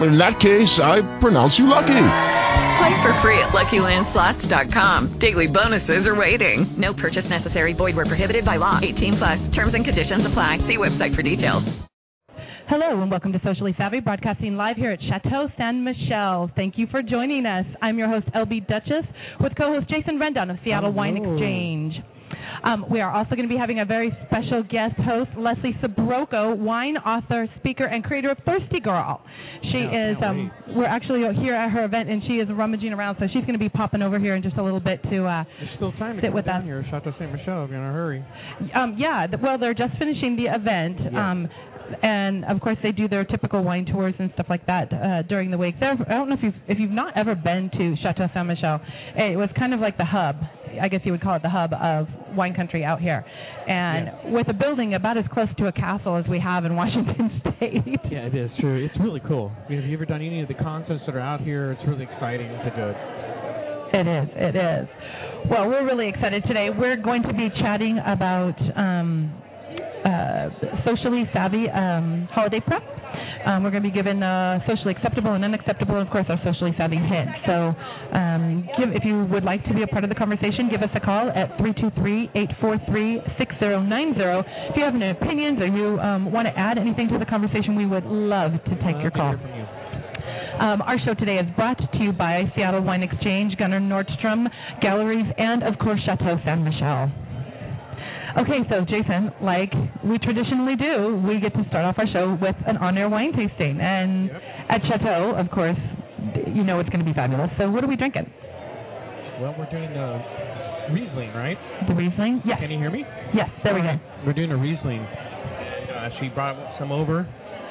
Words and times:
In 0.00 0.16
that 0.18 0.38
case, 0.38 0.78
I 0.78 1.02
pronounce 1.18 1.58
you 1.58 1.66
lucky. 1.66 1.86
Play 2.78 3.02
for 3.02 3.12
free 3.20 3.38
at 3.38 3.48
LuckyLandSlots.com. 3.50 5.18
Daily 5.18 5.48
bonuses 5.48 6.06
are 6.06 6.14
waiting. 6.14 6.72
No 6.80 6.94
purchase 6.94 7.28
necessary. 7.28 7.72
Void 7.72 7.96
where 7.96 8.06
prohibited 8.06 8.44
by 8.44 8.56
law. 8.56 8.78
18 8.80 9.16
plus. 9.16 9.48
Terms 9.50 9.74
and 9.74 9.84
conditions 9.84 10.24
apply. 10.24 10.58
See 10.68 10.76
website 10.76 11.16
for 11.16 11.22
details. 11.22 11.64
Hello 12.68 13.00
and 13.00 13.10
welcome 13.10 13.32
to 13.32 13.40
Socially 13.42 13.74
Savvy, 13.78 13.98
broadcasting 14.00 14.54
live 14.54 14.76
here 14.76 14.90
at 14.92 15.00
Chateau 15.00 15.48
San 15.56 15.82
Michelle. 15.82 16.50
Thank 16.54 16.76
you 16.76 16.86
for 16.90 17.02
joining 17.02 17.46
us. 17.46 17.64
I'm 17.80 17.98
your 17.98 18.08
host, 18.08 18.26
LB 18.36 18.68
Dutchess, 18.68 19.06
with 19.40 19.56
co-host 19.56 19.88
Jason 19.88 20.18
Rendon 20.18 20.50
of 20.50 20.58
Seattle 20.62 20.92
Wine 20.92 21.16
Exchange. 21.16 21.94
Um, 22.64 22.84
we 22.90 23.00
are 23.00 23.10
also 23.12 23.30
going 23.36 23.48
to 23.48 23.52
be 23.52 23.58
having 23.58 23.80
a 23.80 23.84
very 23.84 24.10
special 24.26 24.62
guest 24.62 24.94
host, 24.96 25.30
Leslie 25.36 25.76
Sbrocco, 25.82 26.56
wine 26.56 26.96
author, 26.96 27.46
speaker, 27.58 27.84
and 27.86 28.02
creator 28.04 28.30
of 28.30 28.38
Thirsty 28.44 28.80
Girl. 28.80 29.22
She 29.72 29.78
Yeah, 29.78 30.10
is. 30.12 30.16
Um, 30.24 30.50
we're 30.76 30.86
actually 30.86 31.22
here 31.40 31.54
at 31.54 31.70
her 31.70 31.84
event, 31.84 32.08
and 32.08 32.22
she 32.26 32.34
is 32.34 32.48
rummaging 32.50 32.92
around, 32.92 33.16
so 33.20 33.26
she's 33.32 33.42
going 33.42 33.52
to 33.54 33.58
be 33.58 33.68
popping 33.68 34.02
over 34.02 34.18
here 34.18 34.34
in 34.34 34.42
just 34.42 34.56
a 34.56 34.62
little 34.62 34.80
bit 34.80 35.02
to. 35.04 35.24
Uh, 35.26 35.44
There's 35.58 35.70
still 35.76 35.92
time 35.92 36.16
to 36.16 36.22
sit 36.22 36.32
with 36.32 36.46
down 36.46 36.60
us. 36.60 36.64
here, 36.64 36.84
Chateau 36.90 37.12
Saint 37.18 37.32
Michelle. 37.32 37.68
You're 37.68 37.78
in 37.78 37.88
a 37.88 37.92
hurry. 37.92 38.24
um, 38.74 38.96
yeah, 38.98 39.26
well, 39.42 39.58
they're 39.58 39.74
just 39.74 39.96
finishing 39.98 40.36
the 40.36 40.46
event. 40.54 40.98
Yeah. 41.12 41.30
And 42.02 42.44
of 42.44 42.60
course, 42.60 42.76
they 42.82 42.92
do 42.92 43.08
their 43.08 43.24
typical 43.24 43.62
wine 43.64 43.86
tours 43.86 44.14
and 44.18 44.30
stuff 44.34 44.46
like 44.48 44.66
that 44.66 44.92
uh, 44.92 45.22
during 45.22 45.50
the 45.50 45.58
week. 45.58 45.74
There, 45.80 45.92
I 45.92 46.10
don't 46.12 46.28
know 46.28 46.34
if 46.36 46.42
you've 46.42 46.54
if 46.68 46.78
you've 46.78 46.90
not 46.90 47.16
ever 47.16 47.34
been 47.34 47.70
to 47.78 47.94
Chateau 48.02 48.28
Saint 48.34 48.46
Michelle. 48.46 48.80
It 49.16 49.36
was 49.36 49.48
kind 49.58 49.74
of 49.74 49.80
like 49.80 49.96
the 49.96 50.04
hub. 50.04 50.36
I 50.80 50.88
guess 50.88 51.00
you 51.04 51.12
would 51.12 51.22
call 51.22 51.36
it 51.36 51.42
the 51.42 51.48
hub 51.48 51.72
of 51.72 52.06
wine 52.36 52.54
country 52.54 52.84
out 52.84 53.00
here, 53.00 53.24
and 53.66 54.34
with 54.34 54.48
a 54.48 54.52
building 54.52 54.94
about 54.94 55.16
as 55.16 55.24
close 55.32 55.48
to 55.58 55.66
a 55.66 55.72
castle 55.72 56.16
as 56.16 56.26
we 56.28 56.38
have 56.40 56.64
in 56.64 56.76
Washington 56.76 57.40
State. 57.56 57.98
Yeah, 58.10 58.26
it 58.26 58.34
is 58.34 58.50
true. 58.60 58.84
It's 58.84 58.94
really 59.00 59.20
cool. 59.26 59.50
I 59.66 59.70
mean, 59.70 59.80
Have 59.80 59.88
you 59.88 59.96
ever 59.96 60.04
done 60.04 60.20
any 60.20 60.42
of 60.42 60.48
the 60.48 60.54
concerts 60.54 61.02
that 61.06 61.14
are 61.14 61.20
out 61.20 61.40
here? 61.40 61.72
It's 61.72 61.88
really 61.88 62.04
exciting 62.04 62.48
to 62.48 62.72
do 62.76 62.82
it. 62.88 62.96
It 63.90 64.06
is. 64.06 64.28
It 64.36 64.56
is. 64.56 64.88
Well, 65.50 65.66
we're 65.66 65.86
really 65.86 66.08
excited 66.10 66.44
today. 66.46 66.68
We're 66.76 66.96
going 67.00 67.22
to 67.22 67.32
be 67.32 67.48
chatting 67.60 67.98
about 68.04 68.54
um, 68.76 69.32
uh, 70.08 70.48
socially 70.84 71.24
savvy 71.32 71.68
um, 71.68 72.28
holiday 72.32 72.60
prep. 72.64 72.82
Um, 73.46 73.62
we're 73.62 73.70
going 73.70 73.82
to 73.82 73.88
be 73.88 73.94
given 73.94 74.22
uh, 74.22 74.58
socially 74.66 74.94
acceptable 74.96 75.32
and 75.32 75.44
unacceptable, 75.44 75.96
and 75.96 76.06
of 76.06 76.12
course, 76.12 76.26
our 76.28 76.38
socially 76.44 76.74
savvy 76.76 76.96
hint. 76.96 77.30
So, 77.46 77.74
um, 78.16 78.68
give, 78.76 78.90
if 78.96 79.04
you 79.04 79.24
would 79.30 79.44
like 79.44 79.64
to 79.66 79.74
be 79.74 79.82
a 79.82 79.86
part 79.86 80.04
of 80.04 80.10
the 80.10 80.16
conversation, 80.16 80.68
give 80.70 80.82
us 80.82 80.90
a 80.94 81.00
call 81.00 81.30
at 81.30 81.56
323-843-6090. 81.58 84.44
If 84.70 84.76
you 84.76 84.84
have 84.84 84.94
any 84.94 85.10
opinions 85.10 85.60
or 85.60 85.66
you 85.66 85.98
um, 86.00 86.32
want 86.32 86.48
to 86.48 86.58
add 86.58 86.78
anything 86.78 87.08
to 87.08 87.18
the 87.18 87.26
conversation, 87.26 87.76
we 87.76 87.86
would 87.86 88.04
love 88.04 88.52
to 88.52 88.70
take 88.84 89.00
your 89.00 89.10
call. 89.10 89.36
hear 89.36 89.38
from 89.38 89.54
you. 89.54 89.64
Um, 90.58 90.82
our 90.82 90.98
show 91.06 91.14
today 91.14 91.38
is 91.38 91.46
brought 91.54 91.78
to 91.78 91.98
you 91.98 92.12
by 92.12 92.42
Seattle 92.56 92.82
Wine 92.82 93.04
Exchange, 93.04 93.56
Gunnar 93.56 93.78
Nordstrom 93.78 94.48
Galleries, 94.82 95.26
and 95.38 95.62
of 95.62 95.78
course 95.78 96.00
Chateau 96.04 96.36
San 96.44 96.64
Michelle. 96.64 97.12
Okay, 98.38 98.62
so 98.70 98.86
Jason, 98.86 99.34
like 99.42 99.72
we 100.06 100.18
traditionally 100.22 100.76
do, 100.76 101.18
we 101.26 101.40
get 101.40 101.50
to 101.58 101.64
start 101.68 101.84
off 101.84 101.98
our 101.98 102.06
show 102.12 102.38
with 102.40 102.54
an 102.66 102.76
on-air 102.76 103.08
wine 103.08 103.32
tasting, 103.34 103.80
and 103.82 104.30
at 104.70 104.78
Chateau, 104.86 105.34
of 105.34 105.50
course, 105.50 105.78
you 106.46 106.62
know 106.62 106.78
it's 106.78 106.88
going 106.88 107.02
to 107.02 107.04
be 107.04 107.14
fabulous. 107.14 107.50
So, 107.58 107.68
what 107.70 107.82
are 107.82 107.88
we 107.88 107.96
drinking? 107.96 108.30
Well, 109.42 109.54
we're 109.58 109.70
doing 109.70 109.90
the 109.90 110.22
Riesling, 110.94 111.34
right? 111.34 111.58
The 111.88 111.94
Riesling? 111.94 112.42
Yes. 112.46 112.58
Can 112.60 112.70
you 112.70 112.78
hear 112.78 112.90
me? 112.90 113.02
Yes. 113.34 113.50
There 113.64 113.74
we 113.74 113.82
go. 113.82 113.98
We're 114.24 114.34
doing 114.34 114.52
a 114.52 114.56
Riesling. 114.56 115.02
Uh, 115.02 116.08
she 116.20 116.28
brought 116.28 116.54
some 116.78 116.92
over. 116.92 117.26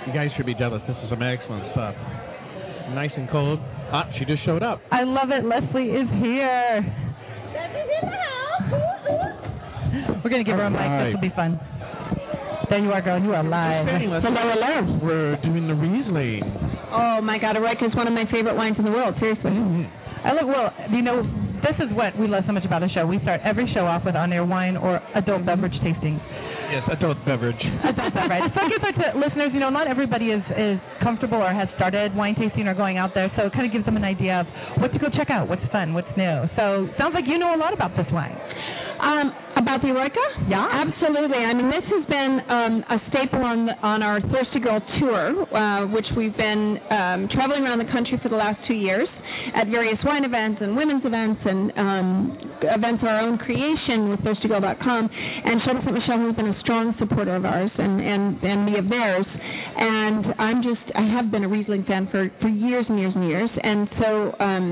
You 0.06 0.14
guys 0.14 0.30
should 0.36 0.46
be 0.46 0.56
jealous. 0.56 0.82
This 0.88 0.98
is 1.04 1.10
some 1.10 1.24
excellent 1.24 1.72
stuff. 1.72 1.96
Nice 2.92 3.12
and 3.16 3.30
cold. 3.30 3.60
Ah, 3.92 4.04
she 4.20 4.26
just 4.26 4.44
showed 4.46 4.64
up. 4.64 4.82
I 4.92 5.04
love 5.04 5.30
it. 5.32 5.48
Leslie 5.48 5.96
is 5.96 6.08
here. 6.20 6.84
We're 10.28 10.36
going 10.36 10.44
to 10.44 10.52
give 10.52 10.60
her 10.60 10.68
a 10.68 10.70
mic. 10.70 10.84
Alright. 10.84 11.08
This 11.08 11.16
will 11.16 11.24
be 11.24 11.36
fun. 11.40 11.56
There 12.68 12.84
you 12.84 12.92
are, 12.92 13.00
girl. 13.00 13.16
You 13.16 13.32
are 13.32 13.48
live. 13.48 13.88
Hello, 13.88 14.20
hello. 14.20 15.00
We're 15.00 15.40
doing 15.40 15.72
the 15.72 15.76
Riesling. 15.80 16.44
Oh 16.92 17.24
my 17.24 17.40
God, 17.40 17.56
Eroica 17.56 17.88
is 17.88 17.96
one 17.96 18.12
of 18.12 18.14
my 18.14 18.28
favorite 18.28 18.60
wines 18.60 18.76
in 18.76 18.84
the 18.84 18.92
world. 18.92 19.16
Seriously. 19.24 19.56
Mm-hmm. 19.56 20.28
I 20.28 20.36
look 20.36 20.52
well. 20.52 20.68
You 20.92 21.00
know, 21.00 21.24
this 21.64 21.80
is 21.80 21.96
what 21.96 22.12
we 22.20 22.28
love 22.28 22.44
so 22.44 22.52
much 22.52 22.68
about 22.68 22.84
the 22.84 22.92
show. 22.92 23.08
We 23.08 23.24
start 23.24 23.40
every 23.48 23.72
show 23.72 23.88
off 23.88 24.04
with 24.04 24.20
on-air 24.20 24.44
wine 24.44 24.76
or 24.76 25.00
adult 25.16 25.48
mm-hmm. 25.48 25.64
beverage 25.64 25.80
tastings. 25.80 26.20
Yes, 26.76 26.84
adult 26.92 27.24
beverage. 27.24 27.64
Adult 27.88 28.12
beverage. 28.12 28.52
So 28.52 28.60
I 28.60 28.68
guess 28.68 28.84
our 28.84 28.96
t- 29.00 29.16
listeners, 29.16 29.56
you 29.56 29.64
know, 29.64 29.72
not 29.72 29.88
everybody 29.88 30.36
is 30.36 30.44
is 30.60 30.76
comfortable 31.00 31.40
or 31.40 31.56
has 31.56 31.72
started 31.80 32.12
wine 32.20 32.36
tasting 32.36 32.68
or 32.68 32.76
going 32.76 33.00
out 33.00 33.16
there. 33.16 33.32
So 33.40 33.48
it 33.48 33.56
kind 33.56 33.64
of 33.64 33.72
gives 33.72 33.88
them 33.88 33.96
an 33.96 34.04
idea 34.04 34.44
of 34.44 34.48
what 34.84 34.92
to 34.92 35.00
go 35.00 35.08
check 35.08 35.32
out, 35.32 35.48
what's 35.48 35.64
fun, 35.72 35.96
what's 35.96 36.12
new. 36.20 36.52
So 36.60 36.92
sounds 37.00 37.16
like 37.16 37.32
you 37.32 37.40
know 37.40 37.56
a 37.56 37.60
lot 37.64 37.72
about 37.72 37.96
this 37.96 38.12
wine. 38.12 38.36
Um, 39.00 39.34
about 39.58 39.82
the 39.82 39.90
Eroica? 39.90 40.50
Yeah. 40.50 40.66
Absolutely. 40.72 41.38
I 41.38 41.54
mean, 41.54 41.70
this 41.70 41.86
has 41.86 42.06
been 42.10 42.40
um, 42.50 42.74
a 42.90 42.98
staple 43.10 43.44
on 43.44 43.70
on 43.82 44.02
our 44.04 44.22
Thirsty 44.22 44.60
Girl 44.60 44.82
tour, 45.00 45.46
uh, 45.56 45.88
which 45.88 46.06
we've 46.16 46.36
been 46.38 46.78
um, 46.90 47.28
traveling 47.34 47.64
around 47.64 47.80
the 47.80 47.92
country 47.92 48.20
for 48.22 48.30
the 48.30 48.36
last 48.36 48.60
two 48.68 48.74
years 48.76 49.08
at 49.56 49.68
various 49.68 50.00
wine 50.04 50.26
events 50.26 50.60
and 50.62 50.76
women's 50.76 51.06
events 51.06 51.42
and 51.46 51.72
um, 51.78 52.38
events 52.64 53.02
of 53.04 53.08
our 53.08 53.22
own 53.22 53.38
creation 53.38 54.10
with 54.10 54.20
ThirstyGirl.com. 54.22 55.10
And 55.12 55.62
Chateau 55.66 55.82
Saint 55.86 55.94
Michelle 55.94 56.26
has 56.28 56.36
been 56.36 56.48
a 56.50 56.60
strong 56.62 56.96
supporter 57.00 57.36
of 57.36 57.46
ours 57.46 57.72
and, 57.78 58.02
and, 58.02 58.24
and 58.44 58.66
me 58.66 58.78
of 58.80 58.90
theirs. 58.90 59.26
And 59.78 60.26
I'm 60.40 60.64
just, 60.64 60.82
I 60.98 61.06
have 61.16 61.30
been 61.30 61.44
a 61.44 61.50
Riesling 61.50 61.86
fan 61.86 62.08
for, 62.10 62.30
for 62.42 62.50
years 62.50 62.86
and 62.90 62.98
years 62.98 63.14
and 63.16 63.28
years. 63.30 63.50
And 63.62 63.88
so, 64.02 64.10
um, 64.42 64.66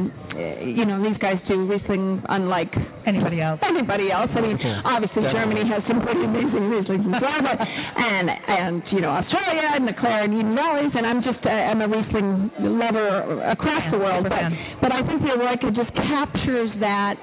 you 0.66 0.86
know, 0.86 0.98
these 1.04 1.18
guys 1.22 1.38
do 1.48 1.66
Riesling 1.70 2.24
unlike 2.28 2.74
Anybody 3.06 3.40
else? 3.40 3.60
anybody 3.62 4.10
else. 4.12 4.30
I 4.34 4.42
mean, 4.42 4.58
obviously 4.84 5.22
Germany 5.30 5.62
has 5.70 5.84
some 5.88 6.02
pretty 6.02 6.26
amazing 6.26 6.74
Rieslings 6.74 7.06
as 7.06 7.22
well, 7.22 7.38
but 7.46 7.58
and 7.62 8.28
and 8.34 8.82
you 8.92 9.00
know 9.00 9.10
Australia 9.14 9.78
and 9.78 9.86
the 9.88 9.94
Clare 9.94 10.24
and 10.26 10.34
Eden 10.34 10.56
Valleys, 10.58 10.90
and 10.98 11.06
I'm 11.06 11.22
just 11.22 11.38
uh, 11.46 11.50
I'm 11.54 11.82
a 11.82 11.88
Riesling 11.88 12.50
lover 12.82 13.46
across 13.46 13.86
the 13.94 14.00
world. 14.02 14.26
super 14.26 14.34
But 14.34 14.42
fan. 14.42 14.58
But 14.82 14.92
I 14.92 15.02
think 15.08 15.22
the 15.22 15.32
Eroica 15.34 15.72
just 15.76 15.94
captures 15.96 16.70
that 16.80 17.16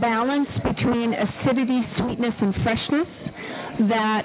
balance 0.00 0.48
between 0.64 1.14
acidity, 1.14 1.80
sweetness, 1.98 2.34
and 2.40 2.54
freshness 2.62 3.08
that 3.88 4.22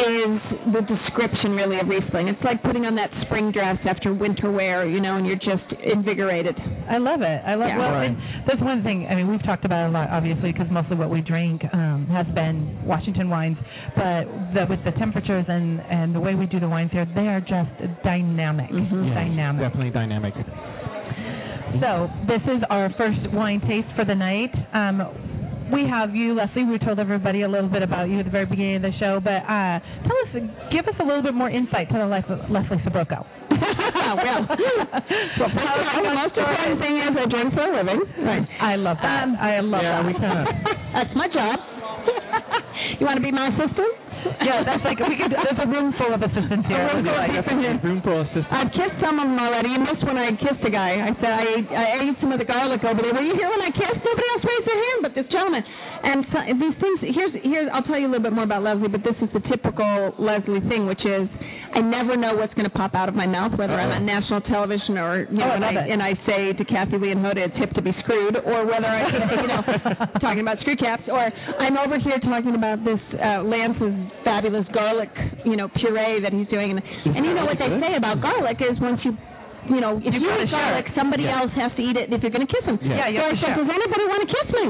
is 0.00 0.40
the 0.72 0.80
description 0.86 1.52
really 1.52 1.78
of 1.78 1.86
Riesling. 1.88 2.28
It's 2.28 2.40
like 2.42 2.62
putting 2.62 2.86
on 2.86 2.94
that 2.94 3.10
spring 3.26 3.52
dress 3.52 3.76
after 3.84 4.14
winter 4.14 4.50
wear, 4.50 4.86
you 4.88 5.00
know, 5.00 5.16
and 5.16 5.26
you're 5.26 5.36
just 5.36 5.66
invigorated. 5.82 6.56
I 6.88 6.96
love 6.96 7.20
it. 7.20 7.40
I 7.44 7.54
love. 7.54 7.68
Yeah. 7.68 7.78
Well, 7.78 7.90
Right. 7.92 8.06
and 8.08 8.16
that's 8.46 8.60
one 8.62 8.82
thing. 8.82 9.06
I 9.10 9.14
mean, 9.14 9.28
we've 9.28 9.42
talked 9.44 9.64
about 9.66 9.84
it 9.86 9.88
a 9.90 9.92
lot, 9.92 10.08
obviously, 10.08 10.52
because 10.52 10.68
mostly 10.70 10.96
what 10.96 11.10
we 11.10 11.20
drink 11.20 11.62
um, 11.74 12.06
has 12.10 12.24
been 12.34 12.80
Washington 12.86 13.28
wines. 13.28 13.58
But 13.94 14.24
the, 14.54 14.64
with 14.70 14.80
the 14.84 14.92
temperatures 14.92 15.44
and 15.48 15.80
and 15.80 16.14
the 16.14 16.20
way 16.20 16.34
we 16.34 16.46
do 16.46 16.60
the 16.60 16.68
wines 16.68 16.92
here, 16.92 17.04
they 17.14 17.26
are 17.28 17.40
just 17.40 17.70
dynamic. 18.02 18.70
Mhm. 18.70 19.06
Yes, 19.06 19.14
Dynamic. 19.14 19.60
Definitely 19.68 19.90
dynamic. 19.90 20.34
So 21.78 22.10
this 22.26 22.42
is 22.50 22.62
our 22.68 22.90
first 22.98 23.20
wine 23.32 23.60
taste 23.60 23.88
for 23.94 24.04
the 24.04 24.14
night. 24.14 24.50
Um, 24.74 25.30
we 25.70 25.86
have 25.86 26.14
you, 26.14 26.34
Leslie. 26.34 26.64
We 26.64 26.78
told 26.78 26.98
everybody 26.98 27.42
a 27.42 27.48
little 27.48 27.70
bit 27.70 27.82
about 27.82 28.10
you 28.10 28.18
at 28.18 28.24
the 28.24 28.30
very 28.30 28.46
beginning 28.46 28.76
of 28.76 28.82
the 28.82 28.94
show, 28.98 29.20
but 29.22 29.46
uh, 29.46 29.78
tell 30.02 30.18
us, 30.26 30.30
give 30.74 30.86
us 30.90 30.98
a 30.98 31.06
little 31.06 31.22
bit 31.22 31.34
more 31.34 31.48
insight 31.48 31.88
to 31.94 31.98
the 31.98 32.06
life 32.10 32.26
of 32.26 32.42
Leslie 32.50 32.82
Sbrocco. 32.82 33.22
well, 33.54 34.50
well, 34.50 34.50
the 34.50 36.14
most 36.18 36.34
important 36.34 36.74
thing 36.82 36.94
is 37.06 37.12
I 37.14 37.26
drink 37.30 37.54
for 37.54 37.62
a 37.62 37.86
living. 37.86 38.02
Right. 38.18 38.46
I 38.60 38.74
love 38.74 38.98
that. 39.02 39.22
Um, 39.22 39.36
I 39.38 39.60
love 39.60 39.82
yeah, 39.82 40.02
that. 40.02 40.06
we 40.06 40.12
kind 40.18 40.38
of. 40.42 40.54
That's 40.94 41.14
my 41.14 41.28
job. 41.30 41.54
you 42.98 43.06
want 43.06 43.16
to 43.18 43.22
be 43.22 43.30
my 43.30 43.54
assistant? 43.54 44.09
Yeah, 44.44 44.62
that's 44.64 44.84
like 44.84 44.98
we 45.00 45.16
could. 45.16 45.32
There's 45.32 45.60
a 45.60 45.68
room 45.68 45.94
full 45.96 46.12
of 46.12 46.20
assistants 46.22 46.66
here. 46.68 46.80
A 46.80 46.94
room 46.96 47.04
full 47.04 47.14
of 47.14 47.20
Like, 47.20 47.32
assistants 47.40 47.62
here. 47.64 47.76
Room 47.84 48.00
full 48.04 48.18
of 48.20 48.26
assistants. 48.28 48.52
I've 48.52 48.72
kissed 48.72 48.98
some 49.00 49.16
of 49.18 49.26
them 49.28 49.38
already. 49.40 49.68
You 49.72 49.80
missed 49.80 50.04
when 50.04 50.18
I 50.20 50.32
kissed 50.36 50.62
a 50.66 50.72
guy. 50.72 51.00
I 51.00 51.10
said 51.20 51.32
I 51.32 51.44
ate, 51.56 51.68
I 51.72 51.86
ate 52.04 52.16
some 52.20 52.30
of 52.32 52.38
the 52.40 52.48
garlic 52.48 52.84
over 52.84 53.00
there. 53.00 53.14
Were 53.14 53.24
you 53.24 53.36
here 53.36 53.48
when 53.50 53.62
I 53.64 53.70
kissed? 53.72 54.00
Nobody 54.02 54.28
else 54.34 54.44
raised 54.44 54.66
their 54.68 54.80
hand 54.80 54.98
but 55.04 55.12
this 55.16 55.28
gentleman. 55.32 55.62
And 56.02 56.18
so, 56.32 56.38
these 56.56 56.76
things. 56.80 56.98
Here's 57.12 57.34
here's. 57.44 57.68
I'll 57.72 57.84
tell 57.84 58.00
you 58.00 58.08
a 58.08 58.12
little 58.12 58.24
bit 58.24 58.32
more 58.32 58.44
about 58.48 58.64
Leslie, 58.64 58.88
but 58.88 59.04
this 59.04 59.16
is 59.20 59.28
the 59.36 59.44
typical 59.48 60.14
Leslie 60.16 60.64
thing, 60.68 60.88
which 60.88 61.04
is 61.04 61.28
I 61.74 61.80
never 61.80 62.16
know 62.16 62.34
what's 62.34 62.52
going 62.54 62.68
to 62.68 62.74
pop 62.74 62.94
out 62.94 63.08
of 63.08 63.14
my 63.14 63.26
mouth, 63.26 63.54
whether 63.58 63.74
I'm 63.78 63.90
on 63.94 64.04
national 64.06 64.40
television 64.50 64.98
or 64.98 65.26
you 65.30 65.38
know, 65.38 65.50
Oh, 65.50 65.56
and, 65.56 65.64
I, 65.64 65.72
and 65.86 66.00
I 66.02 66.14
say 66.26 66.50
to 66.52 66.64
Kathie 66.66 66.98
Lee 66.98 67.10
and 67.14 67.22
Hoda, 67.22 67.46
it's 67.46 67.56
hip 67.56 67.70
to 67.78 67.82
be 67.82 67.94
screwed, 68.02 68.34
or 68.36 68.66
whether 68.66 68.90
I, 68.90 69.06
you 69.38 69.46
know, 69.46 69.62
talking 70.24 70.42
about 70.42 70.58
screw 70.66 70.76
caps, 70.76 71.04
or 71.06 71.22
I'm 71.22 71.78
over 71.78 71.98
here 71.98 72.18
talking 72.20 72.54
about 72.58 72.82
this 72.82 72.98
uh, 73.18 73.42
Lance's 73.46 73.94
fabulous 74.26 74.66
garlic, 74.74 75.10
you 75.46 75.54
know, 75.54 75.68
puree 75.78 76.20
that 76.22 76.32
he's 76.34 76.48
doing, 76.50 76.74
and, 76.74 76.80
and 76.82 77.22
you 77.26 77.34
know 77.34 77.46
what 77.46 77.58
they 77.58 77.70
say 77.70 77.94
about 77.96 78.18
garlic 78.20 78.58
is 78.58 78.74
once 78.82 79.00
you 79.06 79.14
you 79.68 79.76
know, 79.78 80.00
if 80.00 80.08
you, 80.08 80.24
gotta 80.24 80.48
eat 80.48 80.50
garlic, 80.50 80.86
it. 80.88 80.96
somebody 80.96 81.28
Yeah. 81.28 81.44
else 81.44 81.52
has 81.54 81.70
to 81.76 81.82
eat 81.84 81.92
it 81.94 82.08
if 82.08 82.24
you're 82.24 82.32
going 82.32 82.42
to 82.42 82.50
kiss 82.50 82.64
him. 82.64 82.80
Yeah, 82.80 83.12
you 83.12 83.20
so 83.20 83.28
have 83.28 83.30
I 83.30 83.36
to 83.36 83.40
said, 83.44 83.52
does 83.60 83.68
anybody 83.70 84.04
want 84.08 84.20
to 84.24 84.30
kiss 84.32 84.48
me? 84.56 84.66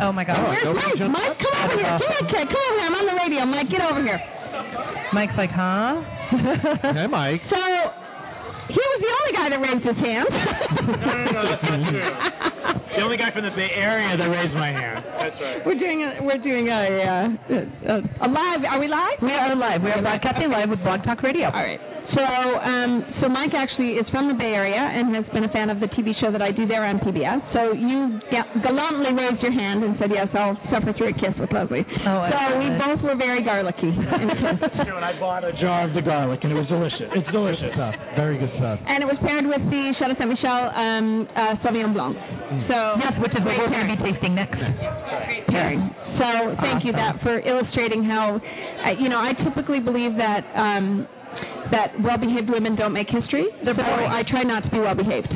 Oh 0.00 0.10
my 0.10 0.24
God. 0.24 0.40
Where's 0.40 0.72
Mike? 0.72 0.96
Mike, 1.12 1.36
come 1.36 1.52
over 1.52 1.76
here. 1.76 1.96
Come 2.00 2.10
here, 2.16 2.26
kid. 2.32 2.44
Come 2.48 2.64
over 2.64 2.76
here. 2.80 2.86
I'm 2.88 2.96
on 2.96 3.06
the 3.12 3.16
radio. 3.20 3.40
Mike, 3.44 3.68
get 3.68 3.84
over 3.84 4.00
here. 4.00 4.16
Mike's 5.12 5.36
like, 5.36 5.50
huh? 5.50 6.02
Hey, 6.92 7.06
Mike. 7.06 7.40
So 7.50 7.56
he 8.68 8.74
was 8.82 9.00
the 9.00 9.12
only 9.14 9.32
guy 9.32 9.48
that 9.50 9.60
raised 9.62 9.84
his 9.86 9.96
hand. 9.96 10.28
The 12.96 13.02
only 13.02 13.16
guy 13.18 13.30
from 13.32 13.44
the 13.44 13.50
Bay 13.50 13.68
Area 13.76 14.16
that 14.16 14.24
raised 14.24 14.54
my 14.54 14.72
hand. 14.72 15.04
That's 15.04 15.36
right. 15.36 15.66
we're 15.66 15.74
doing 15.78 16.00
a 16.00 16.22
we're 16.24 16.38
doing 16.40 16.68
a 16.68 17.04
uh, 17.04 17.28
a, 17.92 18.00
a 18.24 18.28
live. 18.28 18.64
Are 18.64 18.80
we 18.80 18.88
live? 18.88 19.20
We 19.20 19.32
are 19.32 19.54
live. 19.54 19.82
We 19.82 19.90
are 19.90 20.00
broadcasting 20.00 20.48
live 20.50 20.70
with 20.70 20.80
Blog 20.80 21.04
Talk 21.04 21.22
Radio. 21.22 21.50
All 21.52 21.60
right. 21.60 21.78
So, 22.14 22.22
um, 22.22 23.02
so 23.20 23.28
Mike 23.28 23.50
actually 23.54 23.98
is 23.98 24.06
from 24.14 24.28
the 24.28 24.34
Bay 24.38 24.54
Area 24.54 24.78
and 24.78 25.10
has 25.16 25.26
been 25.34 25.42
a 25.44 25.50
fan 25.50 25.70
of 25.70 25.80
the 25.80 25.88
TV 25.98 26.14
show 26.22 26.30
that 26.30 26.40
I 26.40 26.52
do 26.52 26.66
there 26.66 26.84
on 26.86 27.00
PBS. 27.02 27.42
So 27.52 27.72
you 27.74 28.20
ga- 28.30 28.46
gallantly 28.62 29.10
raised 29.10 29.42
your 29.42 29.50
hand 29.50 29.82
and 29.82 29.96
said, 29.98 30.10
"Yes, 30.14 30.28
I'll 30.32 30.54
suffer 30.70 30.92
through 30.94 31.10
a 31.10 31.16
kiss 31.18 31.34
with 31.40 31.50
Leslie." 31.50 31.82
Oh, 32.06 32.22
I 32.22 32.30
so 32.30 32.36
love 32.38 32.58
we 32.62 32.66
it. 32.70 32.78
both 32.78 33.00
were 33.02 33.16
very 33.18 33.42
garlicky 33.42 33.90
in 33.90 34.26
the 34.30 34.38
kiss. 34.38 34.86
And 34.86 35.02
I 35.04 35.18
bought 35.18 35.42
a 35.42 35.52
jar 35.58 35.84
of 35.88 35.94
the 35.94 36.02
garlic, 36.02 36.40
and 36.46 36.52
it 36.52 36.56
was 36.56 36.66
delicious. 36.70 37.10
It's 37.10 37.30
delicious. 37.34 37.74
Stuff. 37.74 37.94
Very 38.14 38.38
good 38.38 38.52
stuff. 38.58 38.78
and 38.86 39.02
it 39.02 39.06
was 39.10 39.18
paired 39.26 39.46
with 39.46 39.62
the 39.68 39.82
Chateau 39.98 40.14
Saint 40.16 40.30
Michelle 40.30 40.70
um, 40.72 41.26
uh, 41.34 41.56
Sauvignon 41.66 41.92
Blanc. 41.92 42.14
So 42.70 42.78
Yes, 43.02 43.12
which 43.18 43.34
is 43.34 43.42
what 43.44 43.58
we're 43.58 43.68
going 43.70 43.88
to 43.90 43.96
be 43.98 44.12
tasting 44.12 44.34
next. 44.34 44.56
pairing. 45.50 45.90
So 46.22 46.54
thank 46.62 46.84
you 46.84 46.92
that 46.92 47.20
for 47.22 47.40
illustrating 47.40 48.04
how, 48.04 48.38
uh, 48.40 48.90
you 48.98 49.08
know, 49.08 49.18
I 49.18 49.32
typically 49.42 49.80
believe 49.80 50.16
that 50.16 50.42
um, 50.56 51.06
that 51.70 51.94
well-behaved 52.02 52.50
women 52.50 52.76
don't 52.76 52.92
make 52.92 53.08
history. 53.08 53.46
They're 53.64 53.74
so 53.74 53.82
boring. 53.82 54.10
I 54.10 54.22
try 54.28 54.42
not 54.42 54.62
to 54.64 54.70
be 54.70 54.78
well-behaved. 54.78 55.28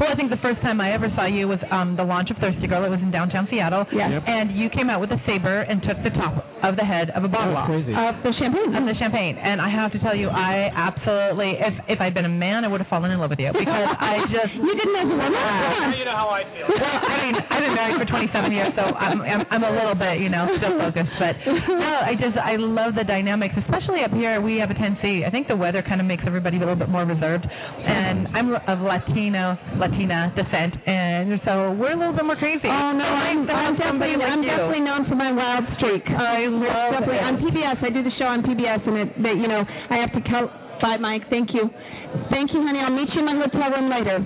Well, 0.00 0.10
I 0.10 0.16
think 0.16 0.30
the 0.30 0.40
first 0.42 0.60
time 0.62 0.80
I 0.80 0.92
ever 0.92 1.06
saw 1.14 1.26
you 1.26 1.46
was 1.46 1.58
um, 1.70 1.94
the 1.96 2.02
launch 2.02 2.30
of 2.30 2.36
Thirsty 2.38 2.66
Girl. 2.66 2.82
It 2.84 2.90
was 2.90 3.00
in 3.00 3.10
downtown 3.10 3.46
Seattle. 3.50 3.86
Yes. 3.94 4.10
Yep. 4.10 4.22
And 4.26 4.46
you 4.56 4.66
came 4.70 4.90
out 4.90 5.00
with 5.00 5.10
a 5.14 5.20
saber 5.26 5.62
and 5.62 5.82
took 5.82 5.98
the 6.02 6.10
top 6.10 6.42
of 6.62 6.74
the 6.76 6.82
head 6.84 7.10
of 7.14 7.22
a 7.22 7.30
bottle 7.30 7.54
off. 7.54 7.70
Of 7.70 7.86
the 8.24 8.34
champagne. 8.38 8.74
Of 8.74 8.84
the 8.88 8.96
champagne, 8.98 9.36
and 9.38 9.60
I 9.60 9.70
have 9.70 9.92
to 9.92 10.00
tell 10.00 10.16
you, 10.16 10.28
I 10.28 10.72
absolutely, 10.72 11.60
if 11.60 11.74
if 11.96 11.98
I'd 12.00 12.14
been 12.14 12.24
a 12.24 12.32
man, 12.32 12.64
I 12.64 12.68
would 12.68 12.80
have 12.80 12.88
fallen 12.90 13.10
in 13.12 13.20
love 13.20 13.30
with 13.30 13.38
you 13.38 13.52
because 13.52 13.88
I 14.00 14.24
just. 14.32 14.52
you 14.56 14.72
didn't 14.74 14.96
as 14.98 15.06
a 15.06 15.14
woman. 15.14 15.30
Come 15.30 15.84
on. 15.84 15.94
You 15.94 16.04
know 16.08 16.16
how 16.18 16.30
I 16.32 16.42
feel. 16.50 16.66
Well, 16.66 16.80
I 16.80 17.14
mean, 17.22 17.34
I've 17.38 17.62
been 17.62 17.76
married 17.76 17.96
for 18.00 18.08
27 18.08 18.52
years, 18.52 18.72
so 18.74 18.82
I'm, 18.82 19.20
I'm 19.22 19.42
I'm 19.50 19.64
a 19.64 19.72
little 19.72 19.94
bit, 19.94 20.18
you 20.20 20.28
know, 20.32 20.48
still 20.58 20.74
focused. 20.80 21.14
But 21.20 21.34
no, 21.44 21.94
I 22.02 22.14
just 22.18 22.36
I 22.40 22.56
love 22.56 22.96
the 22.98 23.04
dynamics, 23.04 23.54
especially 23.60 24.02
up 24.02 24.12
here. 24.12 24.40
We 24.40 24.58
have 24.58 24.70
a 24.72 24.78
tendency. 24.78 25.22
I 25.24 25.30
think 25.30 25.46
the 25.46 25.56
weather 25.64 25.80
kind 25.80 25.96
of 25.96 26.04
makes 26.06 26.20
everybody 26.28 26.60
a 26.60 26.60
little 26.60 26.76
bit 26.76 26.92
more 26.92 27.08
reserved, 27.08 27.48
and 27.48 28.28
I'm 28.36 28.52
of 28.52 28.84
Latino 28.84 29.56
Latina 29.80 30.28
descent, 30.36 30.76
and 30.84 31.40
so 31.48 31.72
we're 31.80 31.96
a 31.96 31.98
little 31.98 32.12
bit 32.12 32.28
more 32.28 32.36
crazy. 32.36 32.68
Oh 32.68 32.92
no, 32.92 33.08
I'm, 33.08 33.48
I'm 33.48 33.72
definitely 33.80 34.20
like 34.20 34.28
I'm 34.28 34.44
you. 34.44 34.52
definitely 34.52 34.84
known 34.84 35.08
for 35.08 35.16
my 35.16 35.32
wild 35.32 35.64
streak. 35.80 36.04
I 36.12 36.44
love 36.52 37.00
definitely 37.00 37.24
it. 37.24 37.28
on 37.32 37.34
PBS. 37.40 37.76
I 37.80 37.88
do 37.88 38.04
the 38.04 38.12
show 38.20 38.28
on 38.28 38.44
PBS, 38.44 38.84
and 38.84 38.96
it 39.00 39.08
that 39.24 39.36
you 39.40 39.48
know 39.48 39.64
I 39.64 39.96
have 40.04 40.12
to 40.12 40.20
count 40.28 40.52
five. 40.84 41.00
Mike, 41.00 41.24
thank 41.32 41.56
you, 41.56 41.72
thank 42.28 42.52
you, 42.52 42.60
honey. 42.60 42.84
I'll 42.84 42.92
meet 42.92 43.08
you 43.16 43.24
in 43.24 43.26
my 43.32 43.40
hotel 43.40 43.72
room 43.72 43.88
later. 43.88 44.20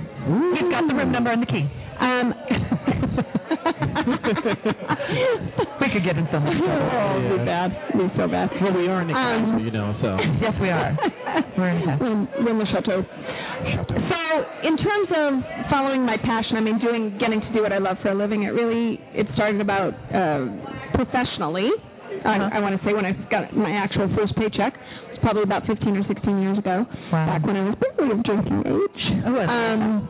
You've 0.59 0.75
got 0.75 0.91
the 0.91 0.95
room 0.99 1.15
number 1.15 1.31
and 1.31 1.43
the 1.43 1.51
key. 1.55 1.65
Um. 2.03 2.35
We 5.81 5.87
could 5.95 6.03
get 6.05 6.19
in 6.19 6.27
so 6.33 6.41
much 6.43 6.57
trouble. 6.59 6.91
Oh, 6.93 7.19
it'd 7.23 7.39
be 7.39 7.45
bad. 7.47 7.71
It'd 7.95 8.03
be 8.03 8.09
so 8.19 8.27
bad. 8.29 8.51
Well, 8.61 8.73
we 8.77 8.89
are 8.89 9.01
in 9.03 9.09
the 9.09 9.15
Um, 9.15 9.45
castle, 9.55 9.65
you 9.65 9.71
know, 9.71 9.95
so. 10.03 10.19
Yes, 10.43 10.55
we 10.61 10.69
are. 10.71 10.97
We're 11.59 11.69
in 11.71 11.85
town. 11.87 12.03
in, 12.03 12.29
in 12.47 12.59
the 12.59 12.67
chateau. 12.75 13.03
So, 13.03 14.19
in 14.67 14.77
terms 14.77 15.09
of 15.15 15.43
following 15.71 16.05
my 16.05 16.17
passion, 16.19 16.57
I 16.57 16.61
mean, 16.61 16.79
doing, 16.79 17.17
getting 17.19 17.41
to 17.41 17.53
do 17.55 17.63
what 17.63 17.73
I 17.73 17.79
love 17.79 17.97
for 18.03 18.11
a 18.11 18.15
living, 18.15 18.43
it 18.43 18.51
really, 18.53 19.01
it 19.15 19.27
started 19.35 19.61
about 19.61 19.95
uh, 20.13 20.47
professionally. 20.95 21.71
Uh-huh. 21.73 22.29
I, 22.29 22.51
I 22.59 22.61
want 22.61 22.75
to 22.79 22.85
say 22.87 22.93
when 22.93 23.07
I 23.07 23.13
got 23.31 23.55
my 23.57 23.71
actual 23.71 24.09
first 24.17 24.35
paycheck, 24.37 24.75
it 24.75 25.11
was 25.15 25.19
probably 25.23 25.43
about 25.45 25.65
15 25.67 25.97
or 25.97 26.03
16 26.09 26.43
years 26.43 26.59
ago, 26.59 26.85
Wow. 27.13 27.27
back 27.27 27.47
when 27.47 27.57
I 27.57 27.63
was 27.71 27.77
barely 27.79 28.13
of 28.19 28.23
drinking 28.25 28.63
age. 28.67 29.23
Oh, 29.25 29.37
I 29.37 29.47
love 29.47 29.49
um, 29.49 30.09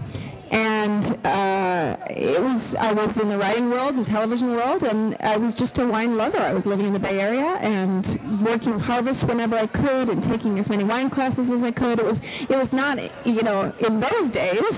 and 0.51 1.05
uh, 1.25 1.89
it 2.09 2.41
was 2.41 2.61
I 2.81 2.91
was 2.97 3.11
in 3.21 3.29
the 3.29 3.37
writing 3.37 3.69
world, 3.69 3.95
the 4.01 4.09
television 4.09 4.53
world, 4.57 4.81
and 4.83 5.13
I 5.21 5.37
was 5.37 5.53
just 5.61 5.77
a 5.77 5.87
wine 5.87 6.17
lover. 6.17 6.41
I 6.41 6.53
was 6.57 6.65
living 6.65 6.87
in 6.89 6.93
the 6.97 7.03
Bay 7.03 7.21
Area 7.21 7.45
and 7.45 8.41
working 8.45 8.79
harvest 8.81 9.21
whenever 9.29 9.57
I 9.61 9.69
could, 9.69 10.07
and 10.09 10.25
taking 10.33 10.59
as 10.59 10.67
many 10.69 10.85
wine 10.85 11.11
classes 11.13 11.45
as 11.45 11.61
I 11.61 11.73
could. 11.77 12.01
It 12.01 12.07
was 12.09 12.19
it 12.49 12.57
was 12.57 12.71
not 12.73 12.97
you 13.29 13.43
know 13.45 13.69
in 13.81 14.01
those 14.01 14.27
days, 14.33 14.75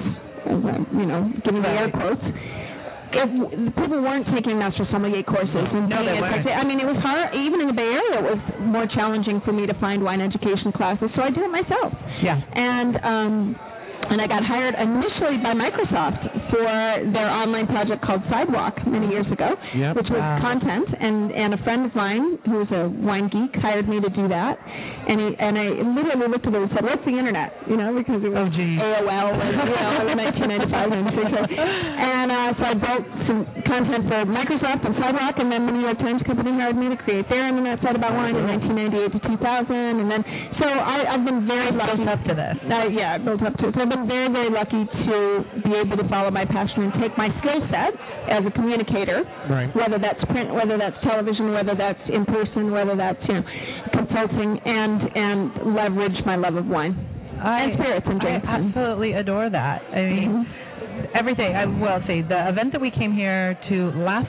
you 0.97 1.07
know, 1.07 1.31
giving 1.45 1.63
the 1.63 1.71
air 1.71 1.91
quotes. 1.95 2.25
It, 3.11 3.27
people 3.75 3.99
weren't 4.07 4.27
taking 4.31 4.55
master 4.59 4.87
sommelier 4.91 5.27
courses 5.27 5.51
and 5.75 5.91
No, 5.91 5.99
they 6.07 6.15
weren't. 6.23 6.47
I 6.47 6.63
mean, 6.63 6.79
it 6.79 6.87
was 6.87 6.95
hard. 7.03 7.35
Even 7.35 7.59
in 7.61 7.67
the 7.67 7.75
Bay 7.75 7.83
Area, 7.91 8.23
it 8.23 8.39
was 8.39 8.43
more 8.63 8.87
challenging 8.87 9.43
for 9.45 9.51
me 9.51 9.67
to 9.67 9.75
find 9.83 9.99
wine 10.03 10.21
education 10.23 10.71
classes, 10.71 11.11
so 11.19 11.23
I 11.23 11.31
did 11.31 11.43
it 11.43 11.51
myself 11.51 11.91
Yeah. 12.23 12.39
and 12.55 12.95
um 13.03 13.57
and 14.11 14.21
I 14.21 14.27
got 14.27 14.45
hired 14.45 14.75
initially 14.75 15.39
by 15.39 15.55
Microsoft 15.55 16.40
for 16.51 16.63
their 17.15 17.31
online 17.31 17.67
project 17.67 18.03
called 18.03 18.23
Sidewalk 18.31 18.75
many 18.87 19.09
years 19.09 19.27
ago, 19.31 19.57
Yep. 19.75 19.97
which 19.97 20.11
was 20.11 20.21
Wow. 20.21 20.39
content. 20.41 20.89
And 20.99 21.31
and 21.33 21.55
a 21.55 21.61
friend 21.65 21.87
of 21.87 21.95
mine 21.95 22.39
who 22.47 22.59
was 22.63 22.71
a 22.73 22.89
wine 22.89 23.29
geek 23.29 23.55
hired 23.63 23.89
me 23.89 24.01
to 24.01 24.11
do 24.11 24.29
that. 24.29 24.59
And 25.09 25.17
he 25.21 25.29
and 25.39 25.55
I 25.59 25.67
literally 25.97 26.29
looked 26.29 26.47
at 26.47 26.55
him 26.55 26.63
and 26.67 26.73
said, 26.75 26.85
"What's 26.85 27.05
the 27.05 27.17
internet?" 27.17 27.51
You 27.71 27.77
know, 27.77 27.95
because 27.95 28.23
it 28.23 28.29
was 28.29 28.39
Oh, 28.41 28.49
geez. 28.51 28.79
AOL, 28.81 29.29
and, 29.41 29.51
you 29.57 29.77
know, 29.81 29.91
was 30.05 30.17
1995, 30.17 30.91
96. 30.91 31.51
And 31.57 32.29
uh, 32.31 32.55
so 32.59 32.63
I 32.65 32.75
built 32.75 33.05
some 33.27 33.41
content 33.67 34.03
for 34.11 34.21
Microsoft 34.27 34.83
and 34.87 34.95
Sidewalk, 35.01 35.35
and 35.39 35.49
then 35.53 35.67
the 35.67 35.73
New 35.73 35.85
York 35.87 35.99
Times 35.99 36.23
Company 36.27 36.53
hired 36.53 36.77
me 36.77 36.89
to 36.91 36.97
create 37.03 37.29
their 37.29 37.47
internet 37.49 37.81
site 37.83 37.97
about 37.97 38.15
wine 38.15 38.35
in 38.37 38.47
1998 38.47 39.13
to 39.13 39.21
2000, 39.39 40.01
and 40.03 40.09
then 40.11 40.23
so 40.61 40.67
I, 40.67 41.15
I've 41.15 41.25
been 41.25 41.47
very 41.47 41.73
lucky 41.73 42.05
Built 42.05 42.09
up 42.17 42.23
to 42.27 42.35
this. 42.35 42.57
uh, 42.71 42.87
yeah, 42.93 43.19
built 43.19 43.43
up 43.43 43.57
to 43.59 43.69
it. 43.69 43.75
So 43.75 43.81
I've 43.83 43.89
been 43.93 44.07
very, 44.07 44.29
very 44.31 44.51
lucky 44.51 44.83
to 44.85 45.17
be 45.65 45.73
able 45.75 45.97
to 45.97 46.07
follow 46.09 46.31
my 46.31 46.40
passion 46.45 46.85
and 46.89 46.93
take 47.01 47.17
my 47.19 47.29
skill 47.41 47.61
set 47.71 47.93
as 48.31 48.45
a 48.47 48.51
communicator, 48.53 49.25
Right. 49.49 49.75
whether 49.75 49.99
that's 49.99 50.23
print, 50.31 50.53
whether 50.55 50.79
that's 50.79 50.97
television, 51.03 51.53
whether 51.53 51.75
that's 51.75 52.01
in 52.09 52.25
person, 52.27 52.71
whether 52.71 52.97
that's 52.97 53.21
you 53.29 53.35
know 53.35 53.45
consulting, 53.93 54.59
and 54.65 55.01
and 55.15 55.75
leverage 55.75 56.17
my 56.27 56.37
love 56.37 56.57
of 56.57 56.67
wine 56.67 56.95
I, 57.43 57.63
and 57.63 57.73
spirits 57.75 58.07
and 58.09 58.21
I 58.23 58.41
absolutely 58.45 59.13
adore 59.15 59.49
that. 59.51 59.83
I 59.93 60.01
mean, 60.03 60.47
everything. 61.15 61.55
I 61.57 61.65
will 61.67 62.01
say 62.07 62.23
the 62.23 62.49
event 62.49 62.73
that 62.73 62.81
we 62.81 62.91
came 62.91 63.13
here 63.15 63.59
to 63.69 63.91
last 63.97 64.29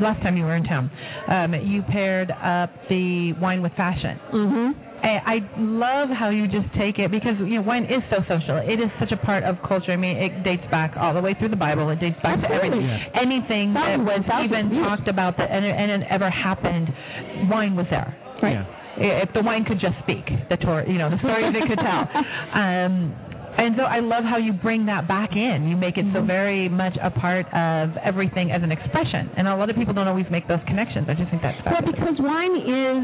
last 0.00 0.22
time 0.22 0.36
you 0.36 0.44
were 0.44 0.56
in 0.56 0.64
town, 0.64 0.90
um, 1.28 1.54
you 1.54 1.82
paired 1.82 2.30
up 2.30 2.70
the 2.88 3.32
wine 3.40 3.62
with 3.62 3.72
fashion. 3.74 4.18
Mm-hmm. 4.32 4.93
I, 5.04 5.36
I 5.36 5.36
love 5.60 6.08
how 6.08 6.30
you 6.30 6.48
just 6.48 6.72
take 6.80 6.96
it 6.98 7.10
because 7.12 7.36
you 7.38 7.60
know 7.60 7.62
wine 7.62 7.84
is 7.84 8.00
so 8.08 8.24
social. 8.24 8.56
It 8.64 8.80
is 8.80 8.88
such 8.98 9.12
a 9.12 9.20
part 9.20 9.44
of 9.44 9.56
culture. 9.68 9.92
I 9.92 9.96
mean, 10.00 10.16
it 10.16 10.42
dates 10.44 10.64
back 10.70 10.96
all 10.96 11.12
the 11.12 11.20
way 11.20 11.36
through 11.38 11.50
the 11.52 11.60
Bible. 11.60 11.90
It 11.90 12.00
dates 12.00 12.16
back 12.24 12.40
Absolutely. 12.40 12.80
to 12.80 12.88
everything. 12.88 13.12
Anything 13.12 13.66
that 13.76 14.00
was 14.00 14.24
and 14.24 14.44
even 14.48 14.72
years. 14.72 14.80
talked 14.88 15.08
about 15.08 15.36
that 15.36 15.50
and, 15.52 15.60
and 15.64 16.02
it 16.02 16.08
ever 16.08 16.30
happened, 16.30 16.88
wine 17.52 17.76
was 17.76 17.84
there. 17.90 18.16
Right. 18.42 18.64
Yeah. 18.96 19.22
If 19.26 19.34
the 19.34 19.42
wine 19.42 19.64
could 19.68 19.80
just 19.80 19.98
speak, 20.06 20.24
the 20.48 20.56
tor- 20.56 20.86
you 20.88 20.96
know 20.96 21.10
the 21.10 21.18
stories 21.20 21.52
it 21.52 21.68
could 21.68 21.78
tell. 21.82 22.08
Um, 22.54 23.12
and 23.56 23.76
so 23.78 23.82
I 23.86 24.00
love 24.00 24.24
how 24.24 24.36
you 24.38 24.52
bring 24.52 24.86
that 24.86 25.06
back 25.06 25.30
in. 25.36 25.68
You 25.70 25.76
make 25.76 25.96
it 25.96 26.06
so 26.12 26.24
very 26.24 26.68
much 26.68 26.94
a 27.00 27.10
part 27.10 27.46
of 27.54 27.94
everything 28.02 28.50
as 28.50 28.62
an 28.64 28.72
expression. 28.72 29.30
And 29.36 29.46
a 29.46 29.54
lot 29.54 29.70
of 29.70 29.76
people 29.76 29.94
don't 29.94 30.08
always 30.08 30.26
make 30.30 30.48
those 30.48 30.58
connections. 30.66 31.06
I 31.08 31.14
just 31.14 31.30
think 31.30 31.42
that's 31.42 31.58
Well, 31.62 31.82
because 31.86 32.18
wine 32.18 32.54
is 32.58 33.02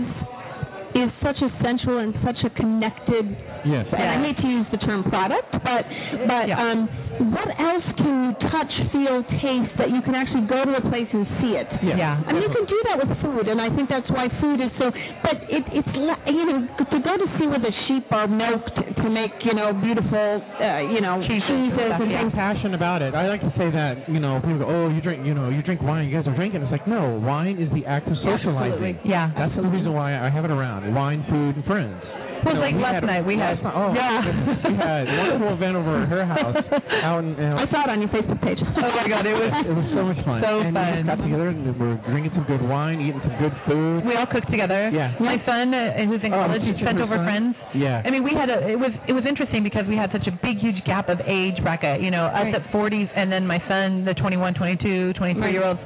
is 0.94 1.10
such 1.22 1.36
a 1.42 1.50
sensual 1.62 1.98
and 1.98 2.14
such 2.24 2.38
a 2.44 2.50
connected 2.50 3.26
Yes. 3.64 3.86
and 3.92 4.02
I 4.02 4.16
hate 4.26 4.36
to 4.42 4.48
use 4.48 4.66
the 4.72 4.78
term 4.78 5.04
product, 5.04 5.52
but 5.52 5.84
but 6.26 6.48
Yeah. 6.48 6.58
um, 6.60 6.88
what 7.28 7.48
else 7.60 7.86
can 8.00 8.14
you 8.26 8.32
touch, 8.48 8.72
feel, 8.92 9.20
taste 9.40 9.76
that 9.76 9.92
you 9.92 10.00
can 10.00 10.16
actually 10.16 10.48
go 10.48 10.64
to 10.64 10.72
a 10.80 10.84
place 10.88 11.08
and 11.12 11.28
see 11.40 11.52
it? 11.56 11.68
Yeah. 11.84 11.96
Yeah. 12.00 12.24
I 12.24 12.32
mean, 12.32 12.42
you 12.42 12.52
can 12.52 12.64
do 12.64 12.78
that 12.88 12.96
with 13.00 13.12
food, 13.20 13.48
and 13.48 13.60
I 13.60 13.68
think 13.76 13.88
that's 13.92 14.08
why 14.08 14.32
food 14.40 14.58
is 14.60 14.72
so. 14.80 14.88
But 15.20 15.36
it, 15.52 15.64
it's 15.76 15.92
le- 15.94 16.22
you 16.32 16.44
know 16.48 16.58
to 16.80 16.98
go 17.04 17.14
to 17.20 17.26
see 17.36 17.46
where 17.46 17.60
the 17.60 17.72
sheep 17.86 18.08
are 18.10 18.26
milked 18.26 18.72
to 18.74 19.06
make 19.12 19.32
you 19.44 19.52
know 19.52 19.72
beautiful 19.76 20.40
uh, 20.40 20.80
you 20.88 21.00
know 21.04 21.20
Cheeses 21.20 21.44
and 21.44 21.70
cheeses 21.70 21.86
stuff, 21.86 22.00
and 22.00 22.10
yeah. 22.10 22.20
things. 22.24 22.32
passion 22.34 22.72
about 22.74 23.02
it. 23.02 23.14
I 23.14 23.28
like 23.28 23.40
to 23.44 23.52
say 23.58 23.68
that, 23.70 24.08
you 24.08 24.20
know, 24.20 24.40
people 24.40 24.58
go, 24.58 24.68
oh, 24.68 24.88
you 24.88 25.00
drink, 25.00 25.26
you 25.26 25.34
know, 25.34 25.50
you 25.50 25.62
drink 25.62 25.82
wine, 25.82 26.08
you 26.08 26.14
guys 26.16 26.26
are 26.26 26.34
drinking. 26.36 26.62
It's 26.62 26.72
like, 26.72 26.86
no, 26.88 27.18
wine 27.20 27.58
is 27.60 27.68
the 27.76 27.84
act 27.86 28.08
of 28.08 28.16
socializing. 28.24 29.00
Yeah. 29.04 29.32
That's 29.36 29.54
the 29.56 29.68
reason 29.68 29.92
why 29.92 30.16
I 30.16 30.30
have 30.30 30.44
it 30.44 30.50
around. 30.50 30.88
Wine, 30.94 31.24
food, 31.28 31.56
and 31.56 31.64
friends. 31.64 32.00
Well, 32.44 32.54
No, 32.54 32.60
like 32.60 32.74
last 32.76 33.04
night 33.04 33.24
we 33.26 33.36
had. 33.36 33.62
night- 33.62 33.74
oh, 33.74 33.92
yeah. 33.94 34.24
we 34.70 34.74
had 34.76 35.04
a 35.08 35.16
wonderful 35.18 35.52
event 35.54 35.74
over 35.76 35.92
at 36.02 36.08
her 36.08 36.24
house 36.24 36.56
out 37.04 37.24
in. 37.24 37.34
Uh, 37.38 37.60
I 37.60 37.64
saw 37.70 37.84
it 37.84 37.90
on 37.90 38.00
your 38.00 38.10
Facebook 38.10 38.40
page. 38.42 38.58
Oh 38.80 38.92
my 38.96 39.06
God, 39.08 39.26
it 39.26 39.34
was 39.36 39.52
it 39.68 39.74
was 39.76 39.88
so 39.94 40.02
much 40.08 40.20
fun. 40.24 40.40
So 40.42 40.60
and 40.64 40.72
we 40.72 40.80
fun. 40.80 40.94
just 40.96 41.06
got 41.06 41.20
together 41.22 41.48
and 41.52 41.58
we 41.68 41.72
were 41.76 41.96
drinking 42.08 42.32
some 42.34 42.44
good 42.48 42.62
wine, 42.64 43.00
eating 43.00 43.20
some 43.22 43.36
good 43.38 43.52
food. 43.68 44.04
We 44.08 44.16
all 44.16 44.26
cooked 44.26 44.50
together. 44.50 44.88
Yeah. 44.90 45.14
My 45.20 45.36
son, 45.44 45.72
uh, 45.74 46.00
who's 46.08 46.22
in 46.24 46.32
Oh, 46.32 46.40
college, 46.40 46.62
teaching 46.64 46.84
sent 46.84 46.98
over 47.00 47.16
son? 47.20 47.24
friends. 47.28 47.54
Yeah. 47.76 48.02
I 48.04 48.08
mean, 48.10 48.24
we 48.24 48.32
had 48.32 48.48
a. 48.48 48.66
It 48.68 48.78
was 48.80 48.90
it 49.06 49.12
was 49.12 49.24
interesting 49.28 49.62
because 49.62 49.84
we 49.86 49.96
had 49.96 50.10
such 50.12 50.26
a 50.26 50.34
big, 50.42 50.58
huge 50.58 50.80
gap 50.88 51.08
of 51.12 51.20
age 51.28 51.60
bracket. 51.62 52.00
You 52.00 52.10
know, 52.10 52.26
us 52.26 52.50
Right. 52.50 52.54
at 52.56 52.64
40s, 52.72 53.08
and 53.14 53.30
then 53.30 53.46
my 53.46 53.60
son, 53.68 54.04
the 54.04 54.14
21, 54.14 54.54
22, 54.54 55.12
23 55.14 55.52
year 55.52 55.64
olds. 55.64 55.80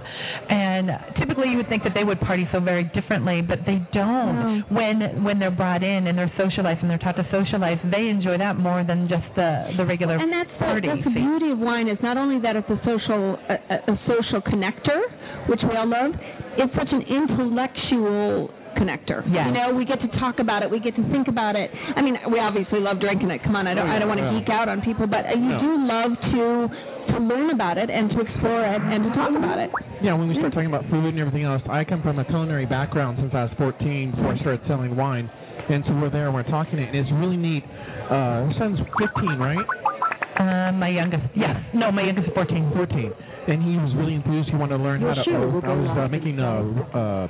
And 0.49 0.91
typically, 1.19 1.49
you 1.51 1.57
would 1.59 1.69
think 1.69 1.83
that 1.85 1.95
they 1.95 2.05
would 2.05 2.21
party 2.21 2.47
so 2.53 2.61
very 2.61 2.85
differently, 2.95 3.43
but 3.43 3.59
they 3.67 3.83
don't. 3.93 4.63
When 4.71 5.25
when 5.25 5.39
they're 5.39 5.51
brought 5.55 5.83
in 5.83 6.07
and 6.07 6.17
they're 6.17 6.33
socialized 6.45 6.81
and 6.83 6.91
they're 6.91 6.99
taught 7.01 7.17
to 7.17 7.27
socialize, 7.33 7.79
they 7.91 8.09
enjoy 8.13 8.37
that 8.39 8.57
more 8.61 8.85
than 8.85 9.09
just 9.09 9.25
the 9.35 9.51
the 9.77 9.85
regular 9.85 10.17
and 10.21 10.31
that's 10.33 10.53
the, 10.61 10.81
that's 10.85 11.05
the 11.09 11.15
beauty 11.17 11.51
of 11.53 11.59
wine 11.59 11.89
is 11.89 11.99
not 12.03 12.17
only 12.17 12.39
that 12.41 12.55
it's 12.57 12.69
a 12.69 12.81
social 12.85 13.37
a, 13.49 13.57
a- 13.75 13.83
a 13.93 13.97
social 14.07 14.41
connector, 14.51 15.01
which 15.49 15.61
we 15.65 15.75
all 15.77 15.89
love. 15.89 16.13
It's 16.57 16.73
such 16.79 16.93
an 16.93 17.03
intellectual 17.03 18.51
connector. 18.79 19.23
Yes. 19.31 19.47
You 19.47 19.55
know, 19.55 19.75
we 19.75 19.85
get 19.85 20.01
to 20.03 20.09
talk 20.19 20.39
about 20.39 20.63
it. 20.63 20.71
We 20.71 20.81
get 20.81 20.97
to 20.97 21.03
think 21.11 21.29
about 21.29 21.55
it. 21.55 21.71
I 21.97 22.03
mean, 22.03 22.17
we 22.33 22.39
obviously 22.41 22.81
love 22.81 22.99
drinking 23.01 23.31
it. 23.31 23.43
Come 23.45 23.55
on, 23.57 23.67
I 23.67 23.75
don't 23.75 23.87
Oh, 23.87 23.91
yeah, 23.91 23.97
I 23.97 23.99
don't 23.99 24.09
want 24.09 24.19
to 24.21 24.27
yeah. 24.27 24.41
geek 24.41 24.51
out 24.51 24.69
on 24.69 24.83
people, 24.83 25.07
but 25.07 25.27
uh, 25.27 25.35
you 25.39 25.47
No. 25.51 25.61
do 25.63 25.71
love 25.87 26.11
to 26.35 26.45
to 27.05 27.19
learn 27.21 27.51
about 27.51 27.77
it 27.77 27.91
and 27.91 28.09
to 28.11 28.21
explore 28.21 28.65
it 28.65 28.81
and 28.81 29.05
to 29.05 29.11
talk 29.15 29.31
about 29.37 29.59
it. 29.59 29.71
Yeah, 30.03 30.15
when 30.15 30.27
we 30.27 30.35
start 30.41 30.55
talking 30.55 30.73
about 30.73 30.89
food 30.91 31.05
and 31.13 31.19
everything 31.21 31.45
else, 31.45 31.61
I 31.69 31.85
come 31.85 32.01
from 32.03 32.19
a 32.19 32.25
culinary 32.25 32.65
background 32.67 33.19
since 33.21 33.31
I 33.35 33.45
was 33.45 33.53
14 33.59 34.11
before 34.11 34.33
I 34.33 34.39
started 34.41 34.61
selling 34.67 34.97
wine. 34.97 35.29
And 35.69 35.85
so 35.87 35.95
we're 35.95 36.11
there 36.11 36.27
and 36.27 36.35
we're 36.35 36.43
talking 36.45 36.79
it, 36.79 36.89
and 36.89 36.97
it's 36.97 37.11
really 37.13 37.37
neat. 37.37 37.65
Uh, 37.65 38.45
her 38.45 38.53
son's 38.59 38.79
15, 39.01 39.39
right? 39.39 39.65
Uh, 40.39 40.73
my 40.73 40.89
youngest, 40.89 41.25
yes, 41.35 41.57
no, 41.75 41.91
my 41.91 42.03
youngest 42.03 42.29
is 42.29 42.35
14. 42.35 42.73
14. 42.75 43.13
And 43.47 43.61
he 43.63 43.77
was 43.77 43.93
really 43.97 44.15
enthused. 44.15 44.49
He 44.49 44.57
wanted 44.57 44.79
to 44.79 44.83
learn 44.83 45.01
how 45.03 45.15
to. 45.15 45.25
sure, 45.25 45.37
uh, 45.37 45.69
I 45.69 45.75
was 45.77 45.93
uh, 45.99 46.09
making 46.09 46.41
uh, 46.41 46.65
uh, 46.97 47.29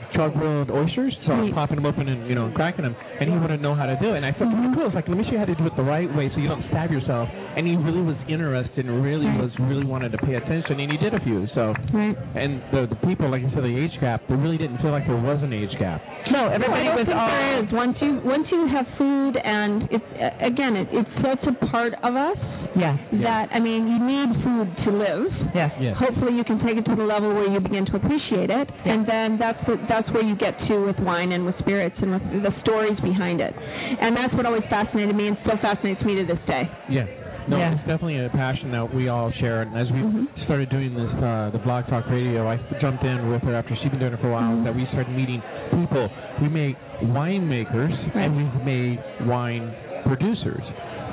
oysters, 0.70 1.14
so 1.26 1.32
I 1.34 1.40
was 1.42 1.52
popping 1.54 1.76
them 1.76 1.86
open 1.86 2.06
and 2.08 2.28
you 2.28 2.34
know 2.34 2.52
cracking 2.54 2.84
them, 2.84 2.94
and 3.20 3.26
he 3.30 3.34
wanted 3.36 3.58
to 3.58 3.62
know 3.62 3.74
how 3.74 3.86
to 3.86 3.96
do 4.00 4.14
it. 4.14 4.22
And 4.22 4.26
I 4.26 4.32
said, 4.38 4.46
Mm-hmm. 4.46 4.74
"Cool." 4.78 4.86
It's 4.86 4.94
like, 4.94 5.08
let 5.08 5.16
me 5.18 5.24
show 5.26 5.32
you 5.32 5.42
how 5.42 5.48
to 5.50 5.54
do 5.58 5.66
it 5.66 5.74
the 5.76 5.82
right 5.82 6.06
way, 6.14 6.30
so 6.34 6.38
you 6.38 6.48
don't 6.48 6.62
stab 6.70 6.90
yourself. 6.90 7.28
And 7.56 7.66
he 7.66 7.74
really 7.76 8.02
was 8.02 8.16
interested 8.28 8.86
and 8.86 9.02
really 9.02 9.26
was 9.38 9.50
really 9.66 9.86
wanted 9.86 10.12
to 10.12 10.18
pay 10.18 10.34
attention, 10.34 10.78
and 10.80 10.90
he 10.90 10.98
did 10.98 11.14
a 11.14 11.20
few. 11.22 11.46
So, 11.54 11.74
Right. 11.94 12.14
and 12.34 12.62
the 12.70 12.86
the 12.90 12.98
people, 13.06 13.30
like 13.30 13.42
you 13.42 13.50
said, 13.54 13.62
the 13.64 13.74
age 13.74 13.94
gap, 14.00 14.22
they 14.28 14.34
really 14.38 14.58
didn't 14.58 14.78
feel 14.78 14.90
like 14.90 15.06
there 15.06 15.18
was 15.20 15.38
an 15.42 15.52
age 15.52 15.72
gap. 15.78 16.02
No, 16.30 16.46
everybody 16.50 16.84
don't 16.84 16.98
was 17.04 17.08
all. 17.10 17.26
there 17.26 17.62
is. 17.62 17.66
Once 17.72 17.96
you 18.00 18.20
once 18.24 18.46
you 18.50 18.66
have 18.70 18.86
food 18.98 19.34
and 19.38 19.88
it's 19.90 20.10
uh, 20.18 20.46
again 20.46 20.76
it, 20.76 20.88
it's 20.94 21.10
such 21.22 21.42
a 21.46 21.54
part 21.70 21.94
of 22.02 22.14
us 22.16 22.38
Yeah. 22.76 22.96
that 23.22 23.50
I 23.54 23.58
mean 23.60 23.86
you 23.90 23.98
need 24.02 24.28
food 24.42 24.68
to 24.86 24.90
live. 24.94 25.26
Yes. 25.54 25.70
Yes. 25.80 25.94
Hopefully 26.04 26.34
you 26.36 26.44
can 26.44 26.58
take 26.60 26.76
it 26.76 26.84
to 26.84 26.94
the 26.94 27.02
level 27.02 27.32
where 27.32 27.48
you 27.48 27.60
begin 27.60 27.86
to 27.86 27.96
appreciate 27.96 28.50
it, 28.50 28.68
Yeah. 28.84 28.92
and 28.92 29.06
then 29.08 29.38
that's 29.38 29.58
the, 29.66 29.76
that's 29.88 30.08
where 30.12 30.22
you 30.22 30.36
get 30.36 30.52
to 30.68 30.84
with 30.84 30.98
wine 31.00 31.32
and 31.32 31.46
with 31.46 31.56
spirits 31.60 31.96
and 32.02 32.12
with 32.12 32.22
the 32.42 32.52
stories 32.60 32.98
behind 33.00 33.40
it, 33.40 33.54
and 33.56 34.14
that's 34.16 34.32
what 34.34 34.44
always 34.44 34.64
fascinated 34.68 35.16
me 35.16 35.28
and 35.28 35.36
still 35.44 35.56
fascinates 35.58 36.02
me 36.04 36.16
to 36.16 36.24
this 36.26 36.42
day. 36.46 36.68
Yeah. 36.90 37.06
No, 37.46 37.58
Yeah. 37.58 37.72
it's 37.72 37.80
definitely 37.84 38.24
a 38.24 38.30
passion 38.30 38.70
that 38.72 38.94
we 38.94 39.08
all 39.08 39.30
share. 39.32 39.60
And 39.62 39.76
as 39.76 39.90
we 39.92 40.00
Mhm. 40.00 40.28
started 40.44 40.70
doing 40.70 40.94
this, 40.94 41.12
uh, 41.22 41.50
the 41.52 41.58
Blog 41.58 41.86
Talk 41.88 42.08
Radio, 42.08 42.48
I 42.48 42.56
jumped 42.80 43.04
in 43.04 43.28
with 43.28 43.42
her 43.42 43.54
after 43.54 43.76
she'd 43.76 43.90
been 43.90 44.00
doing 44.00 44.14
it 44.14 44.20
for 44.20 44.28
a 44.28 44.32
while. 44.32 44.52
Mhm. 44.56 44.64
That 44.64 44.74
we 44.74 44.86
started 44.86 45.14
meeting 45.14 45.42
people. 45.70 46.08
We 46.40 46.48
make 46.48 46.76
winemakers 47.02 47.92
Right. 48.14 48.24
and 48.24 48.36
we've 48.36 48.64
made 48.64 48.98
wine 49.26 49.70
producers. 50.06 50.64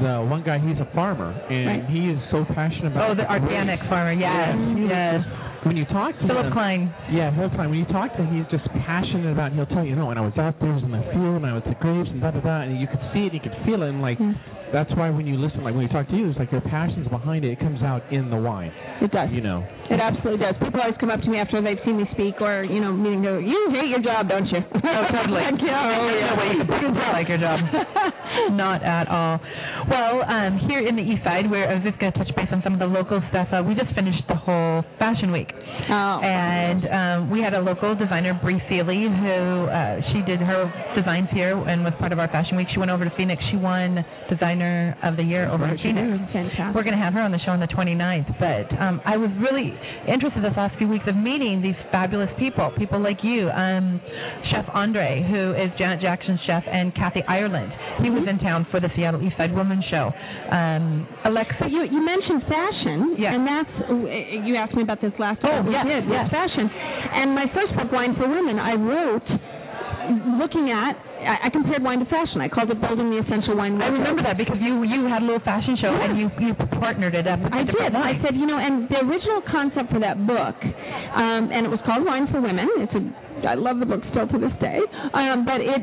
The 0.02 0.26
one 0.28 0.42
guy, 0.44 0.58
he's 0.58 0.80
a 0.82 0.88
farmer, 0.96 1.30
and 1.50 1.68
Right. 1.68 1.86
he 1.86 2.10
is 2.10 2.18
so 2.32 2.44
passionate 2.56 2.88
about 2.92 3.12
Oh, 3.12 3.14
the 3.16 3.30
organic 3.32 3.80
farmer. 3.88 4.14
Yes. 4.14 4.58
Yes. 4.58 5.22
Yes. 5.22 5.22
When 5.64 5.78
you 5.78 5.86
talk 5.86 6.18
to 6.18 6.26
Philip 6.28 6.48
him, 6.48 6.54
Klein. 6.54 6.94
yeah, 7.14 7.30
Philip 7.38 7.54
Klein. 7.54 7.70
When 7.70 7.78
you 7.80 7.86
talk 7.86 8.10
to 8.18 8.24
him, 8.26 8.34
he's 8.34 8.50
just 8.50 8.66
passionate 8.82 9.32
about. 9.32 9.52
It. 9.54 9.56
He'll 9.62 9.68
tell 9.70 9.84
you, 9.86 9.92
you 9.92 9.96
know, 9.96 10.08
when 10.08 10.18
I 10.18 10.26
was 10.26 10.34
out 10.38 10.58
there, 10.60 10.72
I 10.72 10.76
was 10.76 10.84
in 10.84 10.90
the 10.92 11.06
field, 11.14 11.38
and 11.38 11.46
I 11.46 11.54
was 11.54 11.64
the 11.70 11.78
grapes, 11.78 12.10
and 12.10 12.20
da 12.20 12.32
da 12.32 12.42
da, 12.42 12.62
and 12.66 12.82
you 12.82 12.88
could 12.88 13.02
see 13.14 13.30
it, 13.30 13.34
you 13.34 13.40
could 13.40 13.54
feel 13.66 13.84
it, 13.86 13.90
and 13.94 14.02
like 14.02 14.18
Mm. 14.18 14.34
that's 14.74 14.90
why 14.98 15.10
when 15.14 15.28
you 15.30 15.38
listen, 15.38 15.62
like 15.64 15.76
when 15.78 15.86
we 15.86 15.92
talk 15.94 16.08
to 16.10 16.18
you, 16.18 16.30
it's 16.34 16.40
like 16.40 16.52
your 16.52 16.62
passion's 16.66 17.08
behind 17.10 17.46
it. 17.46 17.52
It 17.54 17.60
comes 17.62 17.82
out 17.84 18.02
in 18.12 18.30
the 18.34 18.38
wine, 18.42 18.72
It 19.06 19.12
does. 19.12 19.30
you 19.30 19.42
know. 19.42 19.62
It 19.92 20.00
absolutely 20.00 20.40
does. 20.44 20.56
People 20.64 20.82
always 20.82 20.96
come 21.00 21.12
up 21.12 21.22
to 21.22 21.30
me 21.30 21.38
after 21.38 21.62
they've 21.62 21.78
seen 21.86 21.98
me 21.98 22.08
speak 22.16 22.40
or, 22.42 22.64
you 22.64 22.80
know, 22.80 22.92
meeting 22.94 23.22
go, 23.22 23.38
you 23.38 23.70
hate 23.70 23.90
your 23.92 24.00
job, 24.02 24.30
don't 24.30 24.48
you? 24.50 24.60
Oh, 24.66 25.04
totally. 25.14 25.42
Yeah, 25.62 26.00
oh, 26.00 26.10
yeah. 26.10 26.32
no 26.32 26.36
way 26.42 26.50
you 26.58 27.12
like 27.14 27.28
your 27.30 27.38
job. 27.38 27.60
Not 28.56 28.82
at 28.84 29.08
all. 29.10 29.40
Well, 29.90 30.24
um, 30.24 30.60
here 30.68 30.88
in 30.88 30.96
the 30.96 31.02
East 31.04 31.24
Side, 31.24 31.50
where 31.52 31.70
I 31.70 31.76
was 31.76 31.84
just 31.84 32.00
going 32.00 32.14
to 32.14 32.18
touch 32.18 32.34
base 32.36 32.48
on 32.52 32.62
some 32.64 32.74
of 32.74 32.80
the 32.80 32.88
local 32.88 33.22
stuff. 33.30 33.50
Uh, 33.52 33.62
we 33.68 33.76
just 33.76 33.94
finished 33.94 34.24
the 34.30 34.36
whole 34.36 34.84
Fashion 34.98 35.32
Week, 35.32 35.51
Oh. 35.92 36.20
and 36.24 36.82
um, 36.88 37.30
we 37.32 37.42
had 37.42 37.54
a 37.54 37.60
local 37.60 37.96
designer, 37.96 38.38
Bree 38.42 38.62
Seeley, 38.70 39.08
who 39.10 39.66
uh, 39.68 40.00
she 40.14 40.22
did 40.24 40.40
her 40.40 40.72
designs 40.96 41.28
here 41.34 41.58
and 41.58 41.84
was 41.84 41.94
part 42.00 42.12
of 42.12 42.20
our 42.20 42.28
Fashion 42.30 42.56
Week. 42.56 42.68
She 42.72 42.80
went 42.80 42.92
over 42.92 43.04
to 43.04 43.12
Phoenix. 43.18 43.42
She 43.52 43.58
won 43.58 44.06
Designer 44.30 44.96
of 45.04 45.18
the 45.18 45.24
Year 45.24 45.50
over 45.50 45.64
right, 45.66 45.74
in 45.74 45.84
Phoenix. 45.84 46.32
Fantastic. 46.32 46.76
We're 46.76 46.84
going 46.88 46.96
to 46.96 47.02
have 47.04 47.14
her 47.14 47.22
on 47.22 47.32
the 47.32 47.40
show 47.44 47.52
on 47.52 47.60
the 47.60 47.68
29th. 47.68 48.30
But 48.40 48.72
um, 48.80 49.02
I 49.06 49.18
was 49.18 49.30
really 49.42 49.74
interested 50.08 50.44
this 50.44 50.56
last 50.56 50.78
few 50.78 50.88
weeks 50.88 51.06
of 51.08 51.16
meeting 51.18 51.62
these 51.62 51.78
fabulous 51.92 52.30
people, 52.40 52.72
people 52.78 53.02
like 53.02 53.20
you, 53.24 53.50
um, 53.50 54.00
Chef 54.52 54.66
Andre, 54.74 55.26
who 55.28 55.52
is 55.58 55.72
Janet 55.78 56.00
Jackson's 56.00 56.40
chef, 56.48 56.64
and 56.72 56.94
Kathy 56.96 57.24
Ireland. 57.28 57.72
He 58.04 58.10
was 58.10 58.24
in 58.30 58.40
town 58.40 58.66
for 58.72 58.80
the 58.80 58.88
Seattle 58.96 59.22
East 59.26 59.36
Side 59.38 59.52
Women's 59.54 59.84
Show. 59.92 60.12
Um, 60.52 61.08
Alexa, 61.26 61.68
you 61.70 61.84
you 61.84 62.00
mentioned 62.06 62.44
fashion, 62.48 63.16
Yeah. 63.20 63.34
and 63.36 63.44
that's 63.44 63.76
you 64.48 64.56
asked 64.56 64.76
me 64.76 64.84
about 64.84 65.02
this 65.02 65.12
last 65.20 65.41
Oh, 65.44 65.66
yes, 65.70 65.86
did 65.86 66.06
yes. 66.10 66.30
fashion. 66.30 66.70
And 66.70 67.34
my 67.34 67.46
first 67.54 67.74
book, 67.76 67.92
Wine 67.92 68.14
for 68.16 68.30
Women, 68.30 68.60
I 68.60 68.74
wrote 68.78 69.30
looking 70.42 70.70
at 70.72 70.98
I, 71.22 71.48
I 71.48 71.50
compared 71.54 71.84
wine 71.86 72.00
to 72.02 72.06
fashion. 72.10 72.42
I 72.42 72.50
called 72.50 72.74
it 72.74 72.82
building 72.82 73.14
the 73.14 73.22
essential 73.22 73.54
wine. 73.56 73.78
I 73.82 73.94
remember 73.94 74.24
that 74.26 74.38
because 74.38 74.58
you 74.58 74.82
you 74.84 75.06
had 75.06 75.22
a 75.22 75.26
little 75.26 75.44
fashion 75.46 75.78
show 75.78 75.94
Yeah. 75.94 76.10
and 76.10 76.18
you 76.18 76.28
you 76.42 76.54
partnered 76.82 77.14
it 77.14 77.28
up. 77.30 77.38
With 77.42 77.54
I 77.54 77.62
did. 77.64 77.94
I 77.94 78.18
said, 78.26 78.34
you 78.34 78.46
know, 78.50 78.58
and 78.58 78.90
the 78.90 79.06
original 79.06 79.42
concept 79.46 79.94
for 79.94 80.00
that 80.02 80.18
book, 80.26 80.58
um, 80.62 81.54
and 81.54 81.66
it 81.66 81.70
was 81.70 81.80
called 81.86 82.06
Wine 82.06 82.26
for 82.34 82.42
Women. 82.42 82.66
It's 82.82 82.94
a, 82.98 83.02
I 83.46 83.54
love 83.54 83.78
the 83.78 83.86
book 83.86 84.02
still 84.10 84.26
to 84.28 84.38
this 84.42 84.54
day. 84.62 84.82
Um, 85.14 85.46
but 85.46 85.62
it, 85.62 85.82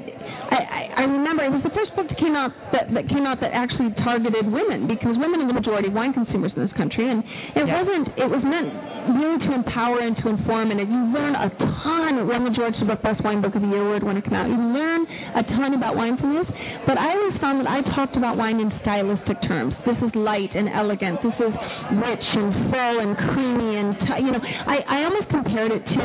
I, 0.48 1.04
I, 1.04 1.04
remember 1.04 1.44
it 1.44 1.52
was 1.52 1.60
the 1.62 1.74
first 1.76 1.92
book 1.92 2.08
that 2.08 2.16
came 2.16 2.32
out 2.32 2.56
that, 2.72 2.88
that 2.96 3.04
came 3.12 3.28
out 3.28 3.36
that 3.44 3.52
actually 3.52 3.92
targeted 4.00 4.48
women 4.48 4.88
because 4.88 5.12
women 5.20 5.44
are 5.44 5.48
the 5.48 5.52
majority 5.52 5.88
of 5.88 5.94
wine 5.94 6.16
consumers 6.16 6.52
in 6.56 6.64
this 6.64 6.72
country, 6.72 7.04
and 7.04 7.20
it 7.52 7.68
Yeah. 7.68 7.76
wasn't. 7.84 8.06
It 8.16 8.28
was 8.32 8.40
meant 8.40 8.72
really 9.12 9.38
to 9.44 9.50
empower 9.52 10.00
and 10.00 10.16
to 10.24 10.26
inform, 10.32 10.72
and 10.72 10.80
you 10.80 11.00
learn 11.12 11.36
a 11.36 11.52
ton. 11.52 12.24
Roma 12.24 12.48
George, 12.56 12.72
the 12.80 12.88
book 12.88 13.02
Best 13.04 13.20
Wine 13.24 13.40
Book 13.44 13.54
of 13.54 13.62
the 13.62 13.68
Year 13.68 13.84
award 13.84 14.02
when 14.02 14.16
it 14.16 14.24
came 14.24 14.34
out. 14.40 14.48
You 14.48 14.56
learn 14.56 15.04
a 15.36 15.42
ton 15.56 15.74
about 15.76 15.96
wine 15.96 16.16
from 16.16 16.32
this. 16.34 16.48
But 16.88 16.96
I 16.96 17.12
always 17.12 17.36
found 17.44 17.60
that 17.60 17.68
I 17.68 17.84
talked 17.92 18.16
about 18.16 18.36
wine 18.40 18.56
in 18.60 18.72
stylistic 18.80 19.36
terms. 19.44 19.76
This 19.84 20.00
is 20.00 20.10
light 20.16 20.48
and 20.56 20.68
elegant. 20.72 21.20
This 21.20 21.36
is 21.36 21.52
rich 21.92 22.26
and 22.40 22.72
full 22.72 22.96
and 23.04 23.12
creamy 23.32 23.70
and 23.84 23.88
t- 24.00 24.24
you 24.24 24.32
know. 24.32 24.40
I 24.40 24.80
I 24.88 24.98
almost 25.04 25.28
compared 25.28 25.72
it 25.76 25.84
to 25.84 26.04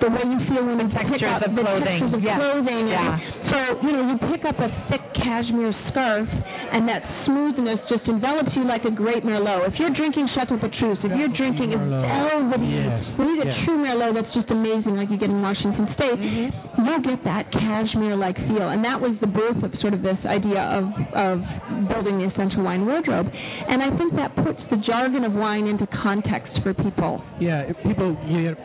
the 0.00 0.08
way 0.08 0.24
you 0.24 0.38
feel 0.48 0.64
when 0.64 0.80
you 0.80 0.88
pick 0.88 1.20
up 1.28 1.44
of 1.44 1.52
the 1.54 1.60
clothing. 1.60 1.84
textures 1.84 2.14
of 2.16 2.22
Yeah. 2.24 2.36
clothing. 2.40 2.88
Yeah. 2.88 3.12
And 3.12 3.20
so 3.52 3.58
you 3.82 3.90
know 3.92 4.02
you 4.10 4.16
pick 4.32 4.44
up 4.46 4.58
a 4.58 4.68
thick 4.90 5.02
cashmere 5.18 5.74
scarf 5.90 6.28
and 6.72 6.88
that 6.88 7.02
smoothness 7.26 7.78
just 7.90 8.06
envelops 8.08 8.50
you 8.56 8.64
like 8.64 8.84
a 8.84 8.90
great 8.90 9.24
merlot. 9.24 9.68
If 9.68 9.74
you're 9.78 9.92
drinking 9.92 10.28
Chateau 10.34 10.56
Petrus, 10.56 10.98
if 11.04 11.12
you're 11.12 11.28
drinking 11.36 11.74
a 11.74 11.78
velvety, 11.78 12.64
Yes. 12.72 13.04
we 13.18 13.24
need 13.28 13.42
a 13.44 13.50
Yes. 13.52 13.58
true 13.64 13.76
merlot 13.76 14.14
that's 14.14 14.32
just 14.32 14.48
amazing, 14.50 14.96
like 14.96 15.10
you 15.10 15.18
get 15.18 15.28
in 15.30 15.42
Washington 15.42 15.86
State. 15.94 16.16
Mm-hmm. 16.18 16.84
You'll 16.86 17.04
get 17.04 17.22
that 17.24 17.52
cashmere-like 17.52 18.36
feel, 18.48 18.68
and 18.72 18.82
that 18.84 19.00
was 19.00 19.12
the 19.20 19.26
birth 19.28 19.62
of 19.62 19.70
sort 19.80 19.92
of 19.94 20.02
this 20.02 20.18
idea 20.24 20.60
of 20.62 20.84
of 21.12 21.36
building 21.88 22.18
the 22.18 22.26
essential 22.32 22.62
wine 22.62 22.86
wardrobe. 22.86 23.28
And 23.28 23.82
I 23.82 23.90
think 23.98 24.14
that 24.16 24.34
puts 24.36 24.60
the 24.70 24.76
jargon 24.78 25.24
of 25.24 25.32
wine 25.34 25.66
into 25.66 25.86
context 26.02 26.52
for 26.62 26.72
people. 26.74 27.22
Yeah, 27.38 27.68
if 27.68 27.76
people 27.84 28.16
you 28.26 28.56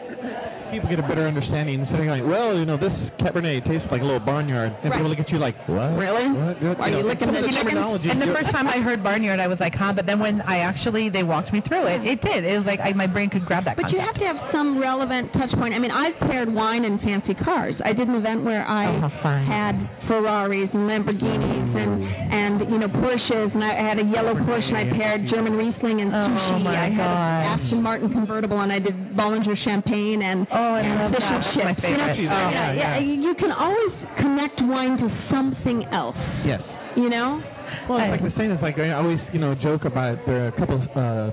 people 0.72 0.90
get 0.90 1.00
a 1.00 1.08
better 1.08 1.28
understanding 1.28 1.80
instead 1.82 2.00
of 2.00 2.06
going, 2.06 2.28
well, 2.28 2.56
you 2.58 2.66
know, 2.66 2.78
this 2.78 2.92
Cabernet 3.22 3.64
tastes 3.68 3.88
like 3.92 4.02
a 4.02 4.06
little 4.06 4.20
barnyard, 4.24 4.74
and 4.84 4.92
Right. 4.92 4.98
people 5.00 5.10
look 5.10 5.20
at 5.20 5.30
you 5.32 5.40
like, 5.40 5.56
what? 5.68 5.96
Really? 5.98 6.28
What? 6.32 6.56
What? 6.62 6.80
Are 6.80 6.90
you 6.90 7.02
know, 7.02 7.08
looking 7.08 7.30
at- 7.30 7.42
the 7.42 7.48
terminology? 7.52 8.10
And 8.10 8.22
the 8.22 8.32
first 8.34 8.52
time 8.52 8.68
I 8.68 8.80
heard 8.80 9.04
Barnyard, 9.04 9.40
I 9.40 9.48
was 9.48 9.60
like, 9.60 9.76
huh. 9.76 9.94
But 9.96 10.06
then 10.06 10.20
when 10.20 10.42
I 10.42 10.60
actually 10.60 11.10
they 11.10 11.24
walked 11.24 11.52
me 11.54 11.62
through 11.68 11.88
it, 11.88 12.06
it 12.06 12.22
did. 12.22 12.44
It 12.44 12.58
was 12.58 12.66
like 12.68 12.80
I, 12.80 12.94
my 12.94 13.08
brain 13.08 13.30
could 13.30 13.46
grab 13.46 13.66
that. 13.66 13.76
But 13.78 13.92
you 13.92 14.00
have 14.00 14.16
to 14.16 14.26
have 14.26 14.38
some 14.52 14.78
relevant 14.80 15.32
touch 15.34 15.52
point. 15.58 15.74
I 15.74 15.80
mean, 15.80 15.92
I've 15.92 16.18
paired 16.30 16.52
wine 16.54 16.86
and 16.86 17.00
fancy 17.02 17.34
cars. 17.34 17.76
I 17.84 17.94
did 17.94 18.08
an 18.08 18.16
event 18.16 18.44
where 18.44 18.66
I 18.68 18.86
Oh, 18.98 19.10
had 19.48 19.74
Ferraris 20.08 20.70
and 20.74 20.90
Lamborghinis 20.90 21.76
and 21.76 21.94
and 22.34 22.72
you 22.72 22.80
know 22.80 22.88
Porsches, 22.88 23.54
and 23.54 23.64
I 23.64 23.74
had 23.88 24.00
a 24.00 24.04
yellow 24.04 24.34
Porsche, 24.36 24.68
and 24.68 24.78
I 24.78 24.86
paired 24.98 25.22
German 25.32 25.54
Riesling 25.58 26.02
and 26.02 26.12
Oh, 26.14 26.18
sushi. 26.18 26.64
my 26.64 26.76
I 26.76 26.90
had 26.90 26.98
gosh. 26.98 27.60
an 27.62 27.66
Aston 27.66 27.82
Martin 27.84 28.10
convertible, 28.12 28.60
and 28.62 28.72
I 28.72 28.80
did 28.80 28.96
Bollinger 29.16 29.56
Champagne 29.64 30.22
and 30.22 30.48
Oh, 30.52 30.57
I 30.58 30.82
love 31.04 31.12
fish 31.12 31.22
that. 31.22 31.34
and 31.34 31.78
That's 31.78 31.82
my 31.84 31.90
know. 31.90 32.14
Oh. 32.18 32.50
yeah, 32.50 32.74
yeah, 32.74 33.00
Yeah. 33.00 33.00
You 33.00 33.34
can 33.38 33.52
always 33.52 33.94
connect 34.18 34.58
wine 34.62 34.98
to 34.98 35.08
something 35.32 35.86
else. 35.94 36.18
Yes. 36.46 36.62
You 36.96 37.10
know? 37.10 37.42
Well, 37.90 38.00
it's 38.02 38.20
like 38.20 38.34
the 38.34 38.36
same 38.38 38.52
as 38.52 38.60
like 38.62 38.80
I 38.80 38.92
always, 38.92 39.20
you 39.32 39.40
know, 39.40 39.56
joke 39.56 39.86
about 39.86 40.18
there 40.26 40.46
are 40.46 40.48
a 40.50 40.58
couple 40.60 40.82
uh, 40.96 41.32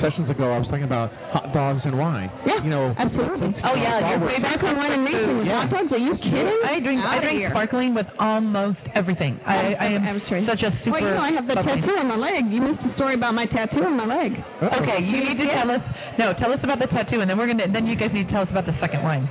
sessions 0.00 0.28
ago. 0.30 0.52
I 0.52 0.58
was 0.58 0.66
talking 0.68 0.84
about 0.88 1.10
hot 1.32 1.52
dogs 1.52 1.82
and 1.84 1.98
wine. 1.98 2.30
Yeah, 2.46 2.62
you 2.62 2.70
know. 2.70 2.94
absolutely. 2.96 3.50
it's- 3.56 3.62
Oh, 3.64 3.74
yeah, 3.74 4.10
you're 4.14 4.22
way 4.24 4.38
back 4.40 4.62
on 4.62 4.76
wine 4.76 4.92
and 4.92 5.02
racing 5.04 5.38
with 5.38 5.46
Yeah. 5.46 5.66
hot 5.66 5.70
dogs. 5.70 5.90
Are 5.92 5.98
you 6.02 6.14
kidding? 6.18 6.60
I 6.64 6.80
drink 6.80 7.00
I 7.02 7.18
drink 7.20 7.38
here. 7.40 7.50
sparkling 7.50 7.94
with 7.94 8.06
almost 8.18 8.78
everything. 8.94 9.38
I, 9.46 9.74
I 9.74 9.86
am 9.96 10.02
I'm 10.06 10.20
sorry. 10.28 10.46
such 10.46 10.62
a 10.62 10.70
super. 10.84 10.98
Well, 10.98 11.02
you 11.02 11.14
know, 11.14 11.22
I 11.22 11.32
have 11.32 11.46
the 11.46 11.54
bubbly- 11.56 11.80
tattoo 11.80 11.96
on 11.98 12.06
my 12.08 12.16
leg. 12.20 12.46
You 12.50 12.60
missed 12.62 12.82
the 12.82 12.92
story 12.96 13.14
about 13.14 13.34
my 13.34 13.46
tattoo 13.46 13.82
on 13.84 13.96
my 13.96 14.06
leg. 14.06 14.32
Uh-oh. 14.36 14.82
Okay, 14.82 15.00
you 15.04 15.18
need 15.24 15.38
to 15.40 15.46
tell 15.52 15.70
us. 15.70 15.82
No, 16.18 16.32
tell 16.38 16.52
us 16.52 16.60
about 16.62 16.78
the 16.78 16.86
tattoo, 16.88 17.20
and 17.20 17.30
then 17.30 17.36
we're 17.38 17.46
gonna. 17.48 17.68
Then 17.70 17.86
you 17.86 17.96
guys 17.96 18.10
need 18.12 18.26
to 18.28 18.32
tell 18.32 18.42
us 18.42 18.50
about 18.50 18.66
the 18.66 18.76
second 18.80 19.02
wine. 19.02 19.28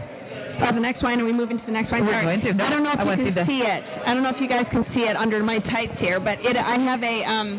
Oh, 0.55 0.71
the 0.71 0.79
next 0.79 1.03
wine. 1.03 1.19
Are 1.19 1.25
we 1.27 1.33
moving 1.35 1.59
to 1.59 1.65
the 1.67 1.71
next 1.75 1.91
wine? 1.91 2.05
We're 2.07 2.15
Sorry. 2.15 2.39
going 2.39 2.41
to. 2.47 2.53
No, 2.55 2.63
I 2.63 2.69
don't 2.69 2.83
know 2.83 2.93
if 2.95 2.99
I 2.99 3.03
you 3.19 3.27
can 3.33 3.43
see 3.43 3.59
see 3.59 3.59
it. 3.59 3.81
I 4.07 4.13
don't 4.15 4.23
know 4.23 4.31
if 4.31 4.39
you 4.39 4.47
guys 4.47 4.63
can 4.71 4.85
see 4.95 5.03
it 5.03 5.15
under 5.19 5.43
my 5.43 5.59
tights 5.59 5.99
here, 5.99 6.19
but 6.23 6.39
it. 6.39 6.55
I 6.55 6.79
have 6.79 7.03
a 7.03 7.15
um. 7.27 7.49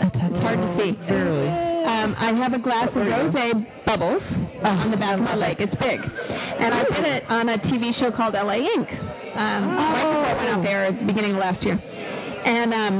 It's 0.00 0.40
hard 0.40 0.58
to 0.58 0.68
see. 0.78 0.92
Barely. 1.08 1.48
Um, 1.82 2.14
I 2.14 2.30
have 2.38 2.54
a 2.54 2.62
glass 2.62 2.88
of 2.94 3.02
rosé 3.02 3.58
bubbles 3.84 4.22
on 4.62 4.90
the 4.90 4.96
back 4.96 5.18
of 5.18 5.24
my 5.26 5.34
leg. 5.34 5.58
It's 5.58 5.74
big, 5.82 5.98
and 5.98 6.70
I 6.70 6.82
did 6.86 7.04
it 7.04 7.22
on 7.26 7.48
a 7.50 7.58
TV 7.66 7.90
show 7.98 8.14
called 8.14 8.34
LA 8.34 8.62
Ink. 8.62 8.86
Um, 9.34 9.62
right 9.66 10.06
before 10.06 10.28
I 10.30 10.34
went 10.38 10.50
out 10.54 10.62
there 10.62 10.82
at 10.86 10.94
the 10.98 11.06
beginning 11.06 11.34
of 11.34 11.42
last 11.42 11.58
year, 11.66 11.74
and 11.74 12.70
um, 12.70 12.96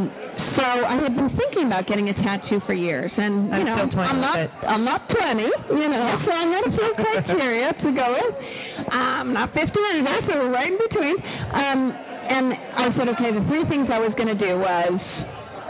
so 0.59 0.65
I 0.65 0.97
had 0.99 1.15
been 1.15 1.31
thinking 1.39 1.67
about 1.71 1.87
getting 1.87 2.11
a 2.11 2.17
tattoo 2.27 2.59
for 2.67 2.75
years, 2.75 3.11
and 3.15 3.55
you 3.55 3.63
I'm 3.63 3.67
know, 3.67 4.03
I'm 4.03 4.21
not. 4.21 4.39
I'm 4.67 4.85
not 4.85 5.07
20, 5.09 5.79
you 5.79 5.89
know, 5.89 6.07
so 6.27 6.31
I'm 6.33 6.51
not 6.51 6.63
a 6.67 6.73
few 6.75 6.91
criteria 7.07 7.71
to 7.73 7.89
go 7.95 8.07
with. 8.19 8.35
I'm 8.91 9.33
not 9.33 9.55
50 9.55 9.63
either, 9.63 10.17
so 10.27 10.33
we're 10.43 10.51
right 10.53 10.73
in 10.73 10.79
between. 10.79 11.17
Um, 11.55 11.81
and 12.23 12.45
I 12.55 12.87
said, 12.97 13.07
okay, 13.15 13.31
the 13.35 13.45
three 13.47 13.65
things 13.69 13.91
I 13.93 13.99
was 13.99 14.13
going 14.17 14.31
to 14.31 14.39
do 14.39 14.59
was 14.59 14.95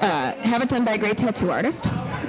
uh, 0.02 0.32
have 0.50 0.60
it 0.62 0.68
done 0.68 0.84
by 0.84 0.94
a 0.94 0.98
great 0.98 1.16
tattoo 1.16 1.50
artist. 1.50 1.78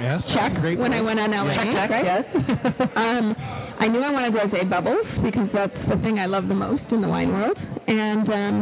Yes. 0.00 0.20
Check. 0.34 0.60
Great. 0.60 0.78
when 0.78 0.92
I 0.92 1.00
went 1.00 1.18
on 1.18 1.30
LA, 1.30 1.54
Check, 1.54 1.70
check, 1.74 1.90
right? 1.90 2.06
yes. 2.06 2.24
um, 2.96 3.34
I 3.80 3.88
knew 3.88 4.02
I 4.02 4.10
wanted 4.10 4.32
rosé 4.34 4.68
bubbles 4.68 5.06
because 5.22 5.48
that's 5.54 5.74
the 5.90 5.96
thing 6.02 6.18
I 6.18 6.26
love 6.26 6.46
the 6.48 6.54
most 6.54 6.82
in 6.90 7.00
the 7.02 7.08
wine 7.08 7.32
world, 7.32 7.56
and 7.86 8.26
um, 8.28 8.56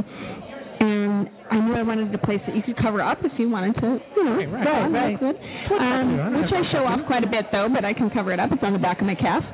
and 0.81 1.28
I 1.50 1.57
knew 1.61 1.75
I 1.76 1.83
wanted 1.83 2.14
a 2.14 2.19
place 2.19 2.40
that 2.47 2.57
you 2.57 2.62
could 2.62 2.76
cover 2.81 3.02
up 3.02 3.19
if 3.25 3.33
you 3.38 3.49
wanted 3.50 3.75
to, 3.81 3.99
you 4.16 4.25
know, 4.25 4.37
Right, 4.37 4.50
right, 4.50 4.64
go 4.64 4.73
on, 4.73 4.92
right. 4.92 5.16
that's 5.21 5.37
good. 5.37 5.76
Um, 5.78 6.40
which 6.42 6.52
I 6.52 6.62
show 6.73 6.85
off 6.88 7.00
quite 7.07 7.23
a 7.25 7.31
bit 7.31 7.47
though, 7.52 7.69
but 7.73 7.85
I 7.85 7.92
can 7.92 8.09
cover 8.11 8.33
it 8.33 8.40
up. 8.40 8.50
It's 8.52 8.62
on 8.64 8.73
the 8.73 8.78
back 8.83 9.00
of 9.00 9.07
my 9.07 9.14
calf, 9.14 9.45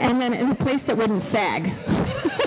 and 0.00 0.20
then 0.20 0.32
in 0.32 0.50
a 0.50 0.58
place 0.62 0.80
that 0.86 0.96
wouldn't 0.96 1.22
sag. 1.32 1.62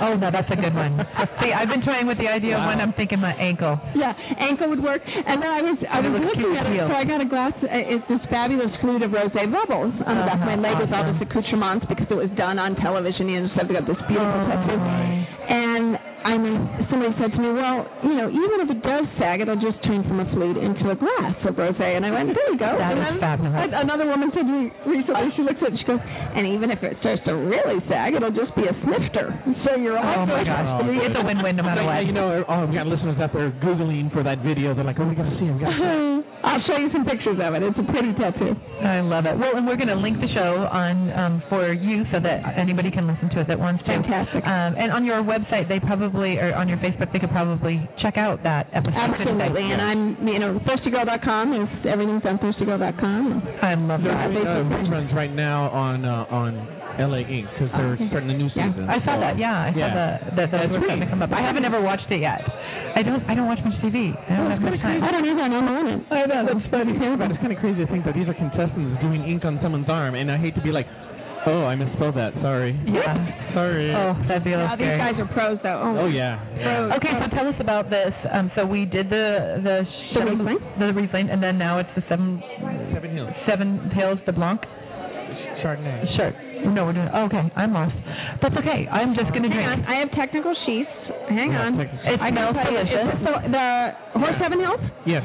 Oh 0.02 0.18
no, 0.18 0.32
that's 0.34 0.50
a 0.50 0.58
good 0.58 0.74
one. 0.74 0.98
See, 1.38 1.54
I've 1.54 1.70
been 1.70 1.86
toying 1.86 2.08
with 2.10 2.18
the 2.18 2.26
idea 2.26 2.58
of 2.58 2.66
one. 2.66 2.82
I'm 2.82 2.90
thinking 2.98 3.20
my 3.22 3.38
ankle. 3.38 3.78
Yeah, 3.94 4.10
ankle 4.40 4.70
would 4.74 4.82
work. 4.82 5.04
And 5.06 5.38
then 5.38 5.46
I 5.52 5.62
was 5.62 5.78
I 5.86 6.00
And 6.02 6.10
was 6.10 6.26
looking 6.26 6.58
at 6.58 6.66
it, 6.66 6.82
so 6.90 6.96
I 6.96 7.06
got 7.06 7.22
a 7.22 7.28
glass. 7.30 7.54
uh, 7.62 7.70
It's 7.70 8.02
this 8.10 8.24
fabulous 8.34 8.74
flute 8.82 9.04
of 9.06 9.12
rosé 9.14 9.46
bubbles 9.46 9.94
on 10.02 10.14
the 10.18 10.26
back 10.26 10.42
of 10.42 10.48
my 10.50 10.58
leg 10.58 10.82
with 10.82 10.90
all 10.90 11.06
awesome. 11.06 11.22
this 11.22 11.30
accoutrements 11.30 11.86
because 11.86 12.10
it 12.10 12.18
was 12.18 12.34
done 12.34 12.58
on 12.58 12.74
television. 12.82 13.30
You 13.30 13.46
know, 13.46 13.50
so 13.54 13.62
I've 13.62 13.70
got 13.70 13.86
this 13.86 14.00
beautiful 14.10 14.42
tattoo. 14.50 14.80
And 14.82 16.01
I 16.22 16.38
mean, 16.38 16.58
somebody 16.90 17.12
said 17.18 17.34
to 17.34 17.40
me, 17.42 17.50
well, 17.54 17.86
you 18.06 18.14
know, 18.14 18.30
even 18.30 18.58
if 18.62 18.70
it 18.70 18.82
does 18.86 19.06
sag, 19.18 19.42
it'll 19.42 19.58
just 19.58 19.82
turn 19.86 20.06
from 20.06 20.22
a 20.22 20.28
flute 20.34 20.58
into 20.58 20.90
a 20.90 20.96
glass 20.98 21.34
of 21.50 21.56
rosé. 21.58 21.98
And 21.98 22.06
I 22.06 22.12
went, 22.14 22.30
there 22.34 22.50
you 22.54 22.60
go. 22.62 22.70
That 22.82 22.94
and 22.98 23.18
is 23.18 23.22
fabulous. 23.22 23.54
a- 23.58 23.82
Another 23.82 24.06
woman 24.06 24.30
said 24.34 24.46
to 24.46 24.54
me 24.54 24.70
recently, 24.86 25.30
she 25.36 25.42
looks 25.42 25.58
at 25.66 25.70
it, 25.70 25.74
and 25.74 25.80
she 25.82 25.86
goes, 25.90 26.02
and 26.02 26.46
even 26.48 26.70
if 26.70 26.82
it 26.86 26.98
starts 27.02 27.22
to 27.26 27.34
really 27.34 27.82
sag, 27.90 28.14
it'll 28.14 28.34
just 28.34 28.54
be 28.56 28.66
a 28.70 28.74
snifter. 28.86 29.34
So 29.66 29.76
you're 29.78 29.98
all 29.98 30.22
Oh 30.22 30.26
my 30.30 30.46
good. 30.46 30.50
gosh, 30.50 30.86
it's 31.10 31.18
a 31.18 31.24
win-win 31.26 31.56
no 31.58 31.64
matter 31.66 31.82
Like, 31.84 32.06
what. 32.06 32.10
You 32.10 32.14
know, 32.14 32.46
oh, 32.46 32.66
we 32.70 32.76
got 32.78 32.86
listeners 32.88 33.18
out 33.18 33.34
there 33.34 33.50
googling 33.64 34.14
for 34.14 34.22
that 34.24 34.40
video. 34.46 34.74
They're 34.78 34.86
like, 34.86 35.00
oh, 35.02 35.08
we 35.10 35.16
gotta 35.16 35.34
see 35.42 35.46
him. 35.50 35.58
We 35.58 35.66
gotta 35.66 35.78
see 35.78 35.86
him. 35.90 36.24
I'll 36.44 36.62
show 36.66 36.78
you 36.78 36.90
some 36.92 37.06
pictures 37.06 37.38
of 37.38 37.54
it. 37.54 37.62
It's 37.62 37.78
a 37.78 37.86
pretty 37.92 38.14
tattoo. 38.18 38.58
I 38.82 39.02
love 39.06 39.26
it. 39.30 39.38
Well, 39.38 39.54
and 39.58 39.66
we're 39.68 39.78
going 39.78 39.94
to 39.94 39.98
link 40.02 40.18
the 40.18 40.30
show 40.34 40.66
on 40.74 41.14
um, 41.14 41.34
for 41.54 41.70
you 41.72 42.02
so 42.12 42.18
that 42.18 42.58
anybody 42.58 42.90
can 42.90 43.06
listen 43.06 43.30
to 43.38 43.42
it 43.46 43.48
that 43.48 43.60
wants 43.62 43.86
to. 43.86 43.94
Fantastic. 43.94 44.42
Um, 44.42 44.74
and 44.74 44.90
on 44.92 45.06
your 45.06 45.22
website, 45.22 45.70
they 45.70 45.78
probably, 45.80 46.10
or 46.16 46.54
on 46.56 46.68
your 46.68 46.78
Facebook, 46.80 47.12
they 47.14 47.20
could 47.20 47.32
probably 47.32 47.88
check 48.02 48.18
out 48.18 48.44
that 48.44 48.68
episode. 48.74 48.96
Absolutely. 48.98 49.62
And 49.64 49.82
I'm, 49.82 50.28
you 50.28 50.40
know, 50.40 50.60
thirstygirl.com 50.68 51.54
is 51.62 51.70
everything's 51.88 52.26
on 52.26 52.38
thirstygirl.com. 52.40 53.42
And 53.64 53.66
I 53.66 53.74
love 53.76 54.02
that. 54.04 54.28
doing 54.32 54.48
uh, 54.48 54.90
reruns 54.92 55.14
right 55.16 55.32
now 55.34 55.70
on 55.70 56.06
uh, 56.06 56.26
on 56.30 56.54
LA 57.00 57.24
Ink. 57.24 57.48
because 57.56 57.72
they're 57.78 57.94
Okay. 57.96 58.08
starting 58.12 58.30
a 58.30 58.38
new 58.38 58.50
Yeah. 58.54 58.68
season. 58.70 58.90
I 58.90 59.00
saw 59.06 59.16
so- 59.16 59.22
that. 59.24 59.38
Yeah, 59.40 59.56
I 59.56 59.72
saw 59.72 59.80
Yeah. 59.80 59.90
the 59.90 59.96
that 59.96 60.36
those 60.36 60.50
That's 60.52 60.72
were 60.72 60.80
starting 60.84 61.00
to 61.00 61.06
great. 61.06 61.10
come 61.10 61.22
up. 61.24 61.32
I 61.32 61.42
haven't 61.42 61.66
ever 61.66 61.80
watched 61.82 62.12
it 62.12 62.20
yet. 62.20 62.42
I 62.94 63.02
don't. 63.04 63.24
I 63.30 63.34
don't 63.36 63.48
watch 63.48 63.64
much 63.64 63.80
TV. 63.80 64.12
I 64.12 64.36
don't 64.36 64.52
have 64.52 64.62
much 64.62 64.80
time. 64.82 65.00
I 65.04 65.12
don't 65.12 65.24
either, 65.26 65.42
and 65.48 65.56
I'm 65.56 65.68
on 65.68 65.88
it. 65.88 66.00
I 66.12 66.26
know 66.28 66.44
that's 66.46 66.68
funny. 66.70 66.92
But 67.16 67.32
it's 67.32 67.40
kind 67.40 67.54
of 67.54 67.60
crazy 67.64 67.80
to 67.86 67.88
think 67.88 68.04
that 68.04 68.14
these 68.14 68.28
are 68.28 68.34
contestants 68.36 69.00
doing 69.02 69.24
ink 69.24 69.46
on 69.46 69.60
someone's 69.64 69.88
arm, 69.88 70.16
and 70.16 70.30
I 70.30 70.36
hate 70.38 70.56
to 70.56 70.62
be 70.62 70.72
like, 70.76 70.86
oh, 71.48 71.66
I 71.66 71.76
misspelled 71.76 72.16
that. 72.18 72.34
Sorry. 72.42 72.78
Yeah. 72.86 73.54
Sorry. 73.54 73.94
Oh, 73.96 74.14
that'd 74.28 74.44
be 74.44 74.54
a 74.54 74.58
Wow, 74.58 74.72
little 74.76 74.86
these 74.86 74.98
guys 74.98 75.16
are 75.20 75.30
pros, 75.34 75.58
though. 75.64 75.82
Oh, 75.84 76.06
Oh, 76.06 76.08
yeah. 76.08 76.38
yeah. 76.58 76.96
Okay, 76.98 77.12
so 77.18 77.36
tell 77.36 77.48
us 77.48 77.56
about 77.60 77.90
this. 77.90 78.14
Um, 78.32 78.52
so 78.56 78.66
we 78.66 78.86
did 78.86 79.10
the 79.10 79.60
the 79.64 79.84
The 79.84 80.20
Chev- 80.20 80.28
Riesling? 80.40 80.60
the 80.80 80.94
Riesling, 80.94 81.30
and 81.30 81.42
then 81.42 81.58
now 81.58 81.80
it's 81.80 81.90
the 81.96 82.04
seven 82.10 82.42
Seven 82.94 83.12
Hills. 83.16 83.34
seven 83.48 83.90
Hills 83.92 84.20
de 84.26 84.34
Blanc. 84.34 84.62
Chardonnay. 85.64 86.16
Sure. 86.18 86.32
No, 86.74 86.86
we're 86.86 86.94
doing. 86.94 87.10
Oh, 87.14 87.26
okay, 87.26 87.42
I'm 87.56 87.74
lost. 87.74 87.94
That's 88.42 88.56
okay. 88.58 88.88
I'm 88.90 89.14
just 89.16 89.30
gonna 89.34 89.50
Hang 89.50 89.66
on. 89.66 89.86
I 89.86 90.00
have 90.02 90.12
technical 90.12 90.54
sheets. 90.66 90.90
Hang 91.30 91.52
Yeah, 91.52 91.66
on. 91.70 91.78
technical 91.78 92.14
It 92.14 92.22
I 92.22 92.30
smells 92.30 92.56
can 92.56 92.64
tell 92.66 92.72
you, 92.74 92.78
delicious. 92.86 93.02
Is 93.02 93.10
this 93.14 93.22
the, 93.26 93.34
the 93.50 94.20
Horse 94.20 94.38
Heaven 94.42 94.60
Hills? 94.60 94.82
Yes. 95.06 95.24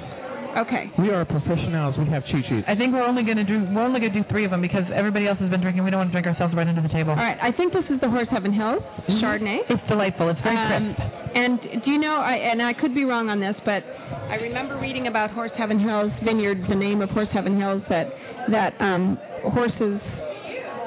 Okay. 0.56 0.90
We 0.98 1.10
are 1.10 1.24
professionals. 1.24 1.94
We 1.98 2.08
have 2.08 2.24
cheat 2.26 2.44
sheets. 2.48 2.64
I 2.66 2.74
think 2.74 2.94
we're 2.94 3.04
only 3.04 3.22
gonna 3.24 3.44
do 3.44 3.60
we're 3.74 3.84
only 3.84 4.00
gonna 4.00 4.14
do 4.16 4.24
three 4.30 4.44
of 4.44 4.50
them 4.50 4.62
because 4.62 4.84
everybody 4.94 5.26
else 5.28 5.38
has 5.38 5.50
been 5.50 5.60
drinking. 5.60 5.84
We 5.84 5.90
don't 5.90 6.00
want 6.00 6.10
to 6.10 6.16
drink 6.16 6.26
ourselves 6.26 6.54
right 6.56 6.66
under 6.66 6.80
the 6.80 6.88
table. 6.88 7.10
All 7.10 7.16
right. 7.20 7.36
I 7.42 7.52
think 7.52 7.72
this 7.72 7.84
is 7.90 8.00
the 8.00 8.08
Horse 8.08 8.28
Heaven 8.30 8.52
Hills 8.52 8.80
Chardonnay. 9.20 9.68
It's 9.68 9.82
delightful. 9.88 10.30
It's 10.30 10.40
very 10.40 10.56
Um, 10.56 10.94
crisp. 10.96 11.12
and 11.36 11.60
do 11.84 11.90
you 11.90 11.98
know, 12.00 12.16
I, 12.16 12.34
and 12.50 12.62
I 12.62 12.72
could 12.72 12.94
be 12.94 13.04
wrong 13.04 13.28
on 13.28 13.38
this, 13.38 13.54
but 13.64 13.84
I 14.32 14.36
remember 14.40 14.78
reading 14.80 15.08
about 15.08 15.30
Horse 15.30 15.52
Heaven 15.58 15.78
Hills 15.78 16.10
Vineyard, 16.24 16.64
the 16.68 16.74
name 16.74 17.02
of 17.02 17.10
Horse 17.10 17.28
Heaven 17.32 17.58
Hills, 17.60 17.82
that 17.90 18.06
that 18.50 18.72
um, 18.80 19.18
horses, 19.52 20.00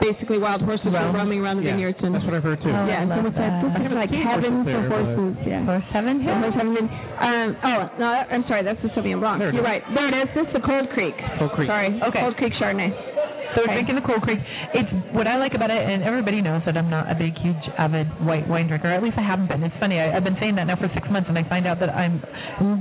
basically 0.01 0.37
wild 0.39 0.61
horses, 0.61 0.87
Roam. 0.91 1.13
were 1.13 1.19
roaming 1.19 1.39
around 1.39 1.57
the 1.57 1.63
yeah, 1.67 1.75
vineyards. 1.75 1.99
And 2.01 2.15
that's 2.15 2.25
what 2.25 2.33
I've 2.33 2.43
heard 2.43 2.59
too. 2.63 2.69
Oh, 2.71 2.85
yeah, 2.87 3.03
I 3.03 3.07
so 3.07 3.15
love 3.19 3.25
it's 3.29 3.37
like, 3.37 3.51
that. 3.51 3.73
this 3.77 3.85
is 3.87 3.95
like 3.95 4.09
Horses 4.09 4.27
heaven 4.27 4.53
for 4.63 4.79
but- 4.89 5.05
horses. 5.05 5.33
Yeah. 5.45 5.65
For 5.67 5.77
seven 5.93 6.15
Yeah, 6.23 6.41
hills. 6.41 6.55
Heaven 6.55 6.75
Um, 6.79 7.47
oh, 7.63 7.79
no, 7.99 8.07
I'm 8.07 8.43
sorry, 8.47 8.63
that's 8.63 8.81
the 8.81 8.89
Sauvignon 8.95 9.19
Blanc. 9.19 9.39
You're 9.53 9.63
right. 9.63 9.83
There 9.93 10.07
it 10.07 10.15
is. 10.15 10.27
This 10.35 10.47
is 10.47 10.53
the 10.55 10.63
Cold 10.65 10.89
Creek. 10.95 11.15
Cold 11.37 11.51
Creek. 11.53 11.67
Sorry. 11.67 11.91
Okay. 12.01 12.19
Cold 12.19 12.35
Creek 12.37 12.53
Chardonnay. 12.59 12.91
So 13.55 13.63
Okay. 13.63 13.73
drinking 13.73 13.95
the 13.95 14.01
Cold 14.05 14.21
Creek. 14.21 14.39
It's 14.73 14.89
what 15.11 15.25
I 15.25 15.37
like 15.37 15.53
about 15.55 15.71
it, 15.71 15.81
and 15.81 16.03
everybody 16.03 16.41
knows 16.41 16.61
that 16.65 16.77
I'm 16.77 16.89
not 16.89 17.09
a 17.09 17.15
big, 17.15 17.33
huge, 17.39 17.57
avid 17.77 18.05
white 18.25 18.47
wine 18.47 18.67
drinker. 18.67 18.87
At 18.93 19.01
least 19.01 19.17
I 19.17 19.23
haven't 19.25 19.47
been. 19.47 19.63
It's 19.63 19.75
funny. 19.79 19.99
I, 19.99 20.15
I've 20.15 20.23
been 20.23 20.37
saying 20.39 20.55
that 20.55 20.65
now 20.65 20.75
for 20.75 20.87
six 20.93 21.09
months, 21.09 21.29
and 21.29 21.37
I 21.37 21.43
find 21.49 21.65
out 21.65 21.79
that 21.79 21.89
I'm 21.89 22.21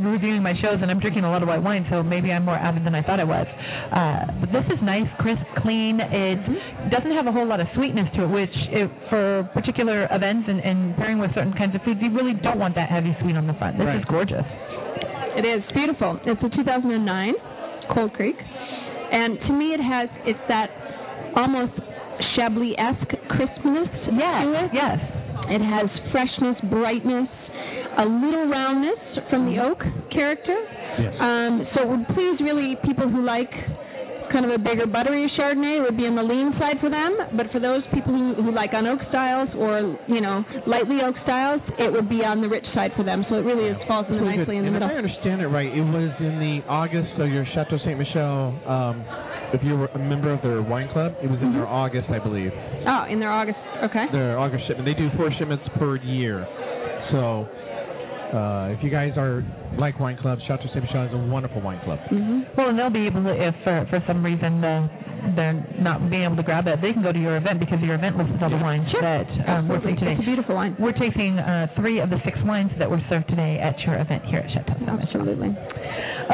reviewing 0.04 0.42
my 0.42 0.52
shows 0.60 0.78
and 0.82 0.90
I'm 0.90 1.00
drinking 1.00 1.24
a 1.24 1.30
lot 1.30 1.42
of 1.42 1.48
white 1.48 1.62
wine. 1.62 1.86
So 1.90 2.02
maybe 2.02 2.32
I'm 2.32 2.44
more 2.44 2.56
avid 2.56 2.84
than 2.84 2.94
I 2.94 3.02
thought 3.02 3.18
I 3.20 3.24
was. 3.24 3.46
Uh, 3.48 4.40
but 4.44 4.52
this 4.52 4.64
is 4.68 4.78
nice, 4.82 5.08
crisp, 5.18 5.40
clean. 5.64 6.00
It 6.00 6.90
doesn't 6.90 7.12
have 7.12 7.26
a 7.26 7.32
whole 7.32 7.46
lot 7.46 7.60
of 7.60 7.66
sweetness 7.74 8.08
to 8.16 8.24
it, 8.24 8.28
which 8.28 8.56
it, 8.68 8.90
for 9.08 9.48
particular 9.54 10.04
events 10.12 10.48
and, 10.48 10.60
and 10.60 10.96
pairing 10.96 11.18
with 11.18 11.32
certain 11.34 11.54
kinds 11.54 11.74
of 11.74 11.80
foods, 11.82 12.00
you 12.02 12.10
really 12.12 12.34
don't 12.42 12.58
want 12.58 12.74
that 12.74 12.90
heavy 12.90 13.16
sweet 13.22 13.36
on 13.36 13.46
the 13.46 13.54
front. 13.54 13.78
This 13.78 13.86
Right. 13.86 13.96
is 13.98 14.04
gorgeous. 14.04 14.44
It 15.36 15.44
is 15.48 15.62
beautiful. 15.72 16.18
It's 16.26 16.42
a 16.42 16.48
2009 16.56 17.34
Cold 17.94 18.12
Creek, 18.12 18.36
and 19.10 19.38
to 19.46 19.52
me, 19.52 19.72
it 19.74 19.80
has 19.80 20.08
it's 20.24 20.40
that 20.48 20.70
almost 21.36 21.72
Chablis-esque 22.36 23.14
crispness 23.28 23.88
to 24.10 24.48
it. 24.54 24.70
Yes. 24.74 24.98
It 25.48 25.62
has 25.64 25.88
freshness, 26.12 26.56
brightness, 26.68 27.28
a 27.98 28.04
little 28.04 28.46
roundness 28.48 29.00
from 29.30 29.46
the 29.46 29.62
oak 29.62 29.80
character. 30.12 30.56
Yes. 30.98 31.14
Um, 31.20 31.66
so 31.74 31.82
it 31.82 31.88
would 31.88 32.06
please 32.14 32.36
really 32.42 32.76
people 32.84 33.08
who 33.08 33.24
like 33.24 33.50
kind 34.32 34.44
of 34.44 34.52
a 34.52 34.58
bigger 34.58 34.86
buttery 34.86 35.30
Chardonnay 35.38 35.82
would 35.84 35.96
be 35.96 36.04
on 36.06 36.14
the 36.16 36.22
lean 36.22 36.52
side 36.58 36.76
for 36.80 36.90
them. 36.90 37.16
But 37.36 37.50
for 37.52 37.60
those 37.60 37.82
people 37.92 38.12
who, 38.12 38.34
who 38.42 38.50
like 38.52 38.72
on 38.74 38.86
oak 38.86 39.00
styles 39.08 39.48
or 39.56 39.96
you 40.08 40.20
know 40.20 40.44
lightly 40.66 40.98
oak 41.04 41.14
styles, 41.24 41.60
it 41.78 41.92
would 41.92 42.08
be 42.08 42.24
on 42.24 42.40
the 42.40 42.48
rich 42.48 42.66
side 42.74 42.92
for 42.96 43.04
them. 43.04 43.24
So 43.28 43.36
it 43.36 43.44
really 43.48 43.68
is 43.68 43.76
falls 43.88 44.06
in 44.08 44.16
Really 44.20 44.38
nicely 44.38 44.56
good. 44.58 44.66
in 44.66 44.72
the 44.72 44.72
and 44.72 44.72
middle. 44.80 44.88
if 44.88 44.94
I 44.94 44.98
understand 44.98 45.40
it 45.42 45.48
right, 45.48 45.70
it 45.72 45.82
was 45.84 46.10
in 46.20 46.36
the 46.38 46.60
August 46.68 47.14
of 47.18 47.28
your 47.28 47.44
Chateau 47.54 47.78
Saint 47.84 47.98
Michelle. 47.98 48.54
Um, 48.68 49.04
if 49.54 49.64
you 49.64 49.76
were 49.78 49.88
a 49.96 49.98
member 49.98 50.28
of 50.32 50.42
their 50.42 50.60
wine 50.60 50.88
club, 50.92 51.14
it 51.22 51.30
was 51.30 51.40
in 51.40 51.52
their 51.54 51.66
August, 51.66 52.08
I 52.10 52.18
believe. 52.18 52.52
Oh, 52.86 53.04
in 53.08 53.18
their 53.18 53.32
August. 53.32 53.56
Okay. 53.88 54.04
Their 54.12 54.38
August 54.38 54.66
shipment. 54.68 54.84
They 54.84 54.92
do 54.92 55.08
four 55.16 55.30
shipments 55.38 55.64
per 55.78 55.96
year. 55.96 56.44
So, 57.12 57.48
uh, 58.34 58.74
if 58.76 58.82
you 58.84 58.90
guys 58.90 59.12
are 59.16 59.44
like 59.78 59.98
wine 59.98 60.18
clubs, 60.20 60.42
Chateau 60.46 60.64
Saint 60.72 60.84
Michelle 60.84 61.04
is 61.06 61.12
a 61.14 61.18
wonderful 61.32 61.60
wine 61.62 61.80
club. 61.84 61.98
hmm 62.08 62.42
Well, 62.56 62.68
and 62.70 62.78
they'll 62.78 62.90
be 62.92 63.06
able 63.06 63.22
to, 63.24 63.32
if 63.32 63.54
for, 63.64 63.86
for 63.90 64.02
some 64.06 64.24
reason 64.24 64.60
the 64.60 64.88
they're 65.34 65.58
not 65.82 66.08
being 66.08 66.22
able 66.22 66.36
to 66.36 66.46
grab 66.46 66.66
it, 66.68 66.78
they 66.80 66.92
can 66.94 67.02
go 67.02 67.10
to 67.12 67.18
your 67.18 67.36
event 67.36 67.58
because 67.58 67.80
your 67.82 67.96
event 67.98 68.16
lists 68.16 68.38
all 68.40 68.48
the 68.48 68.56
wines 68.56 68.86
that 69.02 69.26
um, 69.50 69.66
we're 69.68 69.76
Absolutely. 69.82 69.92
tasting 69.98 69.98
It's 69.98 69.98
a 69.98 70.14
today. 70.14 70.24
beautiful 70.30 70.54
wine. 70.54 70.76
We're 70.78 70.94
tasting 70.94 71.34
uh, 71.38 71.66
three 71.74 71.98
of 71.98 72.08
the 72.08 72.22
six 72.24 72.38
wines 72.46 72.70
that 72.78 72.88
were 72.88 73.02
served 73.10 73.26
today 73.28 73.58
at 73.58 73.74
your 73.82 73.98
event 73.98 74.22
here 74.30 74.38
at 74.46 74.48
Chateau 74.54 74.78
Saint 74.78 74.86
Michelle. 74.86 75.26
Absolutely. 75.26 75.50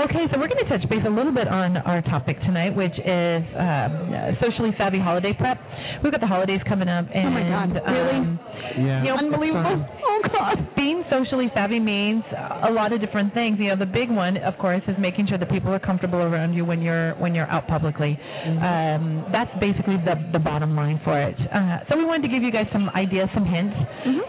Okay, 0.04 0.26
so 0.30 0.38
we're 0.38 0.50
going 0.52 0.62
to 0.62 0.68
touch 0.68 0.85
base 0.90 1.02
a 1.07 1.11
little 1.11 1.33
bit 1.33 1.48
on 1.48 1.78
our 1.78 2.02
topic 2.02 2.37
tonight, 2.44 2.76
which 2.76 2.92
is 2.98 3.42
um, 3.57 4.12
uh, 4.12 4.35
socially 4.42 4.74
savvy 4.76 4.98
holiday 5.00 5.33
prep. 5.33 5.57
We've 6.02 6.12
got 6.12 6.20
the 6.20 6.26
holidays 6.30 6.61
coming 6.68 6.88
up, 6.88 7.07
and 7.14 7.28
Oh 7.28 7.30
my 7.30 7.46
God, 7.48 7.70
really? 7.88 8.18
um, 8.20 8.38
Yeah. 8.78 9.02
you 9.02 9.08
know, 9.10 9.16
Unbelievable. 9.18 9.87
Oh 10.04 10.20
God, 10.32 10.74
being 10.76 11.04
socially 11.10 11.50
savvy 11.54 11.80
means 11.80 12.24
a 12.32 12.70
lot 12.70 12.92
of 12.92 13.00
different 13.00 13.34
things. 13.34 13.58
You 13.58 13.68
know, 13.68 13.76
the 13.76 13.87
big 13.87 14.10
one, 14.10 14.37
of 14.38 14.56
course, 14.58 14.82
is 14.88 14.96
making 14.98 15.26
sure 15.28 15.38
that 15.38 15.50
people 15.50 15.72
are 15.72 15.78
comfortable 15.78 16.18
around 16.18 16.54
you 16.54 16.64
when 16.64 16.82
you're 16.82 17.14
when 17.16 17.34
you're 17.34 17.46
out 17.50 17.66
publicly. 17.68 18.18
Um, 18.46 19.24
that's 19.32 19.50
basically 19.60 19.96
the 20.04 20.14
the 20.32 20.38
bottom 20.38 20.74
line 20.76 21.00
for 21.04 21.20
it. 21.20 21.37
Uh, 21.52 21.78
so 21.88 21.96
we 21.96 22.04
wanted 22.04 22.28
to 22.28 22.32
give 22.34 22.42
you 22.42 22.50
guys 22.52 22.66
some 22.72 22.88
ideas, 22.90 23.28
some 23.34 23.44
hints 23.44 23.76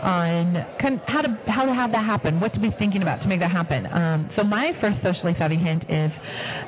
on 0.01 0.53
kind 0.81 0.99
how 1.07 1.21
to 1.21 1.29
how 1.47 1.65
to 1.65 1.73
have 1.73 1.91
that 1.91 2.05
happen, 2.05 2.39
what 2.39 2.53
to 2.53 2.59
be 2.59 2.69
thinking 2.77 3.01
about 3.01 3.21
to 3.21 3.27
make 3.27 3.39
that 3.39 3.51
happen. 3.51 3.85
Um, 3.87 4.29
so 4.35 4.43
my 4.43 4.71
first 4.81 4.97
socially 5.03 5.33
savvy 5.37 5.57
hint 5.57 5.83
is. 5.89 6.11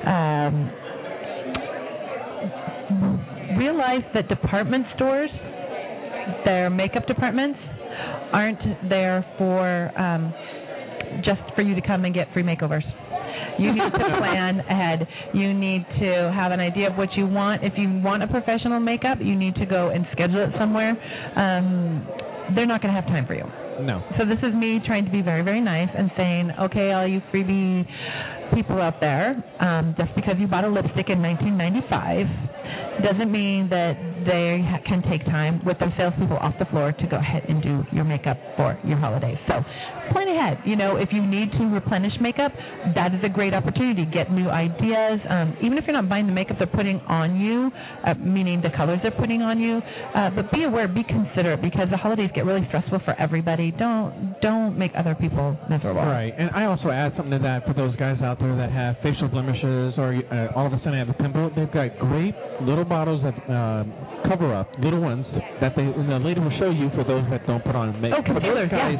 Um, 0.06 0.70
realize 3.58 4.02
that 4.14 4.28
department 4.28 4.86
stores, 4.94 5.30
their 6.44 6.70
makeup 6.70 7.06
departments, 7.06 7.58
aren't 8.32 8.88
there 8.88 9.24
for 9.38 9.90
um, 9.98 10.32
just 11.24 11.40
for 11.54 11.62
you 11.62 11.74
to 11.74 11.80
come 11.80 12.04
and 12.04 12.14
get 12.14 12.28
free 12.32 12.42
makeovers. 12.42 12.84
You 13.58 13.72
need 13.72 13.90
to 13.90 13.98
plan 14.18 14.60
ahead. 14.60 15.06
You 15.34 15.52
need 15.52 15.84
to 16.00 16.32
have 16.34 16.52
an 16.52 16.60
idea 16.60 16.90
of 16.90 16.96
what 16.96 17.08
you 17.16 17.26
want. 17.26 17.64
If 17.64 17.72
you 17.76 18.00
want 18.02 18.22
a 18.22 18.28
professional 18.28 18.80
makeup, 18.80 19.18
you 19.20 19.34
need 19.34 19.54
to 19.56 19.66
go 19.66 19.88
and 19.88 20.06
schedule 20.12 20.44
it 20.44 20.50
somewhere. 20.58 20.90
Um, 21.36 22.06
they're 22.54 22.66
not 22.66 22.80
going 22.80 22.94
to 22.94 23.00
have 23.00 23.08
time 23.10 23.26
for 23.26 23.34
you. 23.34 23.44
No. 23.84 24.02
So 24.18 24.24
this 24.24 24.38
is 24.42 24.54
me 24.54 24.80
trying 24.86 25.04
to 25.04 25.10
be 25.10 25.22
very, 25.22 25.42
very 25.42 25.60
nice 25.60 25.88
and 25.96 26.10
saying, 26.16 26.50
okay, 26.62 26.92
all 26.92 27.06
you 27.06 27.20
freebie 27.32 27.86
people 28.54 28.80
out 28.80 29.00
there, 29.00 29.36
um, 29.60 29.94
just 29.98 30.14
because 30.14 30.34
you 30.38 30.46
bought 30.46 30.64
a 30.64 30.68
lipstick 30.68 31.10
in 31.10 31.22
1995 31.22 32.26
doesn't 33.02 33.30
mean 33.30 33.68
that 33.70 33.94
they 34.26 34.62
can 34.86 35.02
take 35.10 35.24
time 35.26 35.60
with 35.64 35.78
their 35.78 35.92
salespeople 35.96 36.36
off 36.38 36.54
the 36.58 36.66
floor 36.66 36.92
to 36.92 37.06
go 37.08 37.16
ahead 37.16 37.44
and 37.48 37.62
do 37.62 37.84
your 37.92 38.04
makeup 38.04 38.38
for 38.56 38.78
your 38.82 38.98
holidays. 38.98 39.38
So 39.48 39.62
plan 40.10 40.28
ahead. 40.28 40.60
You 40.64 40.76
know, 40.76 40.96
if 40.96 41.08
you 41.12 41.24
need 41.24 41.52
to 41.52 41.64
replenish 41.72 42.12
makeup, 42.20 42.52
that 42.94 43.14
is 43.14 43.20
a 43.24 43.28
great 43.28 43.54
opportunity. 43.54 44.06
Get 44.06 44.30
new 44.30 44.48
ideas. 44.48 45.20
Um, 45.28 45.56
even 45.62 45.78
if 45.78 45.84
you're 45.86 45.96
not 45.96 46.08
buying 46.08 46.26
the 46.26 46.32
makeup 46.32 46.56
they're 46.58 46.66
putting 46.66 47.00
on 47.08 47.38
you, 47.40 47.70
uh, 48.06 48.14
meaning 48.14 48.60
the 48.62 48.70
colors 48.76 48.98
they're 49.02 49.12
putting 49.12 49.42
on 49.42 49.60
you, 49.60 49.80
uh, 50.14 50.30
but 50.30 50.50
be 50.52 50.64
aware, 50.64 50.88
be 50.88 51.04
considerate 51.04 51.60
because 51.62 51.88
the 51.90 51.96
holidays 51.96 52.30
get 52.34 52.44
really 52.44 52.64
stressful 52.68 53.00
for 53.04 53.14
everybody. 53.18 53.70
Don't 53.72 54.36
don't 54.40 54.78
make 54.78 54.92
other 54.96 55.14
people 55.14 55.56
miserable. 55.68 56.02
Right, 56.02 56.32
and 56.36 56.50
I 56.50 56.64
also 56.64 56.90
add 56.90 57.12
something 57.16 57.38
to 57.38 57.42
that 57.44 57.66
for 57.66 57.74
those 57.74 57.94
guys 57.96 58.20
out 58.22 58.38
there 58.38 58.56
that 58.56 58.70
have 58.70 58.96
facial 59.02 59.28
blemishes 59.28 59.94
or 59.98 60.14
uh, 60.14 60.56
all 60.56 60.66
of 60.66 60.72
a 60.72 60.78
sudden 60.78 60.98
have 60.98 61.08
a 61.08 61.18
pimple. 61.18 61.50
They've 61.54 61.70
got 61.72 61.98
great 61.98 62.34
little 62.62 62.84
bottles 62.84 63.22
of 63.24 63.34
uh, 63.34 63.84
cover 64.28 64.54
up, 64.54 64.68
little 64.82 65.00
ones 65.00 65.26
that 65.60 65.74
they 65.76 65.82
and 65.82 66.08
the 66.10 66.18
lady 66.18 66.40
will 66.40 66.54
show 66.58 66.70
you 66.70 66.90
for 66.94 67.04
those 67.04 67.24
that 67.30 67.46
don't 67.46 67.62
put 67.64 67.74
on 67.74 68.00
makeup. 68.00 68.20
Oh, 68.20 68.32
concealers, 68.32 68.70
guys, 68.70 68.98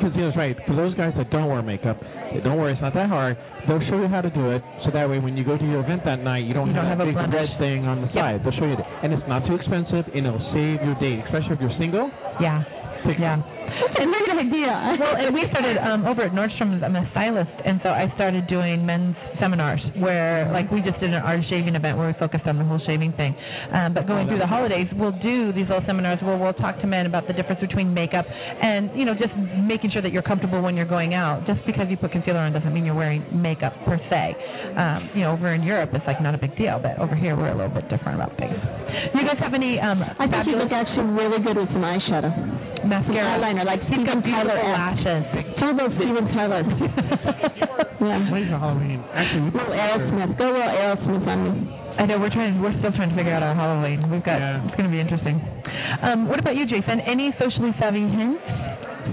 Concealers, 0.00 0.36
right? 0.36 0.56
For 0.66 0.74
those 0.76 0.94
guys 0.94 1.14
that 1.16 1.30
don't 1.30 1.48
wear 1.48 1.62
makeup, 1.62 1.98
don't 2.44 2.58
worry, 2.58 2.72
it's 2.72 2.82
not 2.82 2.92
that 2.94 3.08
hard. 3.08 3.36
They'll 3.66 3.80
show 3.88 3.96
you 4.00 4.08
how 4.08 4.20
to 4.20 4.30
do 4.30 4.50
it, 4.50 4.62
so 4.84 4.90
that 4.92 5.08
way 5.08 5.18
when 5.18 5.36
you 5.36 5.44
go 5.44 5.56
to 5.56 5.64
your 5.64 5.80
event 5.80 6.04
that 6.04 6.20
night, 6.20 6.44
you 6.44 6.52
don't, 6.54 6.68
You 6.68 6.74
don't 6.74 6.84
have, 6.84 6.98
have 6.98 7.08
a 7.08 7.12
big 7.12 7.32
red 7.32 7.48
thing 7.58 7.86
on 7.86 8.02
the 8.02 8.08
Yep. 8.08 8.14
side. 8.14 8.40
They'll 8.44 8.52
show 8.58 8.66
you 8.66 8.76
that, 8.76 8.86
and 9.02 9.12
it's 9.12 9.26
not 9.28 9.46
too 9.46 9.54
expensive, 9.54 10.04
and 10.14 10.26
it'll 10.26 10.52
save 10.52 10.82
your 10.84 10.94
date, 11.00 11.24
especially 11.24 11.54
if 11.56 11.60
you're 11.60 11.78
single. 11.78 12.10
Yeah. 12.40 12.62
Take 13.04 13.18
Yeah. 13.18 13.40
A 13.66 14.04
great 14.06 14.30
idea. 14.32 14.72
well, 15.00 15.16
and 15.16 15.34
we 15.34 15.44
started 15.50 15.76
um, 15.78 16.06
over 16.06 16.22
at 16.22 16.32
Nordstrom's. 16.32 16.82
I'm 16.82 16.96
a 16.96 17.08
stylist, 17.12 17.52
and 17.64 17.80
so 17.82 17.90
I 17.90 18.10
started 18.14 18.46
doing 18.46 18.84
men's 18.84 19.16
seminars 19.40 19.80
where, 19.98 20.50
like, 20.52 20.70
we 20.70 20.80
just 20.80 21.00
did 21.00 21.12
an 21.12 21.22
art 21.22 21.40
shaving 21.48 21.74
event 21.74 21.98
where 21.98 22.08
we 22.08 22.14
focused 22.18 22.46
on 22.46 22.58
the 22.58 22.64
whole 22.64 22.80
shaving 22.86 23.12
thing. 23.14 23.34
Um, 23.72 23.94
but 23.94 24.06
going 24.06 24.28
through 24.28 24.38
the 24.38 24.46
holidays, 24.46 24.86
we'll 24.94 25.16
do 25.22 25.52
these 25.52 25.68
little 25.68 25.84
seminars 25.86 26.18
where 26.22 26.36
we'll 26.36 26.56
talk 26.56 26.80
to 26.80 26.86
men 26.86 27.06
about 27.06 27.26
the 27.26 27.32
difference 27.32 27.60
between 27.60 27.92
makeup 27.92 28.26
and, 28.26 28.90
you 28.98 29.04
know, 29.04 29.14
just 29.14 29.34
making 29.60 29.90
sure 29.92 30.02
that 30.02 30.12
you're 30.12 30.26
comfortable 30.26 30.60
when 30.62 30.76
you're 30.76 30.88
going 30.88 31.14
out. 31.14 31.46
Just 31.46 31.60
because 31.66 31.86
you 31.88 31.96
put 31.96 32.12
concealer 32.12 32.40
on 32.40 32.52
doesn't 32.52 32.72
mean 32.72 32.84
you're 32.84 32.96
wearing 32.96 33.24
makeup 33.30 33.72
per 33.84 33.98
se. 34.10 34.34
Um, 34.76 35.10
you 35.14 35.22
know, 35.22 35.32
over 35.32 35.54
in 35.54 35.62
Europe, 35.62 35.90
it's 35.92 36.06
like 36.06 36.20
not 36.20 36.34
a 36.34 36.38
big 36.38 36.56
deal, 36.56 36.78
but 36.80 36.98
over 36.98 37.14
here, 37.14 37.36
we're 37.36 37.52
a 37.52 37.56
little 37.56 37.72
bit 37.72 37.88
different 37.88 38.20
about 38.20 38.36
things. 38.36 38.56
You 39.14 39.24
guys 39.24 39.38
have 39.40 39.54
any 39.54 39.78
um, 39.80 40.02
I 40.02 40.26
think 40.28 40.46
you 40.46 40.56
look 40.56 40.72
actually 40.72 41.12
really 41.14 41.42
good 41.42 41.56
with 41.56 41.68
some 41.72 41.84
eyeshadow. 41.84 42.32
Mascara. 42.86 43.36
Some 43.36 43.42
mascara? 43.56 43.64
eyeliner, 43.64 43.64
like 43.64 43.80
He's 43.88 44.04
got 44.04 44.20
Steven 44.20 44.22
Tyler. 44.22 44.56
beautiful 44.56 44.68
esque. 44.68 44.76
lashes. 44.76 45.24
Steven 45.96 46.26
Tyler. 46.36 46.60
yeah. 48.04 48.32
Wait 48.32 48.46
for 48.52 48.58
Halloween. 48.60 49.00
Actually, 49.12 49.42
we 49.48 49.50
Little 49.56 49.72
Aerosmith. 49.72 50.32
Go 50.36 50.46
little 50.52 50.68
Aerosmith 50.76 51.26
on 51.26 51.38
me. 51.44 51.52
I 51.96 52.04
know 52.06 52.18
we're 52.20 52.30
trying. 52.30 52.60
We're 52.60 52.76
still 52.78 52.92
trying 52.92 53.10
to 53.10 53.16
figure 53.16 53.32
out 53.32 53.42
our 53.42 53.54
Halloween. 53.56 54.10
We've 54.12 54.22
got. 54.24 54.36
Yeah. 54.38 54.64
It's 54.68 54.76
going 54.76 54.84
to 54.88 54.92
be 54.92 55.00
interesting. 55.00 55.40
Um, 56.02 56.28
what 56.28 56.38
about 56.38 56.54
you, 56.56 56.66
Jason? 56.68 57.00
Any 57.00 57.32
socially 57.40 57.72
savvy 57.80 58.04
hints 58.04 58.44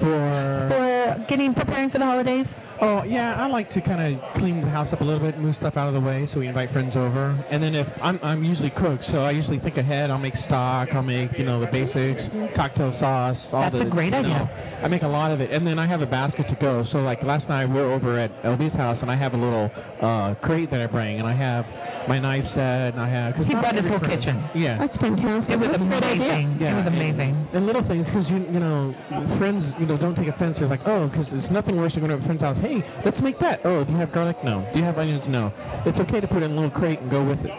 for 0.04 0.20
for 0.68 1.26
getting 1.30 1.54
preparing 1.56 1.90
for 1.90 2.00
the 2.00 2.06
holidays? 2.06 2.46
Oh 2.84 3.04
yeah, 3.08 3.40
I 3.40 3.48
like 3.48 3.72
to 3.76 3.82
kind 3.82 4.04
of 4.04 4.20
clean 4.36 4.60
the 4.60 4.68
house 4.68 4.92
up 4.92 5.00
a 5.00 5.04
little 5.06 5.24
bit, 5.24 5.40
move 5.40 5.56
stuff 5.60 5.78
out 5.78 5.88
of 5.88 5.94
the 5.94 6.04
way, 6.04 6.28
so 6.34 6.40
we 6.42 6.48
invite 6.48 6.70
friends 6.74 6.92
over. 6.98 7.32
And 7.50 7.64
then 7.64 7.76
if 7.76 7.88
I'm 8.02 8.20
I'm 8.22 8.44
usually 8.44 8.72
cook, 8.72 9.00
so 9.14 9.20
I 9.24 9.32
usually 9.32 9.60
think 9.60 9.78
ahead. 9.78 10.12
I'll 10.12 10.20
make 10.20 10.34
stock. 10.48 10.90
I'll 10.92 11.02
make 11.02 11.32
you 11.38 11.46
know 11.46 11.62
the 11.62 11.72
basics, 11.72 12.20
mm-hmm. 12.20 12.56
cocktail 12.60 12.92
sauce. 13.00 13.38
All 13.54 13.62
That's 13.62 13.76
the, 13.76 13.88
a 13.88 13.90
great 13.90 14.12
you 14.12 14.20
idea. 14.20 14.52
Know, 14.84 14.88
I 14.88 14.90
make 14.92 15.02
a 15.04 15.08
lot 15.08 15.32
of 15.32 15.40
it, 15.42 15.52
and 15.52 15.66
then 15.66 15.80
I 15.80 15.88
have 15.88 16.02
a 16.02 16.06
basket 16.06 16.46
to 16.50 16.58
go. 16.60 16.84
So 16.92 17.00
like 17.00 17.24
last 17.24 17.48
night 17.48 17.66
we 17.68 17.76
were 17.80 17.94
over 17.94 18.20
at 18.20 18.30
LB's 18.44 18.76
house, 18.76 18.98
and 19.02 19.10
I 19.10 19.16
have 19.18 19.34
a 19.34 19.38
little 19.40 19.72
uh 20.04 20.36
crate 20.46 20.70
that 20.72 20.82
I 20.82 20.88
bring, 20.88 21.20
and 21.20 21.28
I 21.28 21.36
have 21.36 21.66
my 22.04 22.20
knife 22.20 22.44
set, 22.52 22.92
and 22.92 23.00
I 23.00 23.08
have. 23.08 23.32
Cause 23.40 23.48
He 23.48 23.54
not 23.56 23.64
brought 23.64 23.80
his 23.80 23.88
whole 23.88 24.04
kitchen. 24.04 24.36
Yeah. 24.60 24.76
That's 24.76 24.92
fantastic. 25.00 25.56
It 25.56 25.60
was 25.64 25.72
That's 25.72 25.80
a 25.80 25.88
good 25.88 26.04
idea. 26.04 26.20
amazing. 26.20 26.48
Yeah, 26.60 26.76
it 26.76 26.78
was 26.84 26.90
amazing. 26.92 27.32
And 27.56 27.64
little 27.64 27.86
things, 27.88 28.04
because 28.04 28.28
you 28.28 28.44
you 28.52 28.60
know, 28.60 28.92
friends 29.40 29.64
you 29.80 29.88
know 29.88 29.96
don't 29.96 30.16
take 30.20 30.28
offense. 30.28 30.60
They're 30.60 30.68
like, 30.68 30.84
oh, 30.84 31.08
because 31.08 31.28
it's 31.32 31.48
nothing 31.54 31.80
worse 31.80 31.96
than 31.96 32.04
going 32.04 32.12
to 32.12 32.20
a 32.20 32.26
friend's 32.28 32.44
house. 32.44 32.60
Hey, 32.60 32.84
let's 33.08 33.16
make 33.24 33.40
that. 33.40 33.64
Oh, 33.64 33.88
do 33.88 33.92
you 33.96 34.00
have 34.04 34.12
garlic? 34.12 34.36
No. 34.44 34.68
Do 34.76 34.80
you 34.80 34.86
have 34.86 35.00
onions? 35.00 35.24
No. 35.32 35.48
It's 35.88 35.96
okay 36.10 36.20
to 36.20 36.28
put 36.28 36.44
it 36.44 36.52
in 36.52 36.52
a 36.52 36.56
little 36.60 36.76
crate 36.76 37.00
and 37.00 37.08
go 37.08 37.24
with 37.24 37.40
it. 37.40 37.52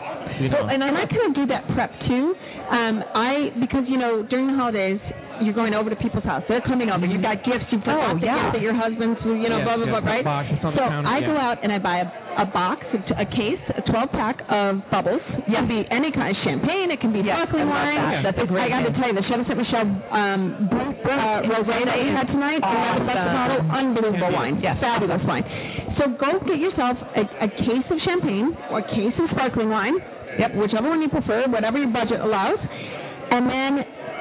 You 0.45 0.53
know. 0.53 0.69
Well, 0.69 0.77
and 0.77 0.85
I 0.85 0.91
like 0.93 1.09
kind 1.09 1.33
of 1.33 1.35
do 1.35 1.47
that 1.49 1.65
prep 1.73 1.89
too. 2.05 2.35
Um, 2.69 3.01
I 3.17 3.49
because 3.61 3.85
you 3.89 3.97
know 3.97 4.23
during 4.29 4.49
the 4.49 4.57
holidays 4.57 5.01
you're 5.43 5.55
going 5.57 5.75
over 5.75 5.91
to 5.91 5.97
people's 5.97 6.23
house. 6.25 6.43
They're 6.49 6.63
coming 6.63 6.91
over. 6.91 7.07
You've 7.07 7.23
got 7.25 7.43
gifts. 7.43 7.67
You've 7.73 7.83
got 7.83 7.97
Oh, 7.99 8.17
yeah. 8.23 8.53
that 8.55 8.61
your 8.63 8.75
husband's. 8.77 9.19
You 9.25 9.49
know, 9.51 9.59
Yes, 9.59 9.67
blah 9.67 9.77
blah 9.81 9.87
yes, 9.91 10.03
blah. 10.03 10.13
Right. 10.13 10.25
box, 10.25 10.49
it's 10.53 10.63
on 10.65 10.73
the 10.75 10.79
so 10.79 10.87
counter, 10.87 11.09
I 11.11 11.19
go 11.25 11.35
out 11.35 11.59
and 11.65 11.71
I 11.73 11.79
buy 11.83 12.05
a, 12.05 12.09
a 12.43 12.47
box, 12.47 12.85
a, 12.93 13.27
case, 13.27 13.63
a 13.75 13.83
12 13.91 14.11
pack 14.15 14.37
of 14.53 14.79
bubbles. 14.95 15.23
It 15.43 15.51
can 15.51 15.67
be 15.67 15.83
any 15.91 16.13
kind 16.15 16.31
of 16.31 16.39
champagne. 16.45 16.91
It 16.95 17.01
can 17.01 17.11
be 17.11 17.23
Yes, 17.25 17.49
sparkling 17.51 17.67
wine. 17.73 18.23
that. 18.23 18.35
That's 18.35 18.41
a 18.45 18.49
great 18.51 18.71
I 18.71 18.83
got 18.85 18.91
to 18.91 18.95
tell 18.95 19.09
you, 19.11 19.17
the 19.19 19.27
Chateau 19.27 19.45
Saint 19.49 19.59
Michelle 19.59 19.89
um, 20.15 20.41
uh, 20.71 21.51
rosé 21.51 21.77
that 21.87 21.99
we 21.99 22.09
had 22.15 22.27
tonight. 22.31 22.61
Awesome. 22.63 23.07
best 23.07 23.25
bottle, 23.35 23.61
unbelievable 23.71 24.33
wine. 24.35 24.61
Yes. 24.63 24.77
Fabulous 24.81 25.23
wine. 25.27 25.45
So 25.99 26.11
go 26.19 26.39
get 26.47 26.59
yourself 26.59 26.99
a, 27.15 27.23
a 27.47 27.49
case 27.63 27.87
of 27.91 27.99
champagne 28.05 28.55
or 28.71 28.83
a 28.83 28.87
case 28.91 29.15
of 29.19 29.31
sparkling 29.31 29.71
wine. 29.71 29.95
Yep, 30.39 30.59
whichever 30.59 30.91
one 30.91 30.99
you 31.03 31.09
prefer, 31.09 31.47
whatever 31.47 31.79
your 31.79 31.91
budget 31.95 32.19
allows. 32.19 32.59
And 33.31 33.47
then 33.47 33.73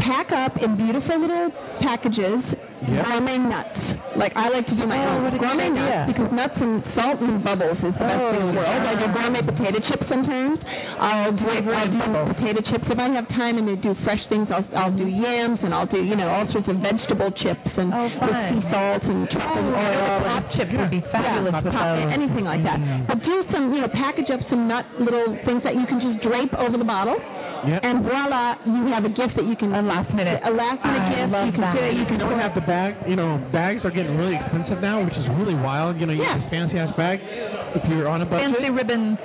pack 0.03 0.31
up 0.31 0.53
in 0.61 0.75
beautiful 0.77 1.19
little 1.19 1.49
packages 1.81 2.43
Yep. 2.83 2.99
gourmet 3.07 3.39
nuts. 3.39 3.79
Like 4.19 4.35
I 4.35 4.51
like 4.51 4.67
to 4.67 4.75
do 4.75 4.83
my 4.83 4.99
Oh, 4.99 5.15
own 5.15 5.23
what 5.23 5.31
a 5.31 5.39
good 5.39 5.47
gourmet 5.47 5.71
nuts 5.71 6.11
because 6.11 6.29
nuts 6.35 6.57
and 6.59 6.83
salt 6.91 7.15
and 7.23 7.39
bubbles 7.39 7.79
is 7.79 7.95
the 7.95 8.03
best 8.03 8.19
Oh, 8.19 8.27
thing 8.35 8.43
in 8.43 8.47
the 8.51 8.59
world. 8.59 8.83
I 8.83 8.93
do 8.99 9.07
oh, 9.07 9.13
gourmet 9.15 9.39
potato 9.39 9.79
chips 9.87 10.03
sometimes. 10.11 10.59
I'll 10.99 11.31
do, 11.31 11.47
I'll 11.47 11.87
do 11.87 11.99
potato 12.35 12.59
chips 12.67 12.83
if 12.91 12.99
I 12.99 13.07
have 13.15 13.23
time 13.39 13.55
and 13.55 13.71
to 13.71 13.79
do 13.79 13.95
fresh 14.03 14.19
things. 14.27 14.51
I'll 14.51 14.67
I'll 14.75 14.91
do 14.91 15.07
yams 15.07 15.63
and 15.63 15.71
I'll 15.71 15.87
do 15.87 16.03
you 16.03 16.19
know 16.19 16.27
all 16.27 16.43
sorts 16.51 16.67
of 16.67 16.75
vegetable 16.83 17.31
chips 17.39 17.71
and 17.79 17.87
Oh, 17.95 18.03
with 18.03 18.35
sea 18.51 18.61
salt 18.67 19.03
and 19.07 19.31
truffle 19.31 19.63
Oh, 19.63 19.79
oil. 19.79 20.03
and- 20.03 20.27
pop 20.27 20.43
chips 20.59 20.73
would 20.75 20.91
be 20.91 20.99
fabulous 21.07 21.55
yeah, 21.55 21.63
with 21.63 21.71
pop- 21.71 21.87
those. 22.03 22.11
anything 22.11 22.43
like 22.43 22.67
that. 22.67 22.83
Mm. 22.83 23.07
But 23.07 23.23
do 23.23 23.35
some, 23.47 23.71
you 23.71 23.79
know, 23.79 23.87
package 23.95 24.27
up 24.27 24.43
some 24.51 24.67
nut 24.67 24.83
little 24.99 25.39
things 25.47 25.63
that 25.63 25.79
you 25.79 25.87
can 25.87 26.03
just 26.03 26.19
drape 26.19 26.51
over 26.59 26.75
the 26.75 26.83
bottle, 26.83 27.15
Yep. 27.63 27.79
and 27.83 28.03
voila, 28.03 28.55
you 28.67 28.91
have 28.91 29.05
a 29.05 29.13
gift 29.13 29.35
that 29.39 29.47
you 29.47 29.55
can 29.55 29.71
A 29.73 29.81
last 29.81 30.11
minute. 30.13 30.39
a 30.43 30.51
last 30.51 30.83
minute 30.83 30.99
I 30.99 31.09
gift. 31.15 31.31
love 31.31 31.45
you 31.47 31.51
can 31.55 31.61
that. 31.61 31.75
fit 31.75 31.83
it. 31.83 31.95
You 31.95 32.05
can 32.05 32.13
You 32.19 32.27
don't 32.27 32.39
have 32.39 32.55
the 32.55 32.61
bag. 32.67 32.95
You 33.07 33.15
know, 33.15 33.39
bags 33.51 33.81
are 33.87 33.91
getting 33.91 34.17
really 34.17 34.35
expensive 34.35 34.81
now, 34.83 34.99
which 35.03 35.15
is 35.15 35.25
really 35.39 35.55
wild. 35.55 35.95
You 35.99 36.05
know, 36.07 36.13
you 36.13 36.23
Yeah. 36.23 36.35
get 36.37 36.43
this 36.43 36.51
fancy 36.51 36.77
ass 36.79 36.91
bag. 36.95 37.19
If 37.75 37.87
you're 37.89 38.07
on 38.07 38.21
a 38.21 38.25
budget, 38.25 38.51
Fancy 38.53 38.69
ribbons. 38.69 39.17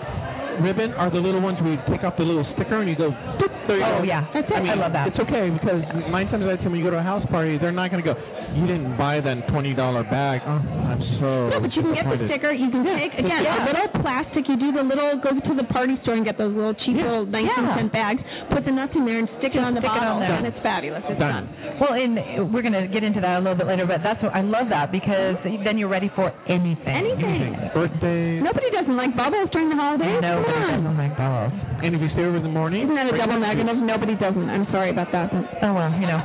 Ribbon 0.62 0.92
are 0.94 1.10
the 1.10 1.18
little 1.22 1.40
ones 1.40 1.58
where 1.60 1.72
you 1.74 1.80
take 1.88 2.02
off 2.04 2.16
the 2.16 2.24
little 2.26 2.44
sticker 2.54 2.80
and 2.80 2.88
you 2.88 2.96
go. 2.96 3.10
Boop, 3.10 3.52
there 3.66 3.78
you 3.78 3.84
Oh 3.84 3.98
go. 4.00 4.04
yeah, 4.04 4.26
That's 4.34 4.48
it. 4.48 4.54
I 4.54 4.60
mean, 4.62 4.70
I 4.70 4.78
love 4.78 4.92
that. 4.92 5.08
It's 5.08 5.20
okay 5.20 5.50
because 5.50 5.82
nine 6.10 6.26
times 6.28 6.44
out 6.44 6.56
of 6.56 6.60
ten 6.60 6.70
when 6.72 6.80
you 6.80 6.86
go 6.86 6.90
to 6.94 6.98
a 6.98 7.02
house 7.06 7.24
party, 7.30 7.58
they're 7.58 7.72
not 7.74 7.90
going 7.90 8.02
to 8.02 8.08
go. 8.08 8.16
you 8.56 8.64
didn't 8.66 8.96
buy 8.96 9.20
that 9.20 9.46
twenty 9.52 9.74
dollar 9.74 10.02
bag. 10.04 10.40
Oh, 10.46 10.58
I'm 10.58 11.00
so. 11.20 11.30
No, 11.52 11.60
but 11.60 11.70
you 11.76 11.82
can 11.82 11.94
get 11.94 12.04
the 12.08 12.26
sticker. 12.28 12.52
You 12.52 12.70
can 12.70 12.82
take 12.84 13.14
again 13.18 13.44
Yeah. 13.44 13.64
a 13.64 13.68
little 13.68 13.88
plastic. 14.02 14.48
You 14.48 14.56
do 14.58 14.72
the 14.72 14.82
little 14.82 15.20
go 15.20 15.30
to 15.36 15.52
the 15.54 15.66
party 15.70 15.96
store 16.02 16.14
and 16.16 16.24
get 16.24 16.38
those 16.38 16.54
little 16.54 16.74
cheap 16.86 16.96
Yeah. 16.96 17.22
little 17.22 17.26
nineteen 17.26 17.64
Yeah. 17.64 17.76
cent 17.76 17.92
bags. 17.92 18.20
Put 18.50 18.64
the 18.64 18.72
nuts 18.72 18.92
in 18.96 19.04
there 19.04 19.18
and 19.18 19.28
stick 19.38 19.54
it 19.54 19.62
on 19.62 19.74
the 19.74 19.80
stick 19.80 19.90
it 19.90 19.98
on 20.00 20.18
bottle, 20.18 20.20
there. 20.20 20.34
and 20.40 20.46
it's 20.46 20.58
fabulous. 20.64 21.04
It's 21.08 21.18
Done. 21.20 21.46
done. 21.46 21.76
Well, 21.80 21.92
and 21.94 22.52
we're 22.52 22.62
going 22.64 22.74
to 22.74 22.88
get 22.88 23.04
into 23.04 23.20
that 23.20 23.38
a 23.38 23.42
little 23.44 23.54
bit 23.58 23.66
later, 23.68 23.86
but 23.86 24.02
that's 24.02 24.22
what 24.22 24.34
I 24.34 24.40
love 24.42 24.68
that 24.70 24.90
because 24.90 25.36
then 25.44 25.76
you're 25.78 25.88
ready 25.92 26.10
for 26.16 26.32
anything. 26.48 26.88
Anything. 26.88 27.54
Birthday. 27.74 28.40
Nobody 28.40 28.70
doesn't 28.72 28.96
like 28.96 29.14
bubbles 29.16 29.50
during 29.52 29.68
the 29.68 29.76
holidays. 29.76 30.20
Come 30.20 30.24
on. 30.54 30.84
doesn't. 30.84 31.84
And 31.84 31.94
if 31.94 32.00
you 32.00 32.08
stay 32.14 32.24
over 32.24 32.36
in 32.38 32.42
the 32.42 32.48
morning, 32.52 32.82
Isn't 32.84 32.94
that 32.96 33.06
a 33.06 33.16
double 33.16 33.38
them 33.38 33.42
to- 33.42 33.48
negative? 33.54 33.76
Nobody 33.82 34.14
doesn't. 34.16 34.48
I'm 34.48 34.66
sorry 34.72 34.90
about 34.90 35.12
that. 35.12 35.30
But 35.32 35.44
Oh 35.62 35.74
well, 35.74 35.90
you 36.00 36.06
know, 36.06 36.18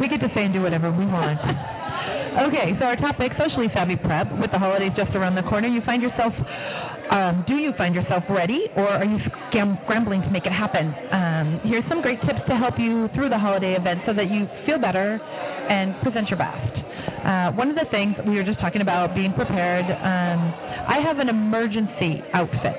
we 0.00 0.08
get 0.08 0.20
to 0.20 0.30
say 0.34 0.44
and 0.44 0.52
do 0.54 0.62
whatever 0.62 0.90
we 0.92 1.06
want. 1.06 1.40
Okay, 2.36 2.76
so 2.78 2.84
our 2.84 2.96
topic, 2.96 3.32
socially 3.40 3.68
savvy 3.72 3.96
prep, 3.96 4.28
with 4.38 4.52
the 4.52 4.58
holidays 4.58 4.92
just 4.94 5.08
around 5.16 5.36
the 5.36 5.42
corner. 5.48 5.68
You 5.68 5.80
find 5.88 6.02
yourself, 6.02 6.34
um, 7.10 7.44
do 7.48 7.56
you 7.56 7.72
find 7.78 7.94
yourself 7.94 8.24
ready, 8.28 8.68
or 8.76 8.86
are 8.86 9.06
you 9.06 9.16
scam- 9.48 9.80
scrambling 9.84 10.20
to 10.20 10.28
make 10.28 10.44
it 10.44 10.52
happen? 10.52 10.92
Um, 11.16 11.60
here's 11.64 11.84
some 11.88 12.02
great 12.02 12.20
tips 12.28 12.44
to 12.46 12.54
help 12.60 12.74
you 12.78 13.08
through 13.14 13.30
the 13.30 13.38
holiday 13.38 13.72
event 13.74 14.00
so 14.04 14.12
that 14.12 14.28
you 14.30 14.44
feel 14.66 14.76
better 14.78 15.16
and 15.16 15.96
present 16.02 16.28
your 16.28 16.36
best. 16.36 16.76
Uh, 17.24 17.52
one 17.56 17.70
of 17.70 17.74
the 17.74 17.88
things 17.90 18.12
we 18.28 18.36
were 18.36 18.44
just 18.44 18.60
talking 18.60 18.82
about 18.82 19.14
being 19.14 19.32
prepared. 19.32 19.86
Um, 19.88 20.38
I 20.92 21.00
have 21.08 21.18
an 21.18 21.30
emergency 21.30 22.20
outfit 22.34 22.76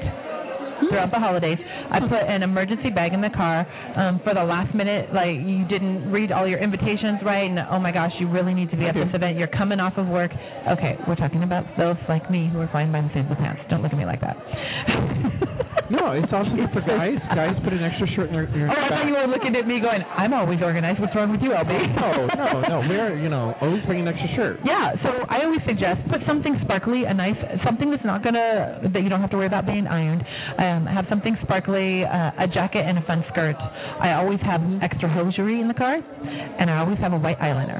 throughout 0.90 1.12
the 1.12 1.20
holidays. 1.20 1.58
I 1.60 2.00
put 2.00 2.22
an 2.22 2.44
emergency 2.44 2.90
bag 2.90 3.14
in 3.14 3.22
the 3.22 3.34
car 3.34 3.66
um, 3.98 4.22
for 4.24 4.34
the 4.34 4.44
last 4.44 4.74
minute. 4.76 5.14
Like 5.14 5.36
you 5.42 5.66
didn't 5.68 6.12
read 6.12 6.32
all 6.32 6.48
your 6.48 6.60
invitations 6.60 7.20
right, 7.26 7.50
and 7.50 7.60
oh 7.72 7.80
my 7.80 7.92
gosh, 7.92 8.12
you 8.20 8.30
really 8.30 8.54
need 8.54 8.72
to 8.72 8.78
be 8.78 8.86
at 8.86 8.94
this 8.94 9.10
event. 9.14 9.38
You're 9.38 9.52
coming 9.52 9.80
off 9.80 9.94
of 9.98 10.08
work. 10.08 10.32
Okay, 10.70 10.98
we're 11.08 11.16
talking 11.16 11.44
about 11.44 11.66
those 11.78 11.98
like 12.10 12.30
me 12.30 12.50
who 12.52 12.60
are 12.60 12.70
flying 12.70 12.92
by 12.92 13.02
the 13.02 13.10
seat 13.14 13.26
of 13.26 13.30
the 13.30 13.36
pants. 13.36 13.62
Don't 13.70 13.82
look 13.82 13.92
at 13.92 13.98
me 13.98 14.06
like 14.06 14.22
that. 14.22 14.38
No, 15.90 16.12
it's 16.12 16.32
also 16.32 16.52
good 16.60 16.72
for 16.76 16.84
guys. 16.84 17.16
Guys 17.32 17.56
put 17.64 17.72
an 17.72 17.84
extra 17.84 18.08
shirt 18.16 18.28
in 18.28 18.36
their, 18.36 18.48
in 18.52 18.60
their 18.60 18.72
Oh, 18.72 18.76
I 18.76 18.90
thought 18.92 19.08
you 19.08 19.16
were 19.16 19.28
looking 19.32 19.56
at 19.56 19.68
me 19.68 19.80
going, 19.80 20.04
I'm 20.04 20.34
always 20.36 20.60
organized. 20.62 21.00
What's 21.00 21.16
wrong 21.16 21.32
with 21.32 21.42
you, 21.42 21.56
LB? 21.56 21.72
No, 21.96 22.28
no, 22.36 22.48
no. 22.68 22.78
We're 22.88 23.16
you 23.20 23.30
know 23.30 23.56
always 23.62 23.84
bring 23.88 24.04
an 24.04 24.08
extra 24.08 24.28
shirt. 24.36 24.60
Yeah, 24.68 24.94
so 25.04 25.24
I 25.30 25.44
always 25.48 25.62
suggest 25.66 26.04
put 26.12 26.22
something 26.28 26.60
sparkly, 26.64 27.04
a 27.08 27.14
nice 27.14 27.40
something 27.64 27.90
that's 27.90 28.04
not 28.04 28.24
gonna 28.24 28.84
that 28.84 29.02
you 29.02 29.10
don't 29.10 29.22
have 29.22 29.32
to 29.32 29.38
worry 29.38 29.48
about 29.48 29.66
being 29.66 29.88
ironed. 29.88 30.24
Um, 30.68 30.86
have 30.86 31.06
something 31.10 31.38
sparkly, 31.44 32.04
uh, 32.04 32.32
a 32.44 32.48
jacket 32.48 32.84
and 32.86 32.98
a 32.98 33.02
fun 33.04 33.24
skirt. 33.32 33.56
I 33.56 34.14
always 34.14 34.40
have 34.42 34.62
extra 34.82 35.08
hosiery 35.08 35.62
in 35.62 35.68
the 35.68 35.74
car, 35.74 35.96
and 35.96 36.70
I 36.70 36.80
always 36.80 36.98
have 37.00 37.14
a 37.14 37.18
white 37.18 37.40
eyeliner. 37.40 37.80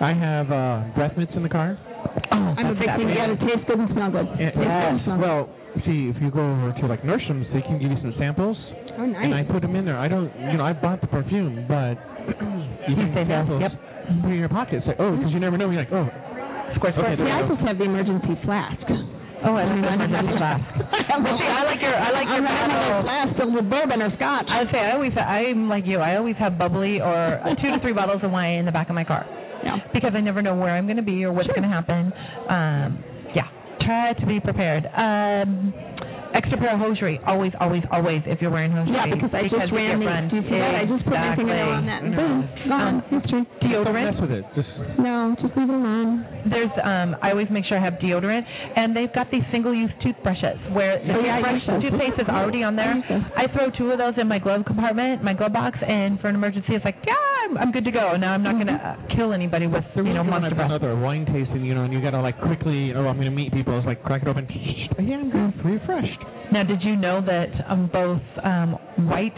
I 0.00 0.12
have 0.14 0.46
uh, 0.50 0.94
breath 0.94 1.16
mints 1.16 1.32
in 1.36 1.42
the 1.42 1.48
car. 1.48 1.78
Oh, 2.30 2.36
I'm 2.58 2.66
a 2.66 2.74
big 2.74 2.86
fan. 2.86 3.00
You 3.00 3.14
gotta 3.14 3.36
taste 3.36 3.66
good 3.66 3.78
and 3.78 3.90
smell 3.92 4.10
good. 4.10 4.26
And, 4.26 4.38
Taste 4.38 4.54
good 4.56 4.66
and 4.66 5.00
smell 5.04 5.16
good. 5.18 5.22
well, 5.26 5.42
see, 5.86 6.10
if 6.14 6.16
you 6.22 6.30
go 6.30 6.42
over 6.44 6.74
to 6.80 6.86
like 6.86 7.02
Nordstrom's, 7.02 7.46
they 7.54 7.62
can 7.62 7.78
give 7.78 7.90
you 7.90 7.98
some 8.02 8.14
samples, 8.18 8.56
Oh, 8.98 9.06
nice. 9.06 9.24
and 9.26 9.34
I 9.34 9.42
put 9.42 9.62
them 9.62 9.74
in 9.74 9.84
there. 9.84 9.98
I 9.98 10.06
don't, 10.08 10.30
you 10.50 10.56
know, 10.58 10.64
I 10.64 10.72
bought 10.72 11.00
the 11.00 11.06
perfume, 11.08 11.66
but 11.66 11.98
you 12.86 12.94
You 12.94 12.96
can 12.96 13.10
say 13.14 13.24
no. 13.24 13.42
samples. 13.42 13.60
Yep. 13.62 13.72
Put 14.22 14.30
it 14.30 14.34
in 14.34 14.38
your 14.38 14.48
pocket. 14.52 14.74
It's 14.82 14.86
like, 14.86 15.00
oh, 15.00 15.16
because 15.16 15.32
you 15.32 15.40
never 15.40 15.56
know. 15.58 15.70
You're 15.70 15.82
like, 15.82 15.92
oh, 15.92 16.06
Squirt, 16.76 16.94
Okay, 16.94 17.14
squirt. 17.14 17.18
there 17.18 17.26
See, 17.26 17.32
I 17.32 17.42
just 17.48 17.60
have 17.66 17.78
the 17.78 17.84
emergency 17.84 18.34
flask. 18.44 18.82
Oh, 19.44 19.54
I 19.56 19.64
like 19.64 19.76
the 19.76 19.92
emergency 19.92 20.36
flask. 20.38 20.64
See, 20.74 21.44
I 21.44 21.62
like 21.68 21.80
your 21.80 21.94
I 21.94 22.10
like 22.16 22.26
your 22.32 22.40
I'm 22.40 22.48
a 22.48 22.68
bottle. 22.72 23.02
flask 23.04 23.36
filled 23.36 23.54
with 23.54 23.68
bourbon 23.70 24.00
or 24.02 24.10
scotch. 24.16 24.46
I 24.48 24.60
would 24.64 24.70
say 24.72 24.78
I 24.78 24.92
always 24.92 25.12
I'm 25.16 25.68
like 25.68 25.84
you. 25.86 25.98
I 25.98 26.16
always 26.16 26.36
have 26.36 26.56
bubbly 26.58 27.00
or 27.00 27.40
uh, 27.44 27.54
two 27.60 27.70
to 27.70 27.78
three 27.80 27.92
bottles 27.92 28.20
of 28.24 28.30
wine 28.30 28.58
in 28.60 28.64
the 28.66 28.72
back 28.72 28.88
of 28.88 28.94
my 28.94 29.04
car 29.04 29.26
Yeah. 29.62 29.76
because 29.92 30.12
I 30.16 30.20
never 30.20 30.40
know 30.42 30.56
where 30.56 30.70
I'm 30.70 30.86
going 30.86 30.96
to 30.96 31.02
be 31.06 31.24
or 31.24 31.32
what's 31.32 31.48
going 31.48 31.62
to 31.62 31.68
happen. 31.68 32.12
Um, 32.48 33.04
yeah, 33.36 33.48
try 33.84 34.12
to 34.18 34.26
be 34.26 34.40
prepared. 34.40 34.86
Um, 34.96 35.72
extra 36.34 36.58
pair 36.58 36.74
of 36.74 36.80
hosiery, 36.80 37.20
always, 37.26 37.52
always, 37.60 37.82
always. 37.92 38.22
If 38.26 38.40
you're 38.40 38.50
wearing 38.50 38.72
hosiery, 38.72 38.96
Yeah, 38.96 39.14
because 39.14 39.30
I 39.34 39.42
just 39.46 39.70
you 39.70 39.76
ran 39.76 40.00
get 40.00 40.04
the. 40.04 40.06
run. 40.06 40.28
Do 40.30 40.36
you 40.36 40.42
see 40.42 40.56
that? 40.58 40.74
I 40.74 40.84
just 40.88 41.04
put 41.04 41.12
my 41.14 41.30
Exactly. 41.36 41.52
on 41.60 41.86
that 41.86 42.02
and 42.02 42.10
No. 42.10 42.16
boom, 42.16 42.48
gone. 42.68 42.94
Um, 42.94 43.20
History. 43.20 43.44
don't 43.70 43.92
mess 43.94 44.14
with 44.20 44.30
it. 44.32 44.44
Just 44.56 44.68
No, 44.98 45.36
just 45.40 45.52
leave 45.56 45.68
it 45.68 45.74
alone. 45.74 46.33
There's 46.50 46.70
um 46.82 47.16
I 47.22 47.30
always 47.30 47.48
make 47.50 47.64
sure 47.66 47.78
I 47.78 47.84
have 47.84 47.94
deodorant 47.94 48.42
and 48.76 48.94
they've 48.94 49.12
got 49.14 49.30
these 49.30 49.42
single 49.50 49.74
use 49.74 49.90
toothbrushes 50.02 50.58
where 50.72 50.98
the 51.00 51.14
Oh, 51.14 51.20
yeah, 51.24 51.40
toothbrush 51.40 51.82
use 51.82 51.90
toothpaste 51.90 52.20
is 52.20 52.28
already 52.28 52.62
on 52.62 52.76
there. 52.76 52.92
I 52.92 52.96
use 52.96 53.04
those. 53.08 53.22
I 53.36 53.44
throw 53.52 53.70
two 53.76 53.90
of 53.92 53.98
those 53.98 54.14
in 54.20 54.28
my 54.28 54.38
glove 54.38 54.64
compartment, 54.66 55.22
my 55.24 55.32
glove 55.34 55.52
box, 55.52 55.78
and 55.80 56.20
for 56.20 56.28
an 56.28 56.34
emergency 56.34 56.74
it's 56.74 56.84
like, 56.84 56.96
yeah, 57.06 57.14
I'm, 57.48 57.56
I'm 57.58 57.72
good 57.72 57.84
to 57.84 57.90
go. 57.90 58.16
Now 58.16 58.32
I'm 58.34 58.42
not 58.42 58.58
gonna 58.58 58.76
uh, 58.76 59.16
kill 59.16 59.32
anybody 59.32 59.66
with 59.66 59.84
the 59.96 60.02
you 60.02 60.12
know 60.12 60.20
reason 60.20 60.30
when 60.32 60.42
monster 60.42 60.60
I've 60.62 60.68
breath. 60.68 60.80
done 60.82 61.00
wine 61.00 61.24
tasting, 61.26 61.64
you 61.64 61.74
know, 61.74 61.84
and 61.84 61.92
you 61.92 62.00
gotta 62.02 62.20
like 62.20 62.38
quickly, 62.40 62.92
oh, 62.94 63.06
I'm 63.08 63.16
gonna 63.16 63.30
meet 63.30 63.52
people. 63.52 63.76
It's 63.78 63.86
like 63.86 64.02
crack 64.02 64.22
it 64.22 64.28
open. 64.28 64.46
Yeah, 64.50 65.16
I'm 65.16 65.30
good. 65.30 65.64
Refreshed. 65.64 66.20
Now 66.52 66.62
did 66.62 66.82
you 66.82 66.96
know 66.96 67.20
that 67.24 67.48
um 67.68 67.88
both 67.92 68.22
um 68.44 68.72
white 69.08 69.36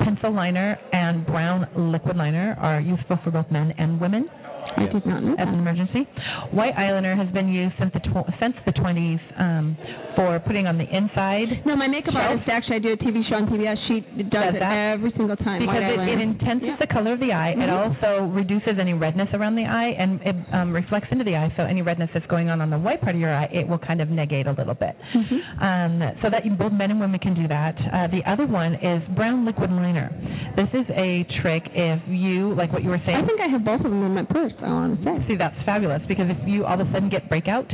pencil 0.00 0.32
liner 0.34 0.78
and 0.92 1.24
brown 1.26 1.66
liquid 1.92 2.16
liner 2.16 2.56
are 2.60 2.80
useful 2.80 3.18
for 3.24 3.30
both 3.30 3.50
men 3.50 3.72
and 3.78 4.00
women? 4.00 4.28
I 4.76 4.86
did 4.92 5.04
not 5.06 5.22
know 5.22 5.34
as 5.38 5.48
an 5.48 5.54
emergency. 5.54 6.08
White 6.52 6.74
eyeliner 6.76 7.16
has 7.16 7.28
been 7.32 7.48
used 7.48 7.74
since 7.78 7.92
the 7.92 8.00
tw- 8.00 8.28
since 8.40 8.54
the 8.66 8.72
20s 8.72 9.20
um, 9.40 9.76
for 10.16 10.40
putting 10.40 10.66
on 10.66 10.78
the 10.78 10.84
inside 10.84 11.48
No, 11.66 11.76
my 11.76 11.86
makeup 11.86 12.14
Shelf? 12.14 12.24
artist 12.40 12.48
actually, 12.48 12.76
I 12.76 12.78
do 12.80 12.92
a 12.92 12.96
TV 12.96 13.22
show 13.28 13.36
on 13.36 13.46
PBS. 13.46 13.76
She 13.88 14.00
does, 14.22 14.30
Does 14.30 14.54
it 14.56 14.60
that? 14.60 14.94
every 14.96 15.12
single 15.16 15.36
time. 15.36 15.60
because 15.60 15.82
it, 15.82 16.00
it 16.08 16.20
intenses 16.20 16.68
Yeah. 16.68 16.76
the 16.80 16.86
color 16.92 17.12
of 17.14 17.20
the 17.20 17.32
eye. 17.32 17.50
It 17.52 17.58
Mhm. 17.58 17.72
also 17.72 18.26
reduces 18.32 18.78
any 18.80 18.92
redness 18.94 19.28
around 19.34 19.56
the 19.56 19.64
eye 19.64 19.94
and 19.98 20.20
it 20.22 20.36
um, 20.52 20.72
reflects 20.72 21.08
into 21.10 21.24
the 21.24 21.36
eye. 21.36 21.52
So 21.56 21.62
any 21.64 21.82
redness 21.82 22.10
that's 22.14 22.26
going 22.26 22.48
on 22.50 22.60
on 22.60 22.70
the 22.70 22.78
white 22.78 23.00
part 23.00 23.14
of 23.14 23.20
your 23.20 23.34
eye, 23.34 23.48
it 23.52 23.66
will 23.68 23.78
kind 23.78 24.00
of 24.00 24.10
negate 24.10 24.46
a 24.46 24.52
little 24.52 24.74
bit. 24.74 24.96
Mhm. 25.14 25.62
Um, 25.62 26.12
so 26.22 26.30
that 26.30 26.44
you, 26.44 26.52
both 26.52 26.72
men 26.72 26.90
and 26.90 27.00
women 27.00 27.18
can 27.20 27.34
do 27.34 27.46
that. 27.48 27.76
Uh, 27.92 28.06
the 28.08 28.24
other 28.28 28.46
one 28.46 28.74
is 28.74 29.02
brown 29.14 29.44
liquid 29.44 29.70
liner. 29.70 30.10
This 30.56 30.68
is 30.74 30.86
a 30.90 31.24
trick 31.42 31.62
if 31.74 32.00
you 32.08 32.54
like 32.54 32.72
what 32.72 32.82
you 32.82 32.90
were 32.90 33.00
saying. 33.06 33.18
I 33.18 33.26
think 33.26 33.40
I 33.40 33.46
have 33.48 33.64
both 33.64 33.80
of 33.84 33.90
them 33.90 34.04
in 34.04 34.14
my 34.14 34.24
purse. 34.24 34.52
I 34.64 34.72
want 34.72 34.98
to 34.98 35.04
say. 35.04 35.28
See, 35.28 35.36
that's 35.36 35.56
fabulous 35.64 36.02
because 36.08 36.26
if 36.28 36.38
you 36.48 36.64
all 36.64 36.80
of 36.80 36.86
a 36.86 36.92
sudden 36.92 37.08
get 37.08 37.28
breakout 37.28 37.70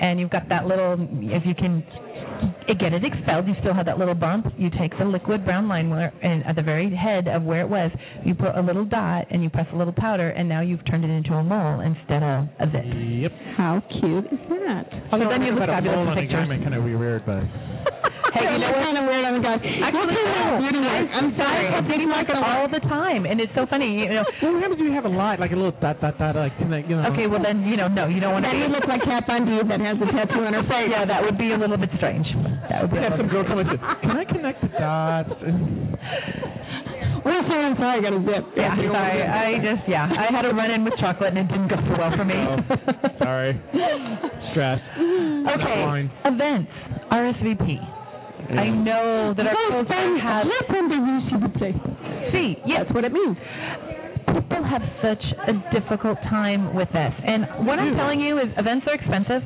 and 0.00 0.18
you've 0.20 0.30
got 0.30 0.48
that 0.48 0.66
little, 0.66 0.96
if 0.98 1.42
you 1.46 1.54
can 1.54 1.84
get 2.78 2.92
it 2.92 3.04
expelled, 3.04 3.46
you 3.46 3.54
still 3.60 3.74
have 3.74 3.86
that 3.86 3.98
little 3.98 4.14
bump. 4.14 4.46
You 4.58 4.70
take 4.78 4.96
the 4.98 5.04
liquid 5.04 5.44
brown 5.44 5.68
liner 5.68 6.12
and 6.22 6.44
at 6.44 6.56
the 6.56 6.62
very 6.62 6.94
head 6.94 7.28
of 7.28 7.42
where 7.42 7.60
it 7.60 7.68
was, 7.68 7.90
you 8.24 8.34
put 8.34 8.56
a 8.56 8.60
little 8.60 8.84
dot 8.84 9.26
and 9.30 9.42
you 9.42 9.50
press 9.50 9.66
a 9.72 9.76
little 9.76 9.92
powder, 9.92 10.30
and 10.30 10.48
now 10.48 10.60
you've 10.60 10.84
turned 10.90 11.04
it 11.04 11.10
into 11.10 11.32
a 11.34 11.42
mole 11.42 11.80
instead 11.80 12.22
of 12.22 12.48
a 12.60 12.66
zit. 12.70 12.84
Yep. 12.86 13.32
How 13.56 13.82
cute 14.00 14.26
is 14.26 14.38
that? 14.48 14.86
So 15.10 15.18
then 15.18 15.42
you 15.42 15.52
look 15.52 15.66
fabulous 15.66 16.08
in 16.08 16.14
pictures. 16.22 16.48
Kind 16.62 16.74
of 16.74 16.84
weird, 16.84 17.24
but 17.26 17.42
Hey, 18.30 18.46
you 18.46 18.58
know 18.62 18.70
what? 18.70 18.86
kind 18.86 18.98
of 18.98 19.04
weird 19.10 19.24
on 19.26 19.34
the 19.34 19.42
guy. 19.42 19.56
Actually. 19.58 20.14
I'm 21.12 21.34
sorry. 21.36 21.66
I 21.68 21.82
have 21.82 21.86
beauty 21.90 22.06
marks 22.06 22.30
all 22.30 22.68
the 22.70 22.80
time, 22.86 23.26
and 23.26 23.40
it's 23.40 23.52
so 23.54 23.66
funny. 23.66 24.06
You 24.06 24.22
know. 24.22 24.24
well, 24.42 24.54
what 24.54 24.62
happens 24.62 24.80
if 24.80 24.86
you 24.86 24.94
have 24.94 25.04
a 25.04 25.12
lot, 25.12 25.40
like 25.40 25.52
a 25.52 25.58
little 25.58 25.74
dot 25.82 26.00
dot 26.00 26.18
dot, 26.18 26.36
like 26.36 26.56
can 26.58 26.70
that, 26.70 26.88
you 26.88 26.96
know? 26.96 27.10
Okay, 27.12 27.26
well 27.26 27.42
then 27.42 27.66
you 27.66 27.76
know, 27.76 27.88
no, 27.88 28.06
you 28.06 28.20
don't 28.20 28.32
want 28.32 28.46
to. 28.46 28.50
Then 28.50 28.62
you 28.62 28.70
look 28.70 28.86
like 28.86 29.02
Kat 29.04 29.26
Von 29.26 29.44
D 29.44 29.58
that 29.68 29.80
has 29.80 29.98
a 29.98 30.08
tattoo 30.08 30.46
on 30.46 30.54
her 30.54 30.64
face. 30.70 30.88
Yeah, 30.88 31.04
that 31.04 31.20
would 31.22 31.36
be 31.36 31.52
a 31.52 31.58
little 31.58 31.76
bit 31.76 31.90
strange. 31.98 32.26
That 32.70 32.86
would 32.86 32.92
be. 32.94 32.98
have 33.02 33.18
some 33.18 33.28
girl 33.28 33.44
come 33.44 33.58
and 33.58 33.68
say, 33.68 33.78
"Can 34.06 34.16
I 34.16 34.24
connect 34.24 34.58
the 34.62 34.70
dots?" 34.78 35.34
Well, 37.24 37.38
sorry, 37.46 37.64
I'm 37.70 37.76
sorry. 37.78 37.98
I 37.98 38.02
got 38.02 38.12
a 38.18 38.22
zip. 38.26 38.44
Yeah, 38.56 38.74
sorry. 38.74 39.22
I 39.22 39.54
just 39.62 39.86
yeah, 39.88 40.10
I 40.10 40.32
had 40.34 40.44
a 40.44 40.50
run 40.54 40.70
in 40.70 40.82
with 40.84 40.94
chocolate 40.98 41.30
and 41.36 41.38
it 41.38 41.48
didn't 41.52 41.68
go 41.68 41.76
so 41.78 41.94
well 41.98 42.10
for 42.16 42.24
me. 42.24 42.34
Oh, 42.34 42.58
sorry. 43.18 43.54
Stress. 44.50 44.80
okay, 44.98 46.10
events, 46.26 46.72
RSVP. 47.10 48.01
I 48.50 48.68
know 48.68 49.34
that 49.36 49.46
our 49.46 49.56
culture 49.70 50.18
has. 50.22 50.46
See, 52.32 52.56
yes, 52.66 52.84
That's 52.84 52.94
what 52.94 53.04
it 53.04 53.12
means. 53.12 53.36
people 54.26 54.64
have 54.64 54.82
such 55.02 55.22
a 55.48 55.52
difficult 55.72 56.18
time 56.28 56.74
with 56.74 56.88
this. 56.92 57.12
And 57.26 57.66
what 57.66 57.78
I'm 57.78 57.94
telling 57.96 58.20
you 58.20 58.38
is 58.38 58.46
events 58.56 58.86
are 58.88 58.94
expensive. 58.94 59.42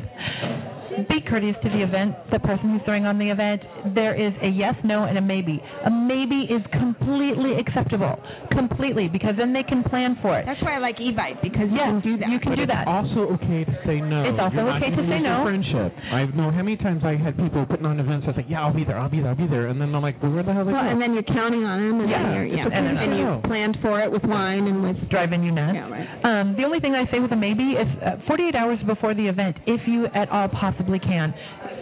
Be 1.09 1.21
courteous 1.29 1.57
to 1.63 1.69
the 1.69 1.83
event, 1.83 2.15
the 2.33 2.39
person 2.41 2.71
who's 2.73 2.83
throwing 2.85 3.07
on 3.07 3.19
the 3.19 3.31
event. 3.31 3.63
There 3.95 4.15
is 4.15 4.33
a 4.43 4.49
yes, 4.49 4.75
no, 4.85 5.05
and 5.05 5.19
a 5.19 5.21
maybe. 5.21 5.61
A 5.85 5.91
maybe 5.91 6.47
is 6.51 6.63
completely 6.73 7.59
acceptable, 7.59 8.17
completely, 8.51 9.09
because 9.09 9.35
then 9.37 9.53
they 9.53 9.63
can 9.63 9.83
plan 9.85 10.17
for 10.23 10.39
it. 10.39 10.47
That's 10.47 10.61
why 10.63 10.77
I 10.77 10.79
like 10.79 10.97
Evite 10.99 11.43
because 11.43 11.69
you 11.71 11.77
Yes, 11.77 11.91
can 11.91 12.01
do 12.01 12.17
that. 12.19 12.29
you 12.31 12.39
can 12.41 12.57
do 12.57 12.67
that. 12.67 12.87
Also 12.89 13.29
okay 13.37 13.65
to 13.65 13.75
say 13.87 14.01
no. 14.01 14.25
It's 14.31 14.39
also 14.41 14.57
You're 14.57 14.65
not 14.73 14.83
okay 14.83 14.91
to 14.95 15.03
say 15.09 15.21
no. 15.21 15.43
Friendship. 15.45 15.93
I 16.13 16.25
know 16.37 16.51
how 16.51 16.63
many 16.63 16.77
times 16.77 17.03
I 17.05 17.17
had 17.17 17.37
people 17.37 17.67
putting 17.67 17.85
on 17.87 18.01
events. 18.01 18.25
I 18.25 18.29
was 18.33 18.37
like, 18.37 18.47
yeah, 18.49 18.63
I'll 18.63 18.73
be 18.75 18.85
there, 18.85 18.99
I'll 18.99 19.09
be 19.11 19.21
there, 19.21 19.31
I'll 19.31 19.37
be 19.37 19.47
there, 19.47 19.69
and 19.69 19.81
then 19.81 19.95
I'm 19.95 20.03
like, 20.03 20.23
well, 20.23 20.33
where 20.33 20.43
the 20.43 20.53
hell 20.53 20.63
are 20.63 20.65
they 20.65 20.73
Well, 20.73 20.89
and 20.89 21.01
then 21.01 21.13
you're 21.15 21.27
counting 21.27 21.65
on 21.65 21.81
them, 21.83 22.01
and 22.01 22.11
Yeah, 22.11 22.23
then 22.23 22.33
you're, 22.35 22.47
it's 22.47 22.57
yeah, 22.57 22.71
and, 22.73 22.97
to 22.97 23.03
and 23.03 23.13
you 23.19 23.27
planned 23.49 23.77
for 23.83 24.01
it 24.01 24.11
with 24.11 24.25
wine 24.25 24.67
and 24.67 24.83
with. 24.83 24.97
driving 25.11 25.43
you 25.43 25.53
nuts. 25.53 25.75
Yeah, 25.75 25.91
right. 25.91 26.09
Um, 26.25 26.55
the 26.57 26.65
only 26.65 26.81
thing 26.81 26.95
I 26.95 27.11
say 27.11 27.19
with 27.19 27.33
a 27.33 27.37
maybe 27.37 27.75
is 27.77 27.89
uh, 28.05 28.17
48 28.27 28.55
hours 28.55 28.79
before 28.87 29.15
the 29.15 29.27
event, 29.27 29.57
if 29.67 29.81
you 29.87 30.07
at 30.15 30.29
all 30.31 30.49
possibly 30.49 30.76
possibly 30.77 30.99
can. 30.99 31.35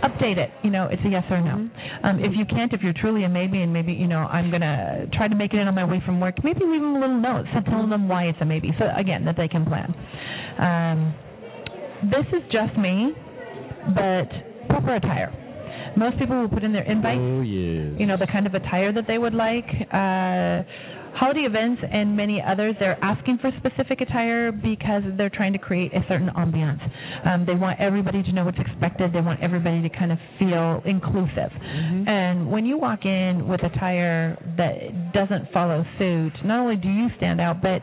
Update 0.03 0.39
it. 0.39 0.51
You 0.63 0.71
know, 0.71 0.89
it's 0.91 1.03
a 1.05 1.09
yes 1.09 1.25
or 1.31 1.41
no. 1.41 1.57
Mm-hmm. 1.57 2.07
Um, 2.07 2.19
if 2.21 2.33
you 2.37 2.45
can't, 2.45 2.73
if 2.73 2.81
you're 2.83 2.93
truly 2.93 3.25
a 3.25 3.29
maybe, 3.29 3.61
and 3.63 3.73
maybe 3.73 3.93
you 3.93 4.07
know, 4.07 4.19
I'm 4.19 4.51
gonna 4.51 5.07
try 5.13 5.29
to 5.29 5.35
make 5.35 5.55
it 5.55 5.61
in 5.61 5.69
on 5.69 5.75
my 5.75 5.85
way 5.85 6.03
from 6.05 6.21
work. 6.21 6.37
Maybe 6.45 6.61
leave 6.61 6.81
them 6.81 6.97
a 6.97 7.01
little 7.01 7.21
note, 7.21 7.47
so 7.55 7.61
telling 7.71 7.91
them 7.91 8.09
why 8.09 8.25
it's 8.25 8.39
a 8.41 8.45
maybe. 8.45 8.71
So 8.79 8.85
again, 8.97 9.25
that 9.25 9.37
they 9.37 9.49
can 9.49 9.65
plan. 9.65 9.95
Um, 10.59 11.15
this 12.11 12.27
is 12.37 12.43
just 12.53 12.77
me, 12.79 13.13
but 13.95 14.29
proper 14.69 14.97
attire. 14.97 15.33
Most 15.97 16.19
people 16.19 16.41
will 16.41 16.49
put 16.49 16.65
in 16.65 16.73
their 16.73 16.83
invite 16.83 17.19
Oh 17.19 17.41
yes. 17.43 17.95
you 18.01 18.07
know 18.07 18.17
the 18.19 18.27
kind 18.27 18.47
of 18.49 18.55
attire 18.55 18.93
that 18.93 19.05
they 19.07 19.17
would 19.17 19.35
like. 19.35 19.67
Uh, 19.93 20.63
holiday 21.15 21.41
events 21.41 21.83
and 21.91 22.17
many 22.17 22.43
others, 22.43 22.75
they're 22.79 23.03
asking 23.03 23.39
for 23.41 23.51
specific 23.59 24.01
attire 24.01 24.53
because 24.53 25.03
they're 25.17 25.31
trying 25.31 25.53
to 25.53 25.59
create 25.59 25.93
a 25.95 26.05
certain 26.09 26.29
ambiance. 26.37 26.83
Um, 27.27 27.47
they 27.47 27.55
want 27.55 27.81
everybody 27.81 28.23
to 28.23 28.33
know 28.33 28.45
what's 28.45 28.59
expected. 28.59 29.13
They 29.13 29.21
want 29.21 29.43
everybody 29.43 29.83
to 29.83 29.89
kind 29.89 30.13
of 30.13 30.19
feel 30.39 30.83
inclusive. 30.85 31.51
Mm-hmm. 31.55 32.09
And 32.09 32.51
when 32.51 32.67
you 32.67 32.79
walk 32.79 33.05
in 33.05 33.49
with 33.49 33.63
attire 33.63 34.37
that 34.57 35.13
doesn't 35.13 35.53
follow 35.53 35.85
suit, 35.99 36.33
not 36.45 36.61
only 36.61 36.77
do 36.77 36.89
you 36.89 37.09
stand 37.17 37.41
out, 37.41 37.63
but 37.63 37.83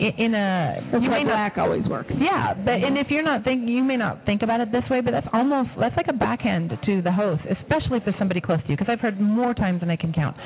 in 0.00 0.34
a 0.34 0.80
That's 0.92 1.02
you 1.02 1.10
why 1.10 1.18
may 1.18 1.24
not 1.24 1.32
black 1.54 1.58
always 1.58 1.84
works. 1.86 2.10
yeah, 2.18 2.54
but 2.54 2.74
and 2.74 2.96
if 2.96 3.08
you're 3.10 3.22
not 3.22 3.44
think 3.44 3.68
you 3.68 3.82
may 3.82 3.96
not 3.96 4.24
think 4.26 4.42
about 4.42 4.60
it 4.60 4.70
this 4.72 4.84
way, 4.90 5.00
but 5.00 5.10
that's 5.12 5.26
almost 5.32 5.70
that's 5.78 5.96
like 5.96 6.06
a 6.08 6.12
backhand 6.16 6.72
to 6.86 7.02
the 7.02 7.12
host, 7.12 7.42
especially 7.50 7.98
if 7.98 8.04
there's 8.04 8.18
somebody 8.18 8.40
close 8.40 8.60
to 8.62 8.68
you. 8.68 8.76
Because 8.76 8.90
I've 8.90 9.00
heard 9.00 9.20
more 9.20 9.54
times 9.54 9.80
than 9.80 9.90
I 9.90 9.96
can 9.96 10.12
count. 10.12 10.36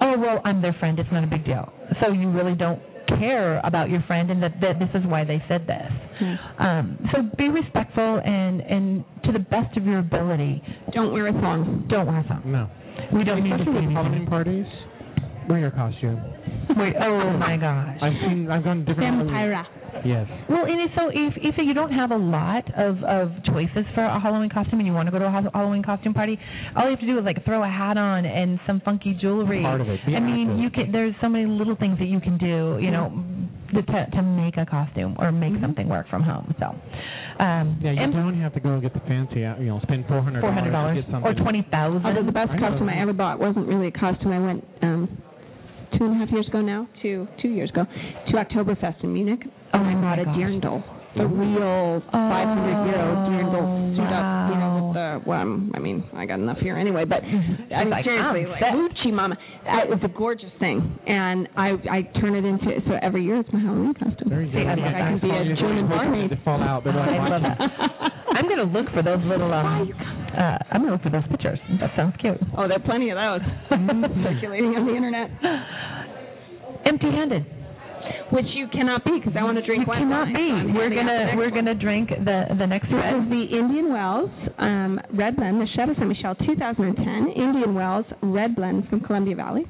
Oh 0.00 0.14
well, 0.18 0.40
I'm 0.44 0.62
their 0.62 0.74
friend. 0.80 0.98
It's 0.98 1.10
not 1.12 1.24
a 1.24 1.26
big 1.26 1.44
deal. 1.44 1.72
So 2.00 2.12
you 2.12 2.30
really 2.30 2.54
don't 2.54 2.80
care 3.18 3.60
about 3.64 3.90
your 3.90 4.02
friend, 4.06 4.30
and 4.30 4.42
that, 4.42 4.52
that 4.62 4.78
this 4.78 4.88
is 4.94 5.06
why 5.06 5.24
they 5.24 5.42
said 5.48 5.66
this. 5.66 5.92
Um, 6.58 6.98
so 7.12 7.22
be 7.36 7.48
respectful 7.48 8.20
and 8.24 8.60
and 8.60 9.04
to 9.24 9.32
the 9.32 9.40
best 9.40 9.76
of 9.76 9.84
your 9.84 9.98
ability, 9.98 10.62
Don't 10.94 11.12
wear 11.12 11.28
a 11.28 11.32
thong. 11.32 11.86
don't 11.88 12.06
wear 12.06 12.20
a 12.20 12.24
thong. 12.24 12.42
No. 12.46 12.68
We 13.12 13.24
don't 13.24 13.42
need 13.42 13.50
to 13.50 13.56
Especially 13.56 13.80
see 13.82 13.86
with 13.86 13.94
Halloween 13.94 14.12
anything. 14.14 14.28
parties. 14.28 14.66
Wear 15.48 15.58
your 15.58 15.70
costume. 15.70 16.20
Wait, 16.76 16.94
oh 17.00 17.36
my 17.38 17.56
gosh. 17.56 17.98
I've 18.00 18.12
seen. 18.28 18.48
I've 18.50 18.64
gone 18.64 18.78
to 18.78 18.84
different. 18.84 19.28
Halloween- 19.30 19.34
Vampira. 19.34 19.64
Yes. 20.06 20.26
Well, 20.48 20.64
and 20.64 20.88
so 20.96 21.10
if 21.12 21.34
if 21.36 21.54
you 21.58 21.74
don't 21.74 21.92
have 21.92 22.10
a 22.12 22.16
lot 22.16 22.64
of 22.78 23.02
of 23.04 23.30
choices 23.44 23.84
for 23.94 24.02
a 24.02 24.18
Halloween 24.18 24.48
costume 24.48 24.78
and 24.80 24.86
you 24.86 24.94
want 24.94 25.06
to 25.06 25.12
go 25.12 25.18
to 25.18 25.26
a 25.26 25.30
Halloween 25.52 25.82
costume 25.82 26.14
party, 26.14 26.38
all 26.74 26.84
you 26.84 26.90
have 26.90 27.00
to 27.00 27.06
do 27.06 27.18
is 27.18 27.24
like 27.24 27.44
throw 27.44 27.62
a 27.62 27.68
hat 27.68 27.98
on 27.98 28.24
and 28.24 28.58
some 28.66 28.80
funky 28.84 29.12
jewelry. 29.20 29.60
Part 29.62 29.80
of 29.82 29.88
it. 29.88 30.00
Be 30.06 30.16
I 30.16 30.20
mean, 30.20 30.58
you 30.58 30.70
can. 30.70 30.90
There's 30.92 31.14
so 31.20 31.28
many 31.28 31.44
little 31.46 31.76
things 31.76 31.98
that 31.98 32.06
you 32.06 32.20
can 32.20 32.38
do. 32.38 32.78
You 32.80 32.90
know. 32.90 33.12
To, 33.72 33.80
to 33.80 34.20
make 34.22 34.58
a 34.58 34.66
costume 34.66 35.16
or 35.18 35.32
make 35.32 35.54
something 35.62 35.88
work 35.88 36.06
from 36.10 36.22
home, 36.22 36.54
so 36.60 36.66
um, 37.42 37.80
Yeah, 37.82 37.92
you 37.92 38.00
and 38.02 38.12
don't 38.12 38.38
have 38.38 38.52
to 38.52 38.60
go 38.60 38.78
get 38.78 38.92
the 38.92 39.00
fancy. 39.08 39.46
out- 39.46 39.60
You 39.60 39.68
know, 39.68 39.80
spend 39.80 40.04
four 40.06 40.20
hundred 40.20 40.42
four 40.42 40.52
hundred 40.52 40.72
dollars 40.72 40.96
get 41.02 41.10
something. 41.10 41.24
or 41.24 41.32
twenty 41.42 41.66
thousand. 41.70 42.04
Although 42.04 42.22
the 42.26 42.32
best 42.32 42.50
I 42.50 42.56
know. 42.56 42.68
costume 42.68 42.90
I 42.90 43.00
ever 43.00 43.14
bought 43.14 43.38
wasn't 43.40 43.66
really 43.66 43.86
a 43.86 43.90
costume. 43.90 44.30
I 44.30 44.40
went 44.40 44.64
um 44.82 45.08
two 45.98 46.04
and 46.04 46.14
a 46.14 46.18
half 46.18 46.30
years 46.32 46.46
ago 46.48 46.60
now, 46.60 46.88
two 47.00 47.26
two 47.40 47.48
years 47.48 47.70
ago, 47.70 47.84
to 47.84 48.32
Oktoberfest 48.32 49.02
in 49.04 49.12
Munich. 49.12 49.40
Oh 49.74 49.78
I 49.78 49.94
my 49.94 50.16
bought 50.16 50.18
a 50.18 50.24
dirndl, 50.24 50.82
the 51.16 51.26
real 51.26 52.00
500 52.10 52.86
euro 52.88 53.06
dirndl 53.28 53.96
suit 53.96 54.08
up, 54.08 54.26
you 54.48 54.56
know, 54.56 54.70
with 54.80 54.94
the 54.96 55.20
well, 55.28 55.40
um, 55.40 55.70
I 55.74 55.78
mean, 55.78 56.04
I 56.16 56.24
got 56.26 56.38
enough 56.40 56.58
here 56.58 56.76
anyway, 56.76 57.04
but 57.04 57.20
I 57.24 57.84
mean, 57.84 57.90
like, 57.90 58.04
seriously, 58.04 58.44
I'm 58.44 58.48
like 58.50 58.60
set. 58.60 58.72
Gucci 58.72 59.12
mama, 59.12 59.36
I, 59.68 59.82
it's 59.92 60.04
a 60.04 60.08
gorgeous 60.08 60.50
thing, 60.58 60.98
and 61.06 61.48
I 61.56 61.76
I 61.90 62.02
turn 62.20 62.34
it 62.34 62.44
into 62.44 62.66
so 62.88 62.96
every 63.02 63.24
year 63.24 63.40
it's 63.40 63.52
my 63.52 63.60
Halloween 63.60 63.92
costume. 63.94 64.28
Very 64.28 64.46
good. 64.46 64.54
See, 64.56 64.66
I 64.66 64.74
Like 64.74 64.94
I 64.94 64.98
can 65.12 65.20
that. 65.20 65.22
be 65.22 65.30
a 65.30 65.44
Just 65.52 65.60
German 65.60 65.88
waiting 65.90 66.28
for 66.30 66.36
to 66.36 66.44
fall 66.44 66.62
out. 66.62 66.84
They're 66.84 66.92
I 66.96 67.28
love 67.28 67.42
that. 67.42 67.60
I'm 68.32 68.48
gonna 68.48 68.64
look 68.72 68.88
for 68.94 69.02
those 69.02 69.20
little. 69.28 69.52
Um, 69.52 69.92
uh, 70.32 70.58
I'm 70.72 70.80
gonna 70.80 70.92
look 70.96 71.02
for 71.02 71.10
those 71.12 71.26
pictures. 71.30 71.58
That 71.80 71.90
sounds 71.94 72.14
cute. 72.20 72.38
Oh, 72.56 72.66
there 72.66 72.78
are 72.80 72.86
plenty 72.88 73.10
of 73.10 73.16
those 73.20 73.44
circulating 74.24 74.72
on 74.80 74.86
the 74.88 74.96
internet. 74.96 75.28
Empty-handed. 76.86 77.44
Which 78.30 78.46
you 78.54 78.66
cannot 78.72 79.04
be 79.04 79.18
because 79.20 79.36
I 79.38 79.42
want 79.44 79.58
to 79.58 79.64
drink 79.66 79.82
You 79.86 79.88
wine. 79.88 80.00
cannot 80.08 80.28
wine, 80.32 80.66
be. 80.66 80.72
so 80.72 80.78
We're 80.78 80.88
handing 80.88 80.98
out 80.98 81.06
the 81.06 81.24
gonna 81.26 81.36
we're 81.36 81.50
one. 81.50 81.64
gonna 81.64 81.74
drink 81.74 82.08
the 82.10 82.38
the 82.58 82.66
next 82.66 82.86
This 82.88 82.94
red. 82.98 83.14
is 83.22 83.28
the 83.28 83.44
Indian 83.58 83.92
Wells 83.92 84.30
um, 84.58 85.00
Red 85.12 85.36
Blend, 85.36 85.60
the 85.60 85.66
Chateau 85.76 85.94
Saint 85.94 86.08
Michelle 86.08 86.34
2010 86.34 87.28
Indian 87.36 87.74
Wells 87.74 88.06
Red 88.22 88.56
Blend 88.56 88.88
from 88.88 89.00
Columbia 89.00 89.36
Valley, 89.36 89.64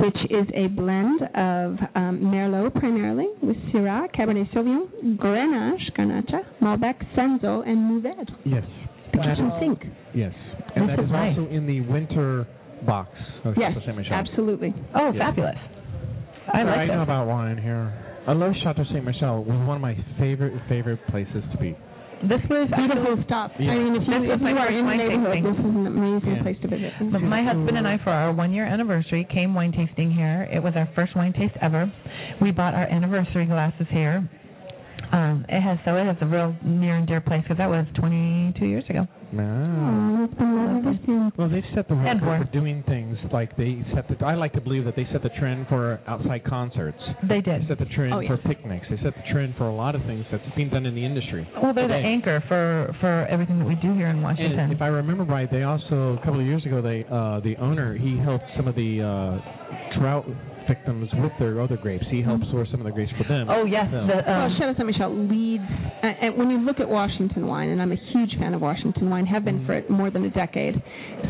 which 0.00 0.16
is 0.30 0.46
a 0.54 0.66
blend 0.68 1.22
of 1.34 1.78
um, 1.94 2.20
Merlot 2.32 2.74
primarily 2.74 3.28
with 3.42 3.56
Syrah, 3.72 4.10
Cabernet 4.14 4.50
Sauvignon, 4.52 5.16
Grenache, 5.16 5.92
Garnacha, 5.96 6.40
Malbec, 6.60 6.96
Cinsault, 7.16 7.66
and 7.68 7.78
Mourvedre. 7.78 8.26
yes. 8.44 8.64
The 9.12 9.18
kitchen 9.18 9.52
sink. 9.60 9.82
Yes. 10.14 10.32
And 10.76 10.88
This 10.88 10.96
that 10.96 11.02
is 11.02 11.06
is 11.06 11.12
nice. 11.12 11.36
also 11.38 11.50
in 11.50 11.66
the 11.66 11.80
winter 11.82 12.46
box 12.86 13.10
of 13.44 13.54
Yes, 13.58 13.72
Chateau 13.74 13.86
Saint 13.86 13.96
Michelle. 13.98 14.14
absolutely. 14.18 14.74
Oh, 14.94 15.10
Yeah. 15.12 15.18
fabulous! 15.26 15.56
I 16.54 16.60
I 16.60 16.62
like 16.64 16.88
know 16.88 16.98
this. 17.00 17.04
about 17.04 17.26
wine 17.26 17.58
here. 17.58 17.92
I 18.26 18.32
love 18.32 18.52
Chateau 18.62 18.84
Saint 18.92 19.04
Michelle. 19.04 19.40
It 19.40 19.46
was 19.48 19.66
one 19.66 19.76
of 19.76 19.82
my 19.82 19.96
favorite 20.18 20.52
favorite 20.68 21.00
places 21.08 21.42
to 21.52 21.58
be. 21.58 21.76
This 22.22 22.40
was 22.50 22.68
Beautiful 22.76 23.16
stuff. 23.24 23.50
Yeah. 23.58 23.70
I 23.72 23.78
mean, 23.80 23.96
if 23.96 24.04
you, 24.06 24.12
This 24.20 24.28
was 24.28 24.40
if 24.40 24.40
you 24.44 24.56
are 24.60 24.68
in 24.68 24.84
the 24.84 24.92
neighborhood, 24.92 25.32
tasting. 25.32 25.44
this 25.48 25.56
is 25.56 25.64
an 25.72 25.86
amazing 25.88 26.36
Yeah. 26.36 26.42
place 26.42 26.58
to 26.60 26.68
visit. 26.68 26.92
But 27.12 27.22
my 27.22 27.42
husband 27.42 27.78
and 27.78 27.88
I, 27.88 27.96
for 28.04 28.10
our 28.10 28.30
one-year 28.32 28.66
anniversary, 28.66 29.24
came 29.32 29.54
wine 29.54 29.72
tasting 29.72 30.10
here. 30.12 30.46
It 30.52 30.62
was 30.62 30.74
our 30.76 30.86
first 30.94 31.16
wine 31.16 31.32
taste 31.32 31.56
ever. 31.62 31.90
We 32.42 32.50
bought 32.50 32.74
our 32.74 32.84
anniversary 32.84 33.46
glasses 33.46 33.86
here. 33.88 34.28
Um, 35.12 35.46
it 35.48 35.60
has 35.62 35.78
so 35.86 35.96
it 35.96 36.04
has 36.04 36.16
a 36.20 36.26
real 36.26 36.54
near 36.62 36.96
and 36.96 37.06
dear 37.08 37.22
place 37.22 37.40
because 37.42 37.56
that 37.56 37.70
was 37.70 37.86
22 37.96 38.66
years 38.66 38.84
ago. 38.90 39.06
Ah. 39.38 40.18
Oh, 40.20 40.24
it's 40.24 40.34
been 40.34 40.56
lovely 40.56 40.98
to 40.98 41.06
see. 41.06 41.36
Well, 41.38 41.48
they've 41.48 41.62
set 41.74 41.88
the 41.88 41.94
And 41.94 42.20
record 42.22 42.46
for 42.46 42.52
doing 42.52 42.82
things 42.86 43.16
like 43.32 43.56
they 43.56 43.82
set 43.94 44.08
the. 44.08 44.24
I 44.24 44.34
like 44.34 44.52
to 44.54 44.60
believe 44.60 44.84
that 44.84 44.96
they 44.96 45.06
set 45.12 45.22
the 45.22 45.30
trend 45.38 45.66
for 45.68 46.00
outside 46.06 46.44
concerts. 46.44 46.98
They 47.28 47.40
did. 47.40 47.44
They 47.46 47.58
did. 47.58 47.68
set 47.68 47.78
the 47.78 47.94
trend 47.94 48.12
Oh, 48.14 48.26
for 48.26 48.36
picnics. 48.38 48.86
They 48.90 48.96
set 49.02 49.14
the 49.14 49.22
trend 49.32 49.54
for 49.56 49.68
a 49.68 49.74
lot 49.74 49.94
of 49.94 50.02
things 50.02 50.24
that's 50.30 50.42
being 50.56 50.68
done 50.70 50.86
in 50.86 50.94
the 50.94 51.04
industry. 51.04 51.48
Well, 51.62 51.72
they're 51.74 51.88
the 51.88 51.94
anchor 51.94 52.42
for 52.48 52.94
for 53.00 53.26
everything 53.30 53.58
that 53.58 53.66
we 53.66 53.76
do 53.76 53.94
here 53.94 54.08
in 54.08 54.22
Washington. 54.22 54.58
And 54.58 54.72
if 54.72 54.82
I 54.82 54.88
remember 54.88 55.24
right, 55.24 55.50
they 55.50 55.62
also 55.62 56.16
a 56.20 56.24
couple 56.24 56.40
of 56.40 56.46
years 56.46 56.64
ago, 56.66 56.82
they 56.82 57.04
uh, 57.10 57.40
the 57.40 57.56
owner 57.60 57.96
he 57.96 58.18
helped 58.18 58.44
some 58.56 58.66
of 58.68 58.74
the 58.74 59.00
uh, 59.02 59.98
drought 60.00 60.26
victims 60.68 61.08
with 61.14 61.32
their 61.38 61.60
other 61.60 61.76
grapes. 61.76 62.04
He 62.10 62.22
helped 62.22 62.44
source 62.50 62.68
some 62.70 62.80
of 62.80 62.86
the 62.86 62.92
grapes 62.92 63.12
for 63.18 63.24
them. 63.28 63.48
oh 63.50 63.64
yes, 63.64 63.86
So- 63.90 64.06
the 64.06 64.22
Well, 64.26 64.42
um, 64.46 64.56
Chateau 64.58 64.74
Saint 64.76 64.86
Michelle 64.86 65.14
leads, 65.14 65.62
uh, 66.02 66.06
and 66.06 66.36
when 66.36 66.50
you 66.50 66.58
look 66.58 66.80
at 66.80 66.88
Washington 66.88 67.46
wine, 67.46 67.68
and 67.70 67.80
I'm 67.82 67.92
a 67.92 68.00
huge 68.12 68.36
fan 68.38 68.54
of 68.54 68.60
Washington 68.60 69.10
wine, 69.10 69.26
have 69.26 69.44
been 69.44 69.64
for 69.66 69.82
more 69.88 70.10
than 70.10 70.24
a 70.24 70.30
decade. 70.30 70.80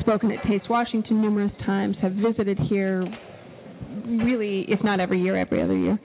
Spoken 0.00 0.30
at 0.32 0.42
Taste 0.46 0.68
Washington 0.70 1.20
numerous 1.20 1.52
times, 1.66 1.96
have 2.02 2.12
visited 2.12 2.58
here, 2.68 3.04
really, 4.06 4.64
if 4.68 4.82
not 4.82 5.00
every 5.00 5.20
year, 5.20 5.36
every 5.36 5.62
other 5.62 5.76
year, 5.76 5.98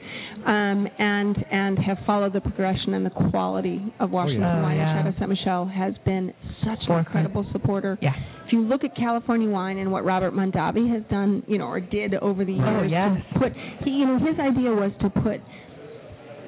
um, 0.46 0.88
and 1.00 1.36
and 1.52 1.80
have 1.80 1.98
followed 2.06 2.34
the 2.34 2.42
progression 2.42 2.94
and 2.94 3.06
the 3.06 3.10
quality 3.10 3.82
of 4.00 4.12
Washington 4.12 4.44
Oh, 4.44 4.62
wine. 4.64 4.78
yeah. 4.78 4.98
And 5.00 5.06
Chateau 5.08 5.20
Saint 5.20 5.30
Michelle 5.30 5.66
has 5.66 5.94
been 6.06 6.34
such 6.64 6.80
an 6.82 6.88
Forefront. 6.88 7.08
incredible 7.08 7.46
supporter. 7.52 7.98
yeah. 8.02 8.14
If 8.46 8.54
you 8.54 8.62
look 8.62 8.84
at 8.84 8.96
California 8.96 9.50
wine 9.50 9.78
and 9.78 9.92
what 9.92 10.06
Robert 10.06 10.34
Mondavi 10.34 10.92
has 10.94 11.04
done, 11.10 11.44
you 11.48 11.58
know, 11.58 11.66
or 11.66 11.80
did 11.80 12.14
over 12.16 12.46
the 12.46 12.54
years, 12.54 12.80
Oh, 12.82 12.84
yes. 12.84 13.18
put 13.40 13.52
he, 13.84 13.92
you 13.92 14.06
know, 14.06 14.20
his 14.20 14.38
idea 14.40 14.72
was 14.72 14.92
to 15.02 15.10
put 15.10 15.42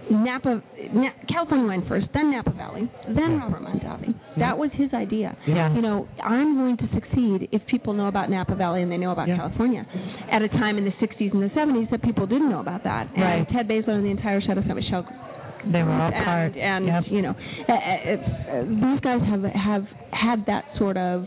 Napa, 0.10 0.64
Na, 0.94 1.10
California 1.28 1.68
wine 1.68 1.84
first, 1.90 2.08
then 2.14 2.32
Napa 2.32 2.52
Valley, 2.52 2.90
then 3.08 3.40
Robert 3.40 3.62
Mondavi. 3.62 4.16
That 4.40 4.58
was 4.58 4.70
his 4.74 4.94
idea. 4.94 5.36
Yeah. 5.46 5.74
You 5.76 5.82
know, 5.82 6.08
I'm 6.24 6.56
going 6.56 6.78
to 6.78 6.88
succeed 6.96 7.50
if 7.52 7.62
people 7.68 7.92
know 7.94 8.08
about 8.08 8.30
Napa 8.30 8.56
Valley 8.56 8.84
and 8.84 8.92
they 8.92 8.96
know 8.98 9.12
about 9.12 9.28
Yeah. 9.28 9.36
California. 9.36 9.86
At 10.32 10.42
a 10.44 10.48
time 10.48 10.78
in 10.78 10.86
the 10.86 10.92
60s 11.06 11.34
and 11.34 11.44
the 11.44 11.50
70s 11.50 11.90
that 11.92 12.02
people 12.04 12.26
didn't 12.26 12.50
know 12.50 12.62
about 12.62 12.86
that. 12.86 13.10
And 13.14 13.22
Right. 13.22 13.50
Ted 13.52 13.68
Baseler 13.68 13.96
and 13.96 14.06
the 14.06 14.10
entire 14.12 14.40
Chateau 14.40 14.62
Saint 14.62 14.76
Michelle 14.76 15.06
They 15.74 15.84
were 15.84 15.92
all 15.92 16.14
and, 16.14 16.24
part. 16.24 16.56
and 16.56 16.86
yep. 16.88 17.04
you 17.12 17.22
know, 17.22 17.32
uh, 17.68 17.74
uh, 17.74 17.76
it's, 18.06 18.24
uh, 18.48 18.64
these 18.64 19.00
guys 19.02 19.20
have 19.28 19.44
have 19.44 19.86
had 20.14 20.46
that 20.46 20.64
sort 20.78 20.96
of 20.96 21.26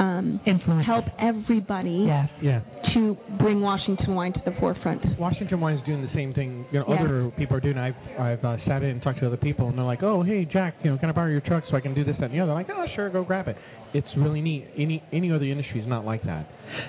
um, 0.00 0.40
influence. 0.46 0.86
help 0.86 1.04
everybody 1.20 2.04
Yes. 2.06 2.28
yeah. 2.42 2.60
To 2.94 3.16
bring 3.38 3.60
Washington 3.60 4.14
wine 4.14 4.32
to 4.32 4.40
the 4.44 4.52
forefront. 4.58 5.00
Washington 5.18 5.60
Wine's 5.60 5.80
doing 5.86 6.02
the 6.02 6.10
same 6.14 6.32
thing. 6.34 6.64
You 6.72 6.80
know, 6.80 6.84
Yeah. 6.88 7.00
other 7.02 7.30
people 7.36 7.56
are 7.56 7.60
doing. 7.60 7.78
I've 7.78 7.94
I've 8.18 8.44
uh, 8.44 8.56
sat 8.66 8.82
in 8.82 8.90
and 8.90 9.02
talked 9.02 9.20
to 9.20 9.26
other 9.26 9.36
people, 9.36 9.68
and 9.68 9.76
they're 9.78 9.84
like, 9.84 10.02
"Oh, 10.02 10.22
hey, 10.22 10.44
Jack, 10.44 10.74
you 10.82 10.90
know, 10.90 10.98
can 10.98 11.08
I 11.08 11.12
borrow 11.12 11.30
your 11.30 11.40
truck 11.42 11.64
so 11.70 11.76
I 11.76 11.80
can 11.80 11.94
do 11.94 12.04
this, 12.04 12.16
that, 12.20 12.26
and 12.30 12.34
the 12.34 12.40
other?" 12.40 12.52
I'm 12.52 12.58
like, 12.58 12.68
"Oh, 12.70 12.84
sure, 12.96 13.10
go 13.10 13.22
grab 13.24 13.48
it." 13.48 13.56
It's 13.92 14.06
really 14.16 14.40
neat. 14.40 14.66
Any 14.78 15.02
any 15.12 15.32
other 15.32 15.44
industry 15.44 15.80
is 15.80 15.86
not 15.88 16.04
like 16.04 16.22
that. 16.24 16.46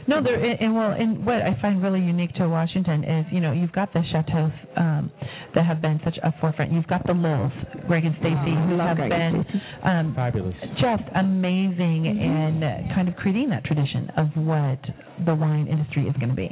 No, 0.07 0.21
there 0.21 0.35
and, 0.35 0.59
and 0.61 0.75
well, 0.75 0.91
and 0.91 1.25
what 1.25 1.41
I 1.41 1.57
find 1.61 1.81
really 1.81 1.99
unique 1.99 2.33
to 2.35 2.47
Washington 2.47 3.03
is, 3.03 3.25
you 3.31 3.39
know, 3.41 3.51
you've 3.51 3.71
got 3.71 3.91
the 3.93 4.03
chateaus 4.11 4.51
um, 4.77 5.11
that 5.55 5.65
have 5.65 5.81
been 5.81 5.99
such 6.05 6.17
a 6.23 6.31
forefront. 6.39 6.71
You've 6.71 6.85
got 6.87 7.05
the 7.07 7.13
Lils, 7.13 7.51
Greg 7.87 8.05
and 8.05 8.15
Stacy, 8.19 8.53
who 8.69 8.77
have 8.77 8.97
Greg 8.97 9.09
been 9.09 9.43
um, 9.83 10.13
Fabulous. 10.15 10.55
just 10.79 11.03
amazing 11.15 11.81
Mm-hmm. 11.81 12.21
in 12.21 12.63
uh, 12.63 12.93
kind 12.95 13.07
of 13.09 13.15
creating 13.15 13.49
that 13.49 13.63
tradition 13.65 14.09
of 14.17 14.27
what 14.35 14.79
the 15.25 15.33
wine 15.35 15.67
industry 15.67 15.80
industry 15.81 16.05
is 16.07 16.15
going 16.21 16.29
to 16.29 16.35
be. 16.37 16.49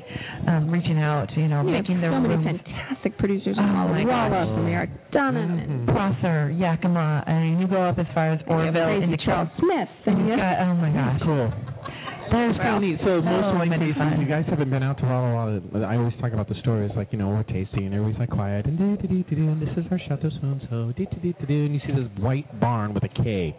Um, 0.49 0.69
reaching 0.73 0.97
out, 0.97 1.29
you 1.37 1.47
know, 1.47 1.61
We 1.63 1.71
making 1.77 2.01
their 2.01 2.11
so 2.11 2.19
many 2.19 2.41
fantastic 2.43 3.17
producers 3.21 3.55
Oh, 3.57 3.63
in 3.63 3.69
my 3.69 4.03
Wallace 4.05 4.49
gosh. 4.49 4.57
and 4.57 4.67
Eric 4.69 4.91
Dunham 5.13 5.51
and 5.59 5.87
Prosser, 5.87 6.49
Yakima, 6.57 7.23
I 7.27 7.33
mean, 7.45 7.59
you 7.61 7.67
go 7.67 7.81
up 7.83 7.99
as 7.99 8.07
far 8.13 8.33
as 8.33 8.39
Orville 8.47 8.73
Crazy 8.73 9.03
into 9.05 9.17
Charles 9.25 9.49
Smith. 9.61 9.89
and 10.05 10.17
And 10.17 10.27
you've 10.27 10.37
got, 10.37 10.59
oh 10.65 10.73
my 10.75 10.89
gosh. 10.91 11.21
Cool. 11.23 11.53
There's 12.31 12.53
It's 12.53 12.61
kind 12.61 12.75
of 12.77 12.81
neat. 12.85 12.99
So 13.01 13.21
most 13.25 13.41
so 13.41 13.49
of 13.49 13.55
my 13.57 13.65
many 13.65 13.87
you 13.89 14.25
guys 14.29 14.45
haven't 14.47 14.69
been 14.69 14.83
out 14.83 14.99
to 14.99 15.05
Walla 15.05 15.33
Walla. 15.33 15.85
I 15.85 15.97
always 15.97 16.13
talk 16.21 16.31
about 16.31 16.47
the 16.47 16.53
stories, 16.61 16.91
like 16.95 17.09
you 17.11 17.17
know 17.17 17.29
we're 17.29 17.41
tasting, 17.41 17.85
and 17.89 17.93
everybody's 17.93 18.19
like 18.19 18.29
quiet, 18.29 18.67
and 18.67 18.77
do 18.77 18.97
do 19.01 19.07
do 19.07 19.23
do 19.23 19.35
do, 19.35 19.47
and 19.49 19.59
this 19.59 19.73
is 19.75 19.85
our 19.89 19.97
chateau 20.07 20.29
so 20.29 20.45
and 20.45 20.61
so, 20.69 20.93
do 20.95 21.05
do 21.09 21.17
do 21.21 21.33
do 21.33 21.45
do, 21.47 21.65
and 21.65 21.73
you 21.73 21.81
see 21.87 21.93
this 21.93 22.05
white 22.21 22.45
barn 22.59 22.93
with 22.93 23.03
a 23.03 23.07
K. 23.09 23.57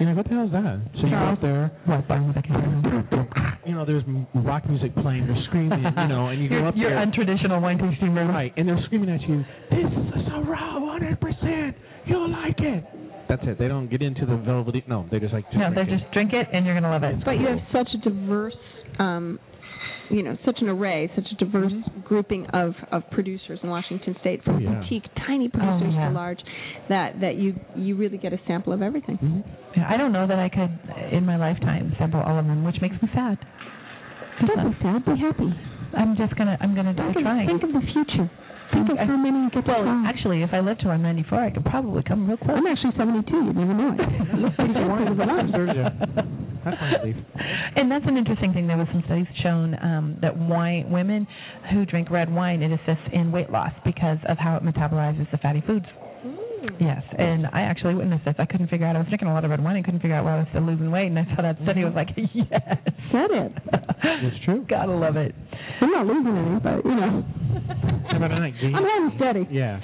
You're 0.00 0.08
like, 0.08 0.16
what 0.16 0.28
the 0.28 0.34
hell 0.34 0.46
is 0.46 0.52
that? 0.52 0.80
So 1.00 1.06
you 1.06 1.10
go 1.10 1.16
out 1.16 1.40
there, 1.42 1.70
What 1.86 2.06
barn 2.08 2.28
with 2.28 2.36
a 2.36 2.42
camera? 2.42 3.60
you 3.66 3.74
know, 3.74 3.84
there's 3.84 4.04
rock 4.34 4.68
music 4.68 4.94
playing, 4.96 5.26
they're 5.26 5.42
screaming, 5.48 5.82
you 5.84 6.08
know, 6.08 6.28
and 6.28 6.42
you 6.42 6.48
go 6.48 6.66
up 6.66 6.74
your 6.76 6.90
there, 6.90 7.04
untraditional 7.04 7.60
wine 7.60 7.78
tasting 7.78 8.14
room. 8.14 8.28
right, 8.28 8.52
and 8.56 8.68
they're 8.68 8.80
screaming 8.86 9.10
at 9.10 9.20
you, 9.22 9.44
this 9.70 9.84
is 9.90 10.06
a 10.14 10.30
Syrah, 10.30 10.78
100%, 10.80 11.74
you'll 12.06 12.30
like 12.30 12.58
it. 12.60 12.84
That's 13.28 13.42
it. 13.44 13.58
They 13.58 13.68
don't 13.68 13.88
get 13.90 14.00
into 14.00 14.24
the 14.24 14.36
velvety. 14.38 14.82
No, 14.88 15.06
they 15.10 15.18
just 15.20 15.34
like. 15.34 15.44
Just 15.52 15.58
No, 15.58 15.68
they 15.74 15.84
just 15.84 16.10
drink 16.12 16.32
it 16.32 16.46
and 16.50 16.64
you're 16.64 16.74
gonna 16.74 16.88
love 16.90 17.02
it. 17.02 17.22
but 17.26 17.32
you 17.32 17.46
have 17.46 17.58
such 17.70 17.88
a 17.94 17.98
diverse, 18.08 18.54
um, 18.98 19.38
you 20.10 20.22
know, 20.22 20.36
such 20.44 20.58
an 20.60 20.68
array, 20.68 21.10
such 21.14 21.26
a 21.32 21.44
diverse 21.44 21.72
grouping 22.04 22.46
of, 22.52 22.72
of 22.92 23.02
producers 23.10 23.58
in 23.62 23.68
Washington 23.68 24.16
State, 24.20 24.42
from 24.44 24.56
Oh, 24.56 24.58
yeah. 24.58 24.80
boutique 24.80 25.04
tiny 25.26 25.48
producers 25.48 25.92
yeah. 25.94 26.08
to 26.08 26.14
large, 26.14 26.38
that 26.88 27.20
that 27.20 27.36
you 27.36 27.54
you 27.76 27.96
really 27.96 28.18
get 28.18 28.32
a 28.32 28.38
sample 28.46 28.72
of 28.72 28.82
everything. 28.82 29.18
Mhm. 29.18 29.44
Yeah, 29.76 29.86
I 29.88 29.96
don't 29.96 30.12
know 30.12 30.26
that 30.26 30.38
I 30.38 30.48
could, 30.48 30.72
in 31.12 31.24
my 31.26 31.36
lifetime, 31.36 31.94
sample 31.98 32.20
all 32.20 32.38
of 32.38 32.46
them, 32.46 32.64
which 32.64 32.80
makes 32.80 33.00
me 33.02 33.08
sad. 33.14 33.38
Don't 34.46 34.70
be 34.72 34.78
sad. 34.82 35.04
Be 35.04 35.16
happy. 35.20 35.52
I'm 35.96 36.16
just 36.16 36.34
gonna, 36.36 36.56
I'm 36.60 36.74
gonna 36.74 36.94
die 36.94 37.12
Think 37.12 37.24
trying. 37.26 37.46
think 37.48 37.62
of 37.64 37.72
the 37.72 37.80
future. 37.92 38.30
Think 38.72 38.90
of 38.90 38.98
I- 38.98 39.04
how 39.04 39.16
many 39.16 39.38
you 39.44 39.50
get 39.50 39.64
to 39.64 39.70
well, 39.72 39.82
try. 39.82 40.04
actually, 40.08 40.42
if 40.42 40.50
I 40.52 40.60
live 40.60 40.78
till 40.78 40.90
I'm 40.90 41.02
94, 41.02 41.38
I 41.40 41.50
could 41.50 41.64
probably 41.64 42.02
come 42.02 42.26
real 42.28 42.36
close. 42.36 42.56
I'm 42.56 42.66
actually 42.66 42.92
72. 42.96 43.32
You 43.32 43.52
never 43.52 43.74
know 43.74 43.92
it. 43.96 44.00
Look 44.38 44.54
pretty 44.56 44.74
good 44.74 44.86
for 44.86 45.14
the 45.14 45.24
one. 45.24 45.52
Sergio. 45.52 45.84
That's 46.64 46.76
my. 46.80 47.14
And 47.76 47.90
that's 47.90 48.04
an 48.06 48.16
interesting 48.16 48.52
thing. 48.52 48.66
There 48.66 48.76
was 48.76 48.88
some 48.92 49.02
studies 49.06 49.26
shown 49.42 49.74
um, 49.80 50.18
that 50.20 50.36
wine, 50.36 50.90
women 50.90 51.26
who 51.72 51.86
drink 51.86 52.10
red 52.10 52.32
wine, 52.32 52.62
it 52.62 52.72
assists 52.72 53.08
in 53.12 53.32
weight 53.32 53.50
loss 53.50 53.72
because 53.84 54.18
of 54.28 54.36
how 54.38 54.56
it 54.56 54.62
metabolizes 54.64 55.30
the 55.30 55.38
fatty 55.38 55.62
foods. 55.66 55.86
Yes, 56.80 57.02
and 57.16 57.46
I 57.46 57.62
actually 57.62 57.94
witnessed 57.94 58.24
this. 58.24 58.34
I 58.38 58.46
couldn't 58.46 58.68
figure 58.68 58.86
out. 58.86 58.96
I 58.96 59.00
was 59.00 59.08
drinking 59.08 59.28
a 59.28 59.34
lot 59.34 59.44
of 59.44 59.50
red 59.50 59.62
wine. 59.62 59.76
I 59.76 59.82
couldn't 59.82 60.00
figure 60.00 60.16
out 60.16 60.24
why 60.24 60.36
I 60.36 60.38
was 60.40 60.46
still 60.50 60.62
losing 60.62 60.90
weight, 60.90 61.06
and 61.06 61.18
I 61.18 61.24
saw 61.34 61.42
that 61.42 61.56
study. 61.62 61.82
I 61.82 61.84
was 61.84 61.94
like, 61.94 62.08
yes, 62.16 62.78
Said 63.12 63.30
it. 63.30 63.52
It's 64.22 64.44
true. 64.44 64.66
Gotta 64.68 64.92
love 64.92 65.16
it. 65.16 65.34
I'm 65.80 65.90
not 65.90 66.06
losing 66.06 66.36
any, 66.36 66.58
but 66.60 66.84
you 66.84 66.94
know, 66.94 67.24
How 68.10 68.16
about 68.16 68.32
a 68.32 68.40
night, 68.40 68.54
Gee? 68.60 68.72
I'm 68.74 68.84
holding 68.84 69.12
steady. 69.18 69.46
Yeah, 69.50 69.80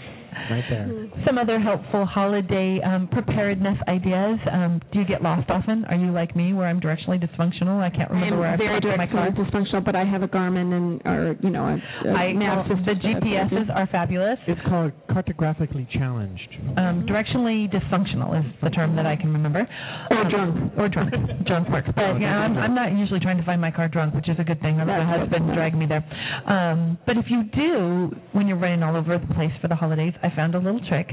right 0.50 0.64
there. 0.70 1.08
Some 1.26 1.38
other 1.38 1.58
helpful 1.60 2.04
holiday 2.06 2.80
um, 2.84 3.08
preparedness 3.08 3.78
ideas. 3.88 4.38
Um, 4.52 4.80
do 4.92 4.98
you 5.00 5.04
get 5.06 5.22
lost 5.22 5.50
often? 5.50 5.84
Are 5.86 5.96
you 5.96 6.10
like 6.12 6.34
me, 6.36 6.52
where 6.54 6.66
I'm 6.68 6.80
directionally 6.80 7.22
dysfunctional? 7.22 7.80
I 7.82 7.90
can't 7.90 8.10
I 8.10 8.14
remember 8.14 8.38
where 8.40 8.52
I 8.52 8.56
very 8.56 8.80
parked 8.80 8.98
my 8.98 9.06
car. 9.06 9.30
directionally 9.30 9.50
dysfunctional, 9.50 9.84
but 9.84 9.96
I 9.96 10.04
have 10.04 10.22
a 10.22 10.28
Garmin 10.28 10.72
and 10.72 11.02
or 11.04 11.36
you 11.42 11.50
know 11.50 11.64
a, 11.66 12.08
a 12.08 12.12
I 12.12 12.32
map 12.32 12.66
well, 12.68 12.76
system 12.78 12.84
the 12.86 12.94
that 12.94 13.22
GPSs 13.22 13.74
are 13.74 13.86
fabulous. 13.90 14.38
It's 14.46 14.60
called 14.68 14.92
cartographically 15.10 15.86
challenged. 15.92 16.48
Um, 16.76 17.06
directionally 17.08 17.70
dysfunctional 17.72 18.38
is 18.38 18.46
the 18.62 18.70
term 18.70 18.96
that 18.96 19.06
I 19.06 19.16
can 19.16 19.32
remember. 19.32 19.66
Or 20.10 20.16
Um, 20.18 20.30
drunk. 20.30 20.72
Or 20.78 20.88
drunk. 20.88 21.12
drunk 21.46 21.68
works. 21.70 21.88
But 21.94 22.20
yeah, 22.20 22.38
I'm, 22.38 22.56
I'm 22.58 22.74
not 22.74 22.92
usually 22.92 23.20
trying 23.20 23.38
to 23.38 23.44
find 23.44 23.60
my 23.60 23.70
car 23.70 23.88
drunk, 23.88 24.14
which 24.14 24.28
is 24.28 24.36
a 24.38 24.44
good 24.44 24.60
thing. 24.60 24.76
My 24.78 24.84
That's 24.84 25.00
good. 25.04 25.20
husband 25.20 25.54
dragged 25.54 25.76
me 25.76 25.86
there. 25.86 26.04
Um, 26.46 26.98
but 27.06 27.16
if 27.16 27.26
you 27.28 27.44
do, 27.54 28.10
when 28.32 28.46
you're 28.48 28.58
running 28.58 28.82
all 28.82 28.96
over 28.96 29.16
the 29.18 29.34
place 29.34 29.52
for 29.62 29.68
the 29.68 29.74
holidays, 29.76 30.12
I 30.24 30.34
found 30.34 30.54
a 30.54 30.58
little 30.58 30.80
trick. 30.88 31.08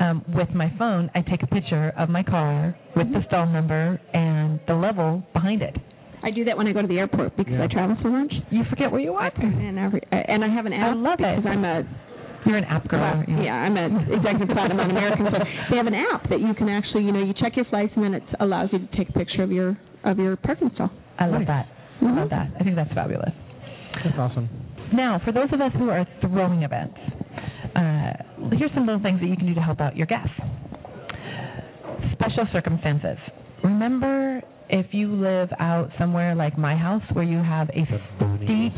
Um, 0.00 0.24
with 0.34 0.48
my 0.54 0.72
phone, 0.78 1.10
I 1.14 1.20
take 1.20 1.42
a 1.42 1.46
picture 1.46 1.92
of 1.98 2.08
my 2.08 2.22
car 2.22 2.74
with 2.96 3.12
the 3.12 3.20
stall 3.28 3.46
number 3.46 4.00
and 4.14 4.58
the 4.66 4.74
level 4.74 5.22
behind 5.34 5.62
it. 5.62 5.76
I 6.22 6.30
do 6.30 6.44
that 6.46 6.56
when 6.56 6.66
I 6.66 6.72
go 6.72 6.80
to 6.80 6.88
the 6.88 6.98
airport 6.98 7.36
because 7.36 7.52
Yeah. 7.52 7.64
I 7.64 7.66
travel 7.66 7.96
so 8.02 8.08
much. 8.08 8.32
You 8.50 8.64
forget 8.70 8.90
where 8.90 9.00
you 9.02 9.12
are. 9.14 9.30
And 9.36 9.78
every 9.78 10.00
and 10.10 10.42
I 10.42 10.48
have 10.48 10.64
an 10.64 10.72
app. 10.72 10.86
I 10.86 10.90
app 10.92 10.96
love 10.96 11.20
it. 11.20 11.36
because 11.36 11.44
I'm 11.52 11.64
a 11.64 11.84
You're 12.46 12.56
an 12.56 12.64
app 12.64 12.88
girl. 12.88 13.00
aren't 13.02 13.28
you? 13.28 13.42
yeah 13.42 13.54
I'm 13.54 13.76
an 13.76 14.08
executive 14.10 14.48
platinum 14.56 14.80
on 14.80 14.90
American. 14.90 15.26
So 15.32 15.38
they 15.70 15.76
have 15.76 15.86
an 15.86 15.94
app 15.94 16.28
that 16.30 16.40
you 16.40 16.54
can 16.54 16.68
actually 16.70 17.04
you 17.04 17.12
know 17.12 17.22
you 17.22 17.34
check 17.34 17.56
your 17.56 17.66
flights 17.66 17.92
and 17.96 18.04
then 18.04 18.14
it 18.14 18.22
allows 18.40 18.70
you 18.72 18.78
to 18.78 18.88
take 18.96 19.10
a 19.10 19.12
picture 19.12 19.42
of 19.42 19.52
your 19.52 19.76
of 20.04 20.18
your 20.18 20.36
parking 20.36 20.70
stall. 20.74 20.90
I 21.18 21.26
love 21.26 21.42
that. 21.46 21.66
I 22.00 22.04
Mhm. 22.04 22.16
love 22.16 22.30
that. 22.30 22.48
I 22.58 22.64
think 22.64 22.76
that's 22.76 22.92
fabulous. 22.92 23.32
That's 24.02 24.18
awesome. 24.18 24.48
Now, 24.92 25.18
for 25.24 25.32
those 25.32 25.52
of 25.52 25.60
us 25.60 25.72
who 25.74 25.88
are 25.90 26.04
throwing 26.20 26.62
events, 26.62 26.98
uh, 27.76 28.12
here's 28.56 28.72
some 28.74 28.86
little 28.86 29.02
things 29.02 29.20
that 29.20 29.26
you 29.26 29.36
can 29.36 29.46
do 29.46 29.54
to 29.54 29.60
help 29.60 29.80
out 29.80 29.96
your 29.96 30.06
guests. 30.06 30.30
Special 32.12 32.46
circumstances. 32.52 33.18
Remember, 33.62 34.42
if 34.68 34.86
you 34.92 35.14
live 35.14 35.48
out 35.58 35.90
somewhere 35.98 36.34
like 36.34 36.56
my 36.56 36.76
house 36.76 37.02
where 37.12 37.24
you 37.24 37.38
have 37.38 37.68
a 37.70 37.84
steep 38.44 38.72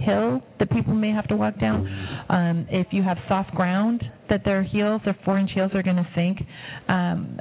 hill 0.00 0.40
that 0.60 0.70
people 0.70 0.94
may 0.94 1.10
have 1.10 1.26
to 1.28 1.36
walk 1.36 1.58
down, 1.58 1.86
um, 2.28 2.66
if 2.70 2.86
you 2.92 3.02
have 3.02 3.16
soft 3.28 3.52
ground 3.54 4.04
that 4.30 4.44
their 4.44 4.62
heels, 4.62 5.00
their 5.04 5.18
four-inch 5.24 5.50
heels 5.52 5.72
are 5.74 5.82
going 5.82 5.96
to 5.96 6.06
sink, 6.14 6.38
um, 6.88 7.36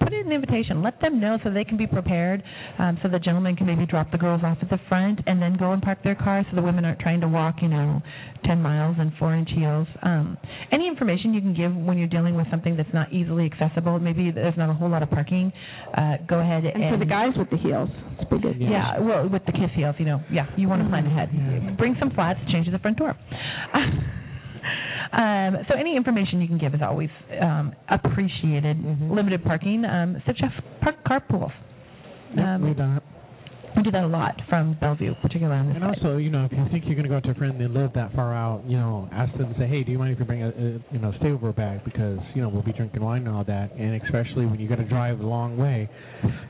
put 0.00 0.12
in 0.12 0.26
an 0.26 0.32
invitation. 0.32 0.82
Let 0.82 1.00
them 1.00 1.20
know 1.20 1.38
so 1.44 1.50
they 1.50 1.64
can 1.64 1.76
be 1.76 1.86
prepared. 1.86 2.42
Um, 2.78 2.98
so 3.02 3.08
the 3.08 3.18
gentleman 3.18 3.56
can 3.56 3.66
maybe 3.66 3.86
drop 3.86 4.10
the 4.10 4.18
girls 4.18 4.40
off 4.42 4.58
at 4.62 4.70
the 4.70 4.80
front 4.88 5.20
and 5.26 5.40
then 5.40 5.56
go 5.58 5.72
and 5.72 5.82
park 5.82 5.98
their 6.02 6.14
car 6.14 6.44
so 6.50 6.56
the 6.56 6.62
women 6.62 6.84
aren't 6.84 6.98
trying 7.00 7.20
to 7.20 7.28
walk, 7.28 7.56
you 7.60 7.68
know, 7.68 8.00
10 8.46 8.60
miles 8.60 8.96
in 8.98 9.12
four-inch 9.18 9.50
heels. 9.54 9.86
Um, 10.02 10.38
any 10.72 10.88
information 10.88 11.34
you 11.34 11.40
can 11.40 11.54
give 11.54 11.74
when 11.76 11.98
you're 11.98 12.08
dealing 12.08 12.34
with 12.34 12.46
something 12.50 12.76
that's 12.76 12.92
not 12.94 13.12
easily 13.12 13.44
accessible, 13.44 13.98
maybe 13.98 14.30
there's 14.30 14.56
not 14.56 14.70
a 14.70 14.74
whole 14.74 14.88
lot 14.88 15.02
of 15.02 15.10
parking, 15.10 15.52
uh, 15.96 16.16
go 16.26 16.40
ahead 16.40 16.64
And 16.64 16.90
for 16.90 16.98
the 16.98 17.08
guys 17.08 17.32
with 17.36 17.50
the 17.50 17.58
heels, 17.58 17.88
it's 18.18 18.30
big. 18.30 18.60
Yeah. 18.60 18.70
yeah, 18.70 19.00
well, 19.00 19.28
with 19.28 19.44
the 19.46 19.52
kiss 19.52 19.70
heels, 19.74 19.94
you 19.98 20.06
know, 20.06 20.22
yeah, 20.32 20.46
you 20.56 20.68
want 20.68 20.82
to 20.82 20.88
plan 20.88 21.06
ahead. 21.06 21.76
Bring 21.76 21.96
some 21.98 22.10
flats, 22.10 22.40
change 22.52 22.66
at 22.68 22.72
the 22.72 22.78
front 22.78 22.96
door. 22.98 23.10
um, 25.12 25.56
so 25.68 25.74
any 25.78 25.96
information 25.96 26.40
you 26.40 26.48
can 26.48 26.58
give 26.58 26.74
is 26.74 26.80
always 26.82 27.10
um, 27.40 27.72
appreciated. 27.88 28.76
Limited 29.10 29.44
parking, 29.44 29.84
um, 29.84 30.16
suggest 30.26 30.54
park 30.82 30.96
carpools. 31.06 31.52
Yep, 32.36 32.44
Um, 32.44 32.62
we've 32.62 32.76
done 32.76 32.96
it. 32.96 33.02
we 33.76 33.82
do 33.84 33.90
that 33.92 34.02
a 34.04 34.06
lot 34.08 34.34
from 34.48 34.76
Bellevue, 34.80 35.14
particularly 35.22 35.58
on 35.60 35.66
this 35.68 35.76
And 35.76 35.84
side. 35.84 35.98
also, 36.02 36.16
you 36.16 36.30
know, 36.30 36.44
if 36.46 36.52
you 36.52 36.64
think 36.72 36.84
you're 36.86 36.94
going 36.96 37.08
to 37.08 37.14
go 37.14 37.20
to 37.20 37.30
a 37.30 37.34
friend 37.34 37.52
and 37.54 37.60
they 37.60 37.68
live 37.80 37.92
that 37.94 38.12
far 38.14 38.34
out, 38.34 38.64
you 38.66 38.76
know, 38.76 39.08
ask 39.12 39.36
them 39.38 39.52
to 39.52 39.58
say, 39.58 39.66
hey, 39.68 39.84
do 39.84 39.92
you 39.92 39.98
mind 39.98 40.12
if 40.12 40.18
you 40.18 40.24
bring 40.24 40.42
a, 40.42 40.48
a 40.48 40.68
you 40.92 40.98
know 41.00 41.12
stay 41.20 41.30
over 41.30 41.52
bag 41.52 41.84
because 41.84 42.18
you 42.34 42.42
know 42.42 42.48
we'll 42.48 42.62
be 42.62 42.72
drinking 42.72 43.02
wine 43.02 43.26
and 43.26 43.34
all 43.36 43.44
that, 43.44 43.72
and 43.74 44.00
especially 44.02 44.46
when 44.46 44.58
you 44.58 44.68
got 44.68 44.76
to 44.78 44.84
drive 44.88 45.20
a 45.20 45.26
long 45.26 45.56
way. 45.56 45.88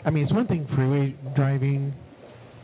I 0.07 0.11
mean, 0.11 0.24
it's 0.24 0.32
one 0.32 0.47
thing 0.47 0.66
freeway 0.74 1.14
driving. 1.36 1.92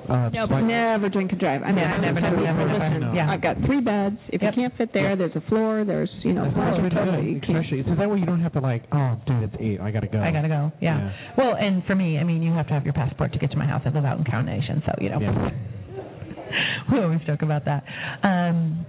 Uh, 0.09 0.28
No, 0.32 0.46
but- 0.46 0.57
but 0.57 0.61
never 0.62 1.09
drink 1.09 1.30
and 1.30 1.38
drive. 1.40 1.62
I 1.62 1.66
mean, 1.72 1.76
Never, 1.76 1.94
I 1.94 1.98
never, 2.01 2.20
never, 2.20 2.40
never, 2.40 2.98
never. 2.98 3.14
Yeah. 3.14 3.30
I've 3.30 3.40
got 3.42 3.57
three 3.64 3.80
beds. 3.80 4.16
If 4.28 4.42
Yep. 4.42 4.57
you 4.57 4.62
can't 4.62 4.74
fit 4.76 4.92
there, 4.92 5.14
there's 5.14 5.36
a 5.36 5.40
floor. 5.42 5.84
There's 5.84 6.11
you 6.22 6.32
know, 6.32 6.44
That's 6.44 6.57
there's 6.57 6.70
what 6.72 6.80
a 6.80 6.82
we 6.82 6.88
do, 6.88 6.96
toilet. 6.96 7.24
You 7.24 7.36
especially 7.61 7.84
so 7.84 7.94
that 7.94 8.11
way 8.11 8.18
you 8.18 8.26
don't 8.26 8.40
have 8.40 8.53
to 8.55 8.61
like, 8.61 8.84
oh, 8.92 9.16
dude, 9.26 9.42
it's 9.44 9.57
eight, 9.61 9.80
I 9.80 9.90
gotta 9.90 10.09
go. 10.09 10.20
I 10.20 10.30
gotta 10.32 10.48
go. 10.48 10.72
Yeah. 10.80 10.98
Yeah. 10.98 11.12
Well, 11.36 11.55
and 11.55 11.84
for 11.84 11.94
me, 11.94 12.18
I 12.18 12.24
mean, 12.24 12.42
you 12.42 12.53
have 12.53 12.66
to 12.68 12.74
have 12.74 12.84
your 12.84 12.94
passport 12.94 13.32
to 13.34 13.38
get 13.38 13.51
to 13.53 13.57
my 13.59 13.66
house. 13.66 13.82
I 13.84 13.90
live 13.90 14.05
out 14.05 14.18
in 14.18 14.24
Carnation, 14.24 14.82
so 14.86 14.92
you 15.01 15.11
know. 15.11 15.20
Yeah. 15.20 15.51
we 16.92 16.98
always 16.98 17.20
joke 17.26 17.42
about 17.42 17.64
that. 17.66 17.84
Um, 18.22 18.84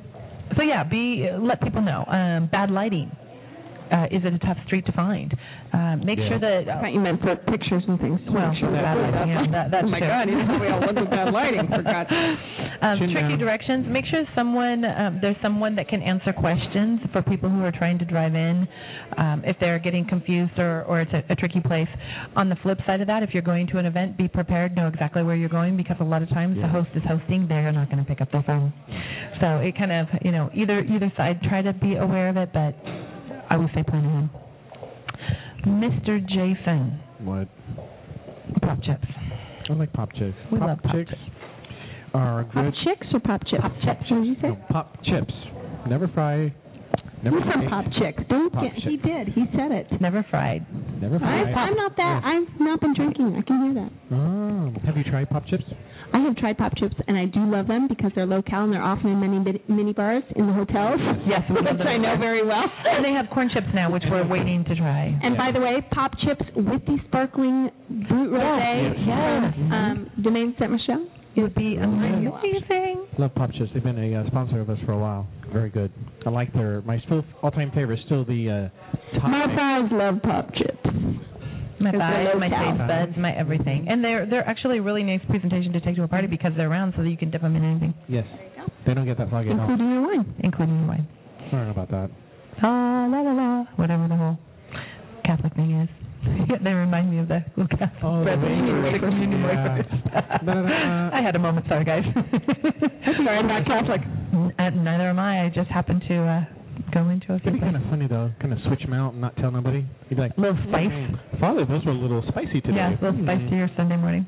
so 0.55 0.63
yeah, 0.63 0.83
be 0.83 1.29
let 1.39 1.61
people 1.61 1.81
know. 1.81 2.03
Um, 2.07 2.47
bad 2.51 2.71
lighting. 2.71 3.11
Uh, 3.91 4.07
is 4.09 4.23
it 4.23 4.33
a 4.33 4.39
tough 4.39 4.57
street 4.65 4.85
to 4.85 4.91
find? 4.93 5.35
Um, 5.73 6.01
make 6.05 6.17
Yeah. 6.17 6.29
sure 6.29 6.39
that. 6.39 6.69
I 6.69 6.81
thought 6.81 6.93
you 6.93 6.99
meant 7.01 7.21
for 7.21 7.35
pictures 7.35 7.83
and 7.87 7.99
things. 7.99 8.19
Well, 8.29 8.53
sure 8.55 8.71
that- 8.71 9.27
yeah, 9.27 9.45
that- 9.51 9.71
that's 9.71 9.85
oh 9.85 9.89
my 9.89 9.99
true. 9.99 10.07
God, 10.07 10.29
you 10.29 10.35
know, 10.43 10.57
we 10.59 10.67
all 10.69 10.79
look 10.79 10.97
at 10.97 11.09
bad 11.09 11.33
lighting. 11.33 11.67
For 11.67 11.81
God's 11.83 12.09
um, 12.81 12.97
tricky 13.11 13.37
directions. 13.37 13.85
Make 13.87 14.05
sure 14.05 14.23
someone 14.35 14.85
um, 14.85 15.19
there's 15.21 15.35
someone 15.41 15.75
that 15.75 15.87
can 15.87 16.01
answer 16.01 16.31
questions 16.33 16.99
for 17.11 17.21
people 17.21 17.49
who 17.49 17.63
are 17.63 17.71
trying 17.71 17.99
to 17.99 18.05
drive 18.05 18.33
in 18.35 18.67
um, 19.17 19.43
if 19.45 19.57
they're 19.59 19.79
getting 19.79 20.05
confused 20.07 20.57
or 20.57 20.83
or 20.87 21.01
it's 21.01 21.13
a, 21.13 21.23
a 21.29 21.35
tricky 21.35 21.59
place. 21.59 21.89
On 22.35 22.49
the 22.49 22.55
flip 22.63 22.79
side 22.85 23.01
of 23.01 23.07
that, 23.07 23.23
if 23.23 23.33
you're 23.33 23.43
going 23.43 23.67
to 23.67 23.77
an 23.77 23.85
event, 23.85 24.17
be 24.17 24.27
prepared, 24.27 24.75
know 24.75 24.87
exactly 24.87 25.23
where 25.23 25.35
you're 25.35 25.49
going 25.49 25.75
because 25.77 25.97
a 25.99 26.03
lot 26.03 26.21
of 26.21 26.29
times 26.29 26.57
the 26.61 26.67
host 26.67 26.89
is 26.95 27.03
hosting, 27.07 27.47
they're 27.47 27.71
not 27.71 27.89
going 27.89 27.99
to 27.99 28.05
pick 28.07 28.21
up 28.21 28.31
their 28.31 28.43
phone. 28.43 28.71
So 29.41 29.57
it 29.57 29.77
kind 29.77 29.91
of 29.91 30.07
you 30.23 30.31
know 30.31 30.49
either 30.53 30.79
either 30.81 31.11
side 31.17 31.41
try 31.43 31.61
to 31.61 31.73
be 31.73 31.95
aware 31.95 32.29
of 32.29 32.37
it, 32.37 32.49
but 32.53 32.73
I 33.51 33.57
would 33.57 33.69
say 33.75 33.83
plan 33.83 34.05
ahead. 34.05 34.29
Mr. 35.67 36.19
Jason, 36.27 36.99
What? 37.19 37.47
pop 38.61 38.81
chips. 38.83 39.05
I 39.69 39.73
like 39.73 39.93
pop 39.93 40.09
chips. 40.13 40.35
We 40.51 40.57
pop 40.59 40.67
love 40.69 40.79
pop 40.83 40.95
chicks 40.95 41.09
chips. 41.11 41.21
are 42.13 42.43
Pop 42.45 42.73
chicks 42.83 43.07
or 43.13 43.19
pop 43.19 43.41
chips? 43.47 43.61
Pop 43.61 43.73
chips. 43.83 44.03
What 44.09 44.17
did 44.23 44.25
you 44.27 44.35
say? 44.41 44.47
No, 44.49 44.57
pop 44.69 44.95
chips. 45.03 45.33
Never 45.87 46.07
fry. 46.07 46.53
Never 47.23 47.37
You're 47.37 47.45
from 47.53 47.67
Pop 47.69 47.85
Chicks. 48.01 48.23
Don't 48.29 48.51
Pop 48.51 48.63
get, 48.63 48.73
he 48.73 48.97
Chick. 48.97 49.03
did. 49.05 49.27
He 49.29 49.45
said 49.55 49.71
it. 49.71 49.85
Never 50.01 50.25
fried. 50.31 50.65
Never 50.99 51.17
I, 51.17 51.19
fry. 51.19 51.53
I'm 51.53 51.75
not 51.75 51.95
that. 51.97 52.21
Yeah. 52.23 52.31
I've 52.33 52.59
not 52.59 52.81
been 52.81 52.95
drinking. 52.95 53.35
I 53.37 53.41
can 53.45 53.61
hear 53.63 53.73
that. 53.83 53.91
Oh, 54.11 54.73
have 54.87 54.97
you 54.97 55.03
tried 55.03 55.29
pop 55.29 55.45
chips? 55.45 55.63
I 56.13 56.19
have 56.19 56.35
tried 56.37 56.57
pop 56.57 56.73
chips 56.77 56.95
and 57.07 57.17
I 57.17 57.25
do 57.25 57.39
love 57.49 57.67
them 57.67 57.87
because 57.87 58.11
they're 58.15 58.25
low 58.25 58.41
cal 58.41 58.63
and 58.65 58.73
they're 58.73 58.83
often 58.83 59.11
in 59.11 59.19
many 59.19 59.39
mini- 59.39 59.63
mini 59.69 59.93
bars 59.93 60.23
in 60.35 60.47
the 60.47 60.53
hotels. 60.53 60.99
Yes, 61.27 61.41
we 61.49 61.55
which. 61.61 61.87
I 61.87 61.97
know 61.97 62.17
very 62.19 62.45
well. 62.45 62.63
And 62.85 63.05
they 63.05 63.11
have 63.11 63.27
corn 63.33 63.49
chips 63.53 63.67
now, 63.73 63.91
which 63.91 64.03
we're 64.09 64.27
waiting 64.27 64.65
to 64.65 64.75
try. 64.75 65.17
And 65.23 65.37
by 65.37 65.51
the 65.53 65.59
way, 65.59 65.77
pop 65.91 66.11
chips 66.25 66.43
with 66.55 66.85
the 66.85 66.97
sparkling 67.07 67.69
brut 67.89 68.29
rosé 68.29 68.89
Yes, 68.89 68.95
yes. 69.07 69.53
from 69.55 69.71
um, 69.71 70.11
Domaine 70.23 70.55
Saint 70.59 70.71
Michelle. 70.71 71.07
It 71.33 71.41
would 71.43 71.55
be 71.55 71.77
amazing. 71.77 73.07
Love 73.17 73.33
Pop 73.35 73.51
Chips. 73.53 73.69
They've 73.73 73.81
been 73.81 73.97
a 74.13 74.19
uh, 74.19 74.27
sponsor 74.27 74.59
of 74.59 74.69
us 74.69 74.77
for 74.85 74.91
a 74.91 74.97
while. 74.99 75.25
Very 75.53 75.69
good. 75.69 75.89
I 76.25 76.29
like 76.29 76.51
their 76.53 76.81
my 76.81 76.99
still 77.05 77.23
all-time 77.41 77.71
favorite 77.73 77.99
is 77.99 78.05
still 78.05 78.25
the 78.25 78.69
uh, 79.15 79.17
Thai. 79.19 79.27
My 79.29 79.45
thighs 79.55 79.89
love 79.93 80.15
pop 80.23 80.53
chips. 80.55 80.90
My 81.81 81.91
Because 81.91 82.01
thighs, 82.01 82.39
my 82.39 82.49
cal. 82.49 82.71
taste 82.77 82.87
buds, 82.87 83.17
my 83.17 83.31
everything. 83.33 83.87
And 83.89 84.03
they're 84.03 84.25
they're 84.25 84.47
actually 84.47 84.77
a 84.77 84.81
really 84.81 85.03
nice 85.03 85.21
presentation 85.29 85.73
to 85.73 85.79
take 85.81 85.95
to 85.95 86.03
a 86.03 86.07
party 86.07 86.27
because 86.27 86.51
they're 86.55 86.69
round 86.69 86.93
so 86.95 87.03
that 87.03 87.09
you 87.09 87.17
can 87.17 87.31
dip 87.31 87.41
them 87.41 87.55
in 87.55 87.63
anything, 87.63 87.93
Yes. 88.07 88.25
They 88.85 88.93
don't 88.93 89.05
get 89.05 89.17
that 89.19 89.29
foggy 89.29 89.49
at 89.51 89.59
all. 89.59 89.69
Including 89.69 89.91
your 89.93 90.01
wine. 90.01 90.35
including 90.43 90.77
your 90.79 90.87
wine. 90.87 91.07
I 91.53 91.69
about 91.69 91.89
that. 91.91 92.09
La 92.63 93.05
la 93.07 93.19
la 93.21 93.31
la, 93.33 93.65
whatever 93.75 94.07
the 94.07 94.15
whole 94.15 94.37
Catholic 95.25 95.53
thing 95.55 95.71
is. 95.81 95.89
they 96.63 96.69
remind 96.73 97.09
me 97.11 97.17
of 97.19 97.27
the 97.27 97.43
little 97.57 97.67
Catholic 97.77 98.03
Oh, 98.03 98.19
the 98.19 98.25
bread, 98.25 98.39
wafers. 98.41 98.93
the 98.93 98.99
communion 99.07 99.41
Yeah. 99.41 99.77
wafers. 99.77 101.11
I 101.13 101.21
had 101.23 101.35
a 101.35 101.39
moment, 101.39 101.65
sorry 101.67 101.83
guys. 101.85 102.03
Sorry, 103.23 103.37
I'm 103.37 103.47
not 103.47 103.65
Catholic. 103.65 104.01
N- 104.33 104.53
uh, 104.57 104.69
neither 104.69 105.09
am 105.09 105.19
I. 105.19 105.45
I 105.45 105.49
just 105.49 105.69
happened 105.69 106.01
to 106.07 106.15
uh, 106.23 106.45
a 106.95 107.35
It'd 107.35 107.53
be 107.53 107.59
kind 107.59 107.75
of 107.75 107.83
funny 107.89 108.07
though. 108.07 108.31
Kind 108.39 108.53
of 108.53 108.59
switch 108.67 108.81
them 108.81 108.93
out 108.93 109.13
and 109.13 109.21
not 109.21 109.35
tell 109.37 109.51
nobody. 109.51 109.85
You'd 110.09 110.15
be 110.17 110.21
like, 110.21 110.37
little 110.37 110.57
spice. 110.67 110.89
"Mm, 110.91 111.39
Father, 111.39 111.65
those 111.65 111.85
were 111.85 111.91
a 111.91 111.95
little 111.95 112.23
spicy 112.29 112.61
today. 112.61 112.75
Yeah, 112.77 112.89
a 112.89 112.99
little 113.01 113.13
Hmm. 113.13 113.27
spicier 113.27 113.69
Sunday 113.75 113.97
morning. 113.97 114.25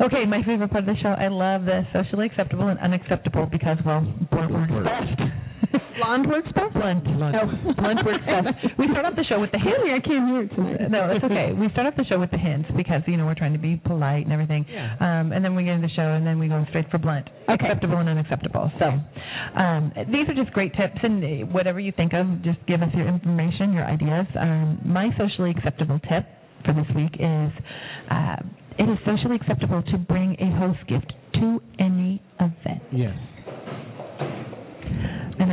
Okay, 0.00 0.24
my 0.26 0.42
favorite 0.42 0.70
part 0.70 0.82
of 0.88 0.94
the 0.94 1.00
show. 1.00 1.10
I 1.10 1.28
love 1.28 1.64
the 1.64 1.86
socially 1.92 2.26
acceptable 2.26 2.66
and 2.68 2.78
unacceptable 2.80 3.46
because, 3.46 3.78
well, 3.84 4.00
blunt 4.30 4.50
works 4.50 4.72
best. 4.84 5.22
Blonde 5.98 6.26
works 6.28 6.48
best? 6.54 6.74
Blunt. 6.74 7.04
Blunt. 7.04 7.34
No, 7.34 7.72
blunt 7.78 8.00
works 8.04 8.24
best. 8.26 8.48
We 8.78 8.88
start 8.90 9.06
off 9.06 9.14
the 9.16 9.24
show 9.24 9.40
with 9.40 9.52
the 9.52 9.58
hints. 9.58 9.78
Really, 9.78 9.94
I 9.94 10.00
can't 10.00 10.26
hear 10.28 10.44
tonight. 10.50 10.90
No, 10.90 11.10
it's 11.14 11.24
okay. 11.24 11.52
We 11.52 11.68
start 11.70 11.86
off 11.86 11.94
the 11.96 12.04
show 12.04 12.18
with 12.18 12.30
the 12.30 12.38
hints 12.38 12.68
because 12.76 13.02
you 13.06 13.16
know 13.16 13.26
we're 13.26 13.34
trying 13.38 13.52
to 13.54 13.58
be 13.62 13.76
polite 13.84 14.24
and 14.24 14.32
everything. 14.32 14.66
Yeah. 14.68 14.96
Um, 15.00 15.32
and 15.32 15.44
then 15.44 15.54
we 15.54 15.64
get 15.64 15.74
into 15.76 15.88
the 15.88 15.94
show 15.94 16.12
and 16.14 16.26
then 16.26 16.38
we 16.38 16.48
go 16.48 16.64
straight 16.70 16.90
for 16.90 16.98
blunt, 16.98 17.28
Okay. 17.48 17.54
acceptable 17.66 17.98
and 17.98 18.08
unacceptable. 18.08 18.70
So 18.78 18.86
um, 19.58 19.92
these 20.10 20.28
are 20.28 20.34
just 20.34 20.52
great 20.52 20.74
tips 20.74 20.98
and 21.02 21.52
whatever 21.52 21.80
you 21.80 21.92
think 21.92 22.12
of, 22.14 22.26
just 22.42 22.58
give 22.66 22.82
us 22.82 22.90
your 22.94 23.06
information, 23.08 23.72
your 23.72 23.84
ideas. 23.86 24.26
Um, 24.38 24.80
my 24.84 25.08
socially 25.18 25.50
acceptable 25.56 25.98
tip 26.08 26.26
for 26.64 26.72
this 26.74 26.86
week 26.96 27.14
is 27.14 27.50
uh, 28.10 28.36
it 28.78 28.84
is 28.90 28.98
socially 29.06 29.36
acceptable 29.36 29.82
to 29.82 29.98
bring 29.98 30.34
a 30.40 30.50
host 30.58 30.80
gift 30.88 31.12
to 31.34 31.60
any 31.78 32.22
event. 32.40 32.82
Yes. 32.92 33.14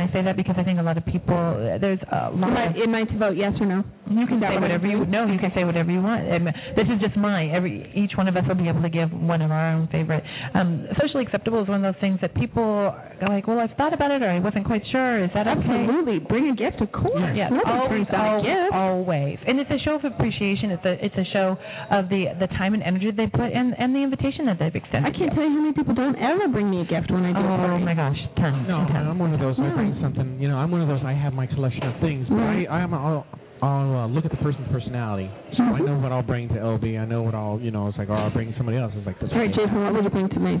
I 0.02 0.12
say 0.12 0.22
that 0.22 0.36
because 0.36 0.56
I 0.58 0.64
think 0.64 0.78
a 0.78 0.82
lot 0.82 0.98
of 0.98 1.04
people 1.06 1.36
there's 1.80 2.00
a 2.10 2.30
lot 2.34 2.50
Am 2.50 2.56
I, 2.56 2.66
of 2.66 2.76
am 2.76 2.94
I 2.94 3.04
to 3.04 3.18
vote 3.18 3.36
yes 3.36 3.52
or 3.60 3.66
no? 3.66 3.84
You 4.18 4.26
can 4.26 4.40
say 4.40 4.58
whatever 4.60 4.86
you 4.86 4.98
saying? 5.04 5.10
no. 5.10 5.26
You 5.26 5.38
can 5.38 5.52
say 5.54 5.64
whatever 5.64 5.90
you 5.90 6.02
want. 6.02 6.26
Um, 6.30 6.44
this 6.76 6.86
is 6.88 7.00
just 7.00 7.16
mine. 7.16 7.50
Every 7.50 7.90
each 7.94 8.12
one 8.16 8.28
of 8.28 8.36
us 8.36 8.44
will 8.46 8.54
be 8.56 8.68
able 8.68 8.82
to 8.82 8.90
give 8.90 9.12
one 9.12 9.42
of 9.42 9.50
our 9.50 9.72
own 9.74 9.88
favorite. 9.88 10.22
Um, 10.54 10.86
socially 11.00 11.24
acceptable 11.24 11.62
is 11.62 11.68
one 11.68 11.84
of 11.84 11.94
those 11.94 12.00
things 12.00 12.18
that 12.22 12.34
people 12.34 12.62
are 12.62 13.28
like, 13.28 13.46
well, 13.46 13.58
I've 13.60 13.76
thought 13.76 13.92
about 13.94 14.10
it, 14.10 14.22
or 14.22 14.30
I 14.30 14.38
wasn't 14.40 14.66
quite 14.66 14.82
sure. 14.90 15.24
Is 15.24 15.30
that 15.34 15.46
okay? 15.46 15.60
Absolutely. 15.62 16.18
Bring 16.20 16.48
a 16.50 16.56
gift, 16.56 16.80
of 16.82 16.90
course. 16.92 17.32
Yes, 17.34 17.50
Nobody 17.52 17.70
always, 17.70 17.88
brings 17.90 18.08
out 18.10 18.44
a 18.44 18.72
always, 18.72 18.72
always. 18.72 19.38
And 19.46 19.60
it's 19.60 19.70
a 19.70 19.78
show 19.84 19.94
of 19.96 20.04
appreciation. 20.04 20.70
It's 20.70 20.84
a 20.84 20.94
it's 21.04 21.16
a 21.16 21.26
show 21.32 21.56
of 21.90 22.08
the 22.08 22.34
the 22.38 22.46
time 22.58 22.74
and 22.74 22.82
energy 22.82 23.10
they 23.14 23.26
put 23.26 23.50
in 23.52 23.74
and 23.78 23.94
the 23.94 24.00
invitation 24.02 24.46
that 24.46 24.58
they've 24.58 24.74
extended. 24.74 25.12
I 25.12 25.16
can't 25.16 25.32
tell 25.34 25.44
you 25.44 25.50
how 25.50 25.60
many 25.62 25.74
people 25.74 25.94
don't 25.94 26.16
ever 26.16 26.48
bring 26.48 26.70
me 26.70 26.80
a 26.82 26.86
gift 26.86 27.10
when 27.10 27.24
I 27.24 27.32
do 27.32 27.40
a 27.40 27.52
Oh 27.52 27.56
party. 27.56 27.84
my 27.84 27.94
gosh, 27.94 28.18
tons. 28.36 28.66
No, 28.68 28.84
tons. 28.90 29.06
I'm 29.08 29.18
one 29.18 29.32
of 29.34 29.40
those. 29.40 29.56
I 29.58 29.70
bring 29.74 29.96
something. 30.02 30.40
You 30.40 30.48
know, 30.48 30.56
I'm 30.58 30.70
one 30.70 30.80
of 30.82 30.88
those. 30.88 31.00
I 31.04 31.12
have 31.12 31.32
my 31.32 31.46
collection 31.46 31.82
of 31.84 32.00
things, 32.00 32.26
but 32.28 32.36
Right. 32.42 32.66
I, 32.68 32.82
I'm. 32.82 32.94
I'll, 32.94 33.26
I'll 33.62 33.94
uh, 33.96 34.06
look 34.08 34.24
at 34.24 34.30
the 34.32 34.36
person's 34.38 34.66
personality. 34.72 35.30
So 35.56 35.62
I 35.62 35.78
know 35.80 35.94
what 36.02 36.10
I'll 36.10 36.22
bring 36.26 36.48
to 36.48 36.54
LB. 36.54 36.98
I 36.98 37.04
know 37.06 37.22
what 37.22 37.34
I'll. 37.34 37.60
You 37.62 37.70
know, 37.70 37.86
it's 37.88 37.96
like, 37.96 38.10
oh, 38.10 38.14
I'll 38.14 38.30
bring 38.34 38.52
somebody 38.56 38.76
else. 38.78 38.92
It's 38.96 39.06
like 39.06 39.20
this. 39.20 39.30
All 39.32 39.38
right, 39.38 39.50
Jason, 39.54 39.78
what 39.84 39.94
would 39.94 40.04
you 40.04 40.10
bring 40.10 40.28
to 40.28 40.40
me? 40.40 40.58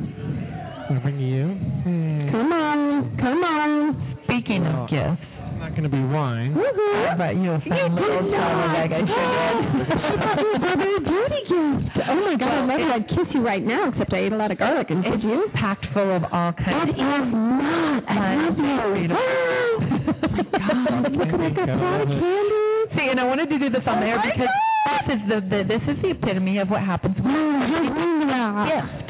I'll 0.90 1.00
bring 1.02 1.18
you. 1.18 1.50
Hmm. 1.82 2.30
Come 2.30 2.52
on, 2.52 3.16
come 3.18 3.42
on. 3.42 4.16
Speaking 4.24 4.62
Well, 4.62 4.84
of 4.86 4.90
gifts, 4.90 5.18
It's 5.18 5.58
not 5.58 5.70
going 5.74 5.82
to 5.82 5.90
be 5.90 5.98
wine. 5.98 6.54
Woohoo! 6.54 7.08
how 7.10 7.14
about 7.18 7.34
you? 7.34 7.50
You 7.58 7.74
Some 7.74 7.94
little 7.98 8.22
did 8.22 8.30
child 8.30 8.70
not. 8.70 8.78
like 8.78 8.92
I 8.94 9.02
sure 9.02 9.26
did. 9.34 9.58
I 9.98 10.14
thought 10.22 10.38
you 10.38 10.46
were 10.46 10.62
bringing 10.62 10.94
a 10.94 11.02
beauty 11.02 11.42
gift. 11.50 12.06
Oh 12.06 12.18
my 12.22 12.34
God, 12.38 12.54
I 12.54 12.62
love 12.70 12.80
it. 12.86 12.90
I'd 13.02 13.08
kiss 13.10 13.28
you 13.34 13.42
right 13.42 13.62
now, 13.66 13.90
except 13.90 14.12
I 14.14 14.18
ate 14.30 14.32
a 14.32 14.36
lot 14.38 14.50
of 14.54 14.58
garlic. 14.62 14.90
And 14.90 15.02
did 15.02 15.14
It's 15.14 15.24
you? 15.26 15.50
packed 15.58 15.86
full 15.92 16.06
of 16.14 16.22
all 16.30 16.50
It 16.54 16.62
kinds 16.62 16.94
is 16.94 16.98
not. 17.02 18.06
I 18.06 18.14
Mine 18.14 18.38
love 18.46 18.54
is 18.54 18.62
you. 18.62 18.94
beautiful. 18.94 20.22
God, 20.62 21.12
look 21.18 21.30
at 21.34 21.38
that 21.42 21.66
Gotta 21.66 21.74
pot 21.78 21.98
love 21.98 22.06
of 22.06 22.14
it. 22.14 22.20
candy. 22.22 22.62
See, 22.96 23.06
and 23.10 23.18
I 23.20 23.24
wanted 23.24 23.48
to 23.50 23.58
do 23.58 23.70
this 23.70 23.82
on 23.86 23.98
Oh 23.98 24.00
there 24.04 24.18
because 24.20 24.52
God. 24.52 25.06
this 25.06 25.16
is 25.16 25.20
the, 25.28 25.38
the 25.48 25.60
this 25.68 25.82
is 25.88 25.96
the 26.02 26.10
epitome 26.10 26.58
of 26.58 26.68
what 26.68 26.82
happens 26.82 27.16
when 27.16 27.32
gift. 28.68 29.08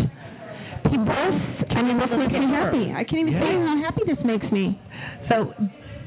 People, 0.87 1.09
I 1.09 1.81
mean, 1.83 1.97
this 1.99 2.11
makes 2.15 2.33
me 2.37 2.47
happy. 2.53 2.85
I 2.95 3.03
can't 3.05 3.27
even 3.29 3.33
Yeah. 3.33 3.41
say 3.41 3.55
how 3.59 3.77
happy 3.83 4.03
this 4.07 4.21
makes 4.25 4.47
me. 4.53 4.79
So 5.29 5.55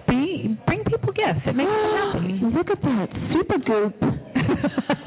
be 0.08 0.56
bring 0.68 0.84
people 0.86 1.12
gifts. 1.12 1.42
It 1.48 1.56
makes 1.56 1.72
them 1.72 1.96
happy. 2.00 2.40
Look 2.56 2.70
at 2.70 2.82
that 2.82 3.10
Supergoop. 3.34 3.96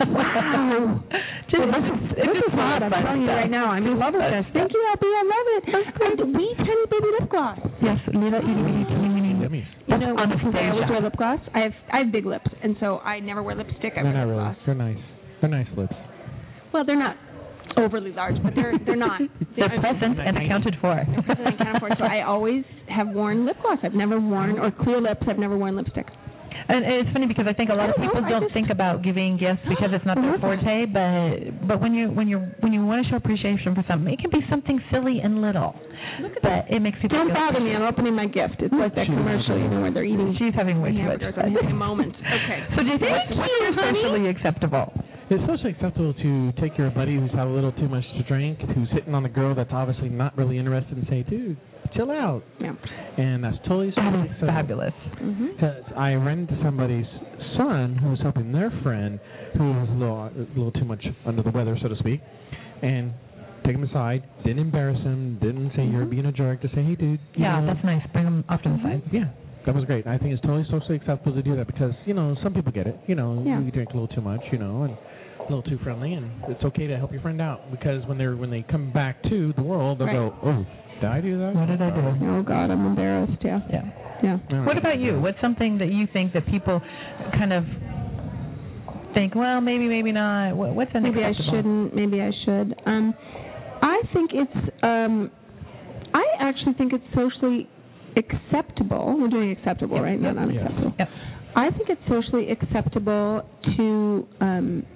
Wow. 0.08 1.02
Just, 1.48 1.58
Well, 1.64 1.72
this 1.72 1.84
is, 1.88 2.00
it's 2.12 2.28
this 2.28 2.36
just 2.44 2.52
is 2.52 2.54
hot. 2.54 2.82
I'm 2.84 2.92
telling 2.92 3.22
you 3.24 3.32
right 3.32 3.50
now. 3.50 3.72
I'm 3.72 3.86
in 3.86 3.98
love 3.98 4.12
with 4.12 4.24
this. 4.28 4.44
Thank 4.52 4.72
you, 4.72 4.80
LB. 4.84 5.04
I 5.08 5.24
love 5.24 5.46
it. 5.56 5.62
And 5.68 6.36
wee 6.36 6.52
tiny 6.56 6.84
baby 6.92 7.08
lip 7.18 7.30
gloss. 7.30 7.58
Yes, 7.82 7.98
little 8.12 8.36
itty 8.36 8.52
bitty 8.52 8.84
teeny 8.88 9.08
weeny. 9.14 9.32
Yummy. 9.40 9.64
You 9.88 9.98
know, 9.98 10.12
on 10.18 10.28
because 10.30 10.54
I 10.54 10.68
always 10.70 10.88
wear 10.90 11.00
lip 11.00 11.16
gloss. 11.16 11.40
I 11.54 11.60
have 11.60 11.72
I 11.92 11.98
have 12.04 12.12
big 12.12 12.26
lips, 12.26 12.48
and 12.62 12.76
so 12.80 12.98
I 13.00 13.20
never 13.20 13.42
wear 13.42 13.54
lipstick. 13.56 13.94
I 13.96 14.02
They're 14.02 14.12
wear 14.12 14.12
not 14.12 14.28
lip 14.28 14.36
really. 14.36 14.44
gloss. 14.44 14.56
They're 14.66 14.74
nice. 14.74 15.02
They're 15.40 15.50
nice 15.50 15.66
lips. 15.76 15.96
Well, 16.74 16.84
they're 16.84 16.98
not 16.98 17.16
overly 17.76 18.12
large, 18.12 18.36
but 18.42 18.54
they're 18.54 18.74
they're 18.84 18.96
not. 18.96 19.20
They're 19.56 19.68
present 19.80 20.20
and 20.20 20.36
accounted 20.38 20.76
for. 20.80 20.94
They're 20.94 21.22
present 21.22 21.46
and 21.48 21.54
accounted 21.60 21.80
for. 21.80 21.90
So 21.98 22.04
I 22.04 22.22
always 22.22 22.64
have 22.88 23.08
worn 23.08 23.44
lip 23.46 23.56
gloss. 23.62 23.78
I've 23.82 23.94
never 23.94 24.20
worn 24.20 24.58
or 24.58 24.70
clear 24.70 25.00
lips. 25.00 25.22
I've 25.28 25.38
never 25.38 25.56
worn 25.58 25.76
lipstick. 25.76 26.06
And 26.68 26.84
it's 26.84 27.08
funny 27.16 27.24
because 27.26 27.46
I 27.48 27.54
think 27.56 27.70
a 27.70 27.74
lot 27.74 27.88
of 27.88 27.96
people 27.96 28.20
know, 28.20 28.28
don't 28.28 28.42
just- 28.44 28.54
think 28.54 28.68
about 28.68 29.00
giving 29.02 29.38
gifts 29.40 29.64
because 29.68 29.88
it's 29.92 30.04
not 30.04 30.20
their 30.20 30.36
forte. 30.38 30.84
But 30.84 31.66
but 31.66 31.80
when 31.80 31.94
you 31.94 32.10
when 32.12 32.28
you 32.28 32.44
when 32.60 32.72
you 32.76 32.84
want 32.84 33.04
to 33.04 33.08
show 33.08 33.16
appreciation 33.16 33.74
for 33.74 33.82
something, 33.88 34.12
it 34.12 34.20
can 34.20 34.28
be 34.28 34.44
something 34.52 34.76
silly 34.92 35.20
and 35.24 35.40
little, 35.40 35.72
but 36.44 36.68
it 36.68 36.80
makes 36.84 37.00
people 37.00 37.16
Don't 37.16 37.28
feel 37.32 37.40
bother 37.40 37.60
me. 37.60 37.72
I'm 37.74 37.82
opening 37.88 38.12
my 38.14 38.26
gift. 38.26 38.60
It's 38.60 38.74
like 38.74 38.94
that 38.96 39.06
commercial, 39.06 39.56
you 39.56 39.68
know, 39.68 39.80
where 39.80 39.92
they're 39.92 40.04
eating 40.04 40.36
She's 40.38 40.52
having 40.54 40.82
way 40.84 40.92
too 40.92 41.02
much 41.08 41.22
I'm 41.24 41.56
having 41.56 41.70
a 41.72 41.74
moment. 41.74 42.14
Okay. 42.20 42.60
So 42.76 42.82
do 42.84 42.90
you 42.92 42.98
think 43.00 43.16
Thank 43.16 43.30
what's 43.40 43.48
you, 43.48 43.64
your 43.64 43.72
honey. 43.74 43.98
socially 44.04 44.28
acceptable? 44.28 44.92
It's 45.30 45.44
socially 45.46 45.72
acceptable 45.72 46.14
to 46.14 46.52
take 46.60 46.78
your 46.78 46.90
buddy 46.90 47.16
who's 47.16 47.30
had 47.32 47.46
a 47.46 47.50
little 47.50 47.72
too 47.72 47.88
much 47.88 48.04
to 48.16 48.22
drink, 48.24 48.58
who's 48.74 48.88
hitting 48.92 49.14
on 49.14 49.22
the 49.22 49.28
girl 49.28 49.54
that's 49.54 49.72
obviously 49.72 50.08
not 50.08 50.36
really 50.38 50.56
interested, 50.58 50.96
and 50.96 51.06
say, 51.08 51.22
"Dude, 51.28 51.56
chill 51.94 52.10
out." 52.10 52.42
Yeah. 52.58 52.72
And 53.18 53.44
that's 53.44 53.56
totally 53.68 53.90
socially 53.90 54.22
acceptable. 54.24 54.48
fabulous. 54.48 54.94
Mm-hmm. 55.20 55.46
Because 55.54 55.84
I 55.96 56.14
ran 56.14 56.40
into 56.48 56.58
somebody's 56.62 57.06
son 57.58 57.96
who 57.96 58.08
was 58.10 58.20
helping 58.22 58.52
their 58.52 58.70
friend 58.82 59.20
who 59.58 59.64
was 59.72 59.88
a 59.90 59.92
little, 59.92 60.18
a 60.24 60.30
little 60.56 60.72
too 60.72 60.84
much 60.86 61.04
under 61.26 61.42
the 61.42 61.50
weather, 61.50 61.76
so 61.82 61.88
to 61.88 61.96
speak, 61.98 62.20
and 62.82 63.12
take 63.66 63.74
him 63.74 63.84
aside, 63.84 64.22
didn't 64.44 64.60
embarrass 64.60 64.98
him, 65.02 65.38
didn't 65.42 65.72
say 65.76 65.84
you're 65.84 66.06
being 66.06 66.26
a 66.26 66.32
jerk, 66.32 66.62
to 66.62 66.68
say, 66.68 66.82
hey, 66.82 66.94
dude. 66.94 67.20
Yeah, 67.36 67.60
know, 67.60 67.66
that's 67.74 67.84
nice. 67.84 68.02
Bring 68.12 68.24
him 68.24 68.44
off 68.48 68.62
to 68.62 68.68
the 68.70 68.78
side. 68.82 69.02
Yeah, 69.12 69.28
that 69.66 69.74
was 69.74 69.84
great. 69.84 70.06
I 70.06 70.16
think 70.16 70.32
it's 70.32 70.40
totally 70.42 70.64
socially 70.70 70.96
acceptable 70.96 71.34
to 71.34 71.42
do 71.42 71.54
that 71.56 71.66
because, 71.66 71.92
you 72.06 72.14
know, 72.14 72.34
some 72.42 72.54
people 72.54 72.72
get 72.72 72.86
it. 72.86 72.98
You 73.06 73.14
know, 73.14 73.42
Yeah. 73.44 73.60
you 73.60 73.70
drink 73.70 73.90
a 73.90 73.92
little 73.92 74.08
too 74.14 74.22
much, 74.22 74.40
you 74.52 74.58
know, 74.58 74.84
and 74.84 74.96
a 75.48 75.54
little 75.54 75.68
too 75.70 75.78
friendly, 75.82 76.14
and 76.14 76.30
it's 76.48 76.62
okay 76.64 76.86
to 76.86 76.96
help 76.96 77.12
your 77.12 77.20
friend 77.22 77.40
out 77.40 77.70
because 77.70 78.04
when 78.06 78.18
they're 78.18 78.36
when 78.36 78.50
they 78.50 78.62
come 78.70 78.92
back 78.92 79.22
to 79.24 79.52
the 79.56 79.62
world, 79.62 79.98
they'll 79.98 80.06
Right. 80.06 80.14
go, 80.14 80.34
oh, 80.44 80.66
did 81.00 81.04
I 81.08 81.20
do 81.20 81.38
that? 81.38 81.54
What 81.54 81.66
did 81.66 81.80
I 81.82 81.90
do? 81.90 82.26
Oh 82.28 82.42
God, 82.42 82.70
I'm 82.70 82.84
embarrassed. 82.86 83.38
Yeah. 83.42 83.60
Yeah. 83.70 83.82
Yeah. 84.22 84.38
All 84.52 84.64
What 84.64 84.76
about 84.78 84.98
you? 84.98 85.20
What's 85.20 85.40
something 85.40 85.78
that 85.78 85.88
you 85.92 86.06
think 86.12 86.32
that 86.32 86.46
people 86.46 86.80
kind 87.34 87.52
of 87.52 87.64
think, 89.14 89.34
well, 89.34 89.60
maybe, 89.60 89.86
maybe 89.88 90.12
not? 90.12 90.56
What- 90.56 90.74
What's 90.74 90.92
Maybe 90.94 91.24
I 91.24 91.32
shouldn't. 91.50 91.94
Maybe 91.94 92.20
I 92.20 92.30
should. 92.44 92.74
Um, 92.86 93.14
I 93.82 94.02
think 94.12 94.30
it's. 94.34 94.70
Um, 94.82 95.30
I 96.14 96.24
actually 96.40 96.74
think 96.74 96.92
it's 96.92 97.04
socially 97.14 97.68
acceptable. 98.16 99.16
We're 99.20 99.28
doing 99.28 99.50
acceptable, 99.52 99.96
Yep, 99.96 100.04
right? 100.04 100.20
yep, 100.20 100.34
Not 100.34 100.52
yes. 100.52 100.62
unacceptable. 100.62 100.94
Yep. 100.98 101.08
I 101.56 101.70
think 101.70 101.88
it's 101.90 102.00
socially 102.08 102.50
acceptable 102.50 103.42
to, 103.76 104.26
um, 104.40 104.86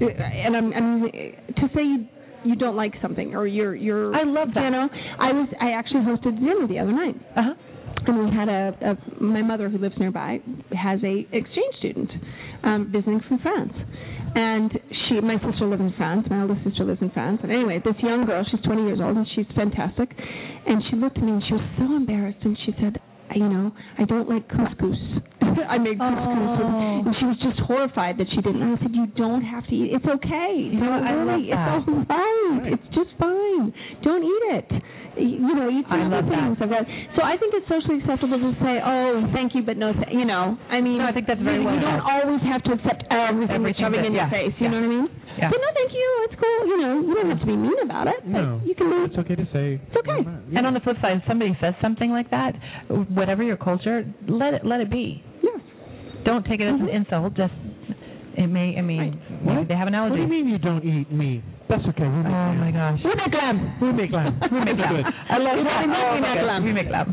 and 0.00 0.56
I'm, 0.56 0.72
I'm 0.72 1.02
to 1.10 1.68
say 1.74 1.82
you, 1.82 2.06
you 2.44 2.56
don't 2.56 2.76
like 2.76 2.94
something 3.02 3.34
or 3.34 3.46
you're 3.46 3.74
you're. 3.74 4.14
I 4.14 4.24
love 4.24 4.48
that. 4.54 4.64
You 4.64 4.70
know, 4.70 4.88
I 5.18 5.32
was 5.32 5.48
I 5.60 5.70
actually 5.72 6.00
hosted 6.00 6.38
dinner 6.38 6.66
the 6.68 6.78
other 6.78 6.92
night. 6.92 7.14
Uh-huh. 7.36 7.54
and 8.06 8.18
we 8.18 8.36
had 8.36 8.48
a, 8.48 8.92
a 8.92 9.22
my 9.22 9.42
mother 9.42 9.68
who 9.68 9.78
lives 9.78 9.94
nearby 9.98 10.38
has 10.72 11.00
a 11.02 11.26
exchange 11.32 11.74
student 11.78 12.10
um 12.64 12.90
visiting 12.92 13.20
from 13.28 13.38
France 13.40 13.72
and 14.36 14.70
she, 15.08 15.18
my 15.20 15.36
sister 15.40 15.64
lives 15.64 15.80
in 15.80 15.94
France. 15.96 16.26
My 16.28 16.40
eldest 16.42 16.60
sister 16.62 16.84
lives 16.84 17.00
in 17.00 17.10
France. 17.10 17.40
And 17.42 17.50
anyway, 17.50 17.80
this 17.82 17.94
young 18.02 18.26
girl, 18.26 18.44
she's 18.50 18.60
20 18.60 18.84
years 18.84 18.98
old, 19.02 19.16
and 19.16 19.26
she's 19.34 19.46
fantastic. 19.56 20.12
And 20.12 20.82
she 20.90 20.96
looked 20.96 21.16
at 21.16 21.24
me 21.24 21.32
and 21.32 21.42
she 21.48 21.54
was 21.54 21.64
so 21.78 21.96
embarrassed, 21.96 22.44
and 22.44 22.56
she 22.66 22.72
said, 22.76 23.00
you 23.34 23.48
know, 23.48 23.72
I 23.98 24.04
don't 24.04 24.28
like 24.28 24.46
couscous. 24.48 25.00
I 25.64 25.78
made 25.78 25.98
couscous, 25.98 26.60
Oh. 26.60 27.02
and 27.06 27.14
she 27.18 27.24
was 27.26 27.38
just 27.40 27.58
horrified 27.64 28.18
that 28.18 28.28
she 28.30 28.36
didn't. 28.42 28.60
And 28.62 28.76
I 28.76 28.82
said, 28.82 28.92
you 28.94 29.06
don't 29.16 29.42
have 29.42 29.64
to 29.66 29.74
eat. 29.74 29.94
It's 29.96 30.04
okay. 30.04 30.52
You 30.56 30.80
know, 30.80 30.92
I 30.92 31.12
that. 31.24 31.40
It's 31.40 31.56
all 31.56 32.04
right. 32.10 32.72
It's 32.76 32.88
just 32.94 33.10
fine. 33.18 33.72
Don't 34.02 34.24
eat 34.24 34.44
it. 34.60 34.68
You 35.16 35.54
know, 35.56 35.70
eat 35.72 35.86
some 35.88 36.12
other 36.12 36.20
things. 36.28 36.60
I've 36.60 36.68
So 37.16 37.24
I 37.24 37.40
think 37.40 37.56
it's 37.56 37.64
socially 37.72 38.04
acceptable 38.04 38.36
to 38.36 38.52
say, 38.60 38.84
"Oh, 38.84 39.24
thank 39.32 39.54
you, 39.56 39.62
but 39.64 39.78
no, 39.80 39.92
th-, 39.96 40.12
you 40.12 40.26
know." 40.28 40.58
I 40.68 40.82
mean, 40.84 40.98
No, 41.00 41.06
I 41.08 41.12
think 41.16 41.26
that's 41.26 41.40
very 41.40 41.60
you, 41.60 41.64
well 41.64 41.72
you 41.74 41.80
don't 41.80 42.04
always 42.04 42.42
have 42.44 42.60
to 42.68 42.72
accept 42.76 43.04
everything, 43.08 43.56
Everything 43.56 43.62
that's 43.64 43.78
shoving 43.80 44.00
that- 44.04 44.12
in 44.12 44.12
your 44.12 44.28
face. 44.28 44.52
You 44.60 44.68
yeah. 44.68 44.76
know 44.76 44.80
what 44.84 44.92
I 44.92 44.96
mean? 45.00 45.08
Yeah. 45.38 45.50
Say 45.50 45.56
no, 45.60 45.68
thank 45.74 45.92
you. 45.92 46.26
It's 46.30 46.40
cool. 46.40 46.66
You 46.66 46.76
know, 46.80 46.94
you 47.06 47.14
don't 47.14 47.30
have 47.30 47.40
to 47.40 47.46
be 47.46 47.56
mean 47.56 47.78
about 47.82 48.06
it. 48.08 48.20
but 48.24 48.28
No. 48.30 48.60
you 48.64 48.74
can 48.74 48.88
be. 48.90 48.96
It's 49.12 49.18
okay 49.18 49.34
to 49.36 49.44
say. 49.52 49.80
It's 49.86 49.96
okay. 49.96 50.20
Yeah. 50.50 50.58
And 50.58 50.66
on 50.66 50.74
the 50.74 50.80
flip 50.80 50.96
side, 51.02 51.18
if 51.18 51.22
somebody 51.28 51.56
says 51.60 51.74
something 51.82 52.10
like 52.10 52.30
that, 52.30 52.54
whatever 52.88 53.42
your 53.42 53.56
culture, 53.56 54.04
let 54.28 54.54
it 54.54 54.64
let 54.64 54.80
it 54.80 54.90
be. 54.90 55.22
Yeah. 55.42 55.50
Don't 56.24 56.44
take 56.46 56.60
it 56.60 56.66
as 56.66 56.80
an 56.80 56.86
mm-hmm. 56.86 56.96
insult. 56.96 57.34
Just 57.34 57.52
it 58.36 58.46
may. 58.48 58.76
I 58.76 58.82
mean, 58.82 59.20
maybe 59.44 59.58
What? 59.60 59.68
they 59.68 59.74
have 59.74 59.88
an 59.88 59.94
What 59.94 60.08
do 60.08 60.14
allergy. 60.16 60.22
you 60.22 60.28
mean 60.28 60.48
you 60.48 60.58
don't 60.58 60.84
eat 60.84 61.10
meat? 61.12 61.42
That's 61.68 61.82
okay. 61.82 62.06
We 62.06 62.22
make 62.22 62.30
Oh 62.30 62.54
lamb. 62.54 62.58
my 62.62 62.70
gosh. 62.70 63.00
We 63.02 63.10
make 63.14 63.34
lamb. 63.34 63.58
We 63.82 63.90
make 63.92 64.12
lamb. 64.14 64.38
We 64.52 64.60
make 64.62 64.78
good. 64.78 65.04
I 65.06 65.36
love 65.42 65.56
We 65.58 65.64
make- 65.66 65.74
Oh 65.74 66.14
we 66.14 66.20
make 66.22 66.38
gosh, 66.38 66.46
lamb. 66.46 66.62
We 66.64 66.72
make 66.72 66.88
lamb. 66.90 67.08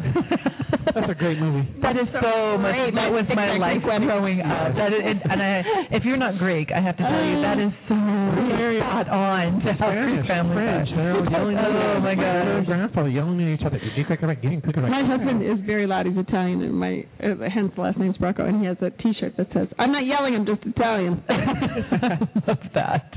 That's 0.94 1.10
a 1.10 1.16
great 1.18 1.40
movie. 1.42 1.66
That 1.82 1.98
is 1.98 2.06
so 2.14 2.58
much. 2.62 2.76
Great. 2.78 2.94
That 2.94 3.10
was 3.10 3.26
my 3.34 3.58
life 3.58 3.82
growing 3.82 4.42
up. 4.46 4.76
That 4.78 4.94
is, 4.94 5.18
and 5.26 5.42
I, 5.42 5.64
if 5.98 6.06
you're 6.06 6.18
not 6.22 6.38
Greek, 6.38 6.70
I 6.70 6.82
have 6.86 6.98
to 6.98 7.04
tell 7.04 7.24
you 7.26 7.42
that 7.42 7.58
is 7.58 7.74
so 7.90 7.98
spot 7.98 9.10
on 9.10 9.58
to 9.66 9.74
how 9.74 9.90
Greek 9.90 10.22
family 10.30 10.54
French. 10.54 10.90
They're 10.94 11.18
all 11.18 11.26
yelling 11.26 11.58
at 11.58 11.66
Oh 11.66 12.00
my 12.04 12.14
gosh. 12.14 12.66
grandfather 12.70 13.10
yelling 13.10 13.42
at 13.42 13.58
each 13.60 13.66
other. 13.66 13.80
Getting 13.82 14.06
quicker, 14.06 14.36
getting 14.38 14.62
quicker. 14.62 14.82
My 14.86 15.02
husband 15.02 15.42
is 15.42 15.58
very 15.66 15.88
loud. 15.88 16.06
He's 16.06 16.18
Italian, 16.18 16.62
and 16.62 16.78
my 16.78 17.06
uh, 17.24 17.42
hence 17.50 17.72
the 17.76 17.82
last 17.82 17.98
name's 17.98 18.18
Brocco, 18.18 18.46
and 18.46 18.62
he 18.62 18.68
has 18.70 18.78
a 18.82 18.92
T-shirt 19.02 19.34
that 19.38 19.48
says, 19.54 19.68
"I'm 19.80 19.92
not 19.92 20.06
yelling. 20.06 20.36
I'm 20.36 20.46
just 20.46 20.62
Italian." 20.62 21.24
love 22.48 22.58
that. 22.78 23.10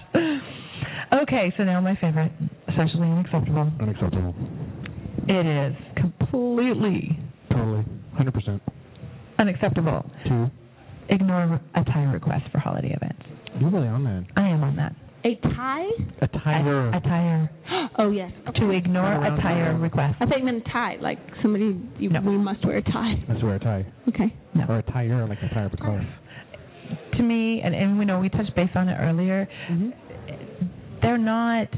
Okay, 1.13 1.53
so 1.57 1.63
now 1.65 1.81
my 1.81 1.97
favorite, 2.01 2.33
socially 2.77 3.09
unacceptable. 3.09 3.71
Unacceptable. 3.81 4.35
It 5.29 5.47
is 5.47 5.77
completely 5.97 7.19
Totally. 7.51 7.85
100%. 8.19 8.61
unacceptable. 9.39 10.05
Two. 10.29 10.47
Ignore 11.09 11.61
attire 11.75 12.09
requests 12.13 12.49
for 12.51 12.59
holiday 12.59 12.93
events. 12.95 13.23
You're 13.61 13.71
really 13.71 13.89
on 13.89 14.05
that. 14.05 14.25
I 14.37 14.49
am 14.49 14.63
on 14.65 14.77
that. 14.77 14.95
A 15.25 15.35
tie? 15.55 15.87
Attire. 16.23 16.89
Attire. 16.95 17.51
Oh 17.99 18.11
yes. 18.11 18.31
To 18.57 18.71
ignore 18.71 19.05
Around 19.05 19.39
attire 19.39 19.73
town. 19.73 19.81
requests. 19.81 20.15
I 20.21 20.27
thought 20.27 20.39
you 20.39 20.45
meant 20.45 20.65
tie, 20.73 20.97
like 21.01 21.19
somebody 21.43 21.81
you 21.99 22.11
No. 22.11 22.21
we 22.21 22.37
must 22.39 22.65
wear 22.65 22.77
a 22.79 22.83
tie. 22.83 23.15
Must 23.29 23.43
wear 23.43 23.55
a 23.57 23.59
tie. 23.59 23.87
Okay. 24.09 24.33
No. 24.55 24.65
Or 24.69 24.79
a 24.79 24.83
tire, 24.83 25.27
like 25.29 25.39
a 25.43 25.53
tire 25.55 25.67
of 25.67 25.73
a 25.75 25.77
car. 25.79 26.07
To 27.17 27.23
me, 27.23 27.61
and, 27.65 27.75
and 27.75 27.99
we 27.99 28.05
know 28.05 28.21
we 28.21 28.29
touched 28.29 28.55
base 28.55 28.71
on 28.77 28.89
it 28.89 28.97
earlier, 29.01 29.49
mm-hmm. 29.69 29.91
They're 31.03 31.19
not 31.19 31.69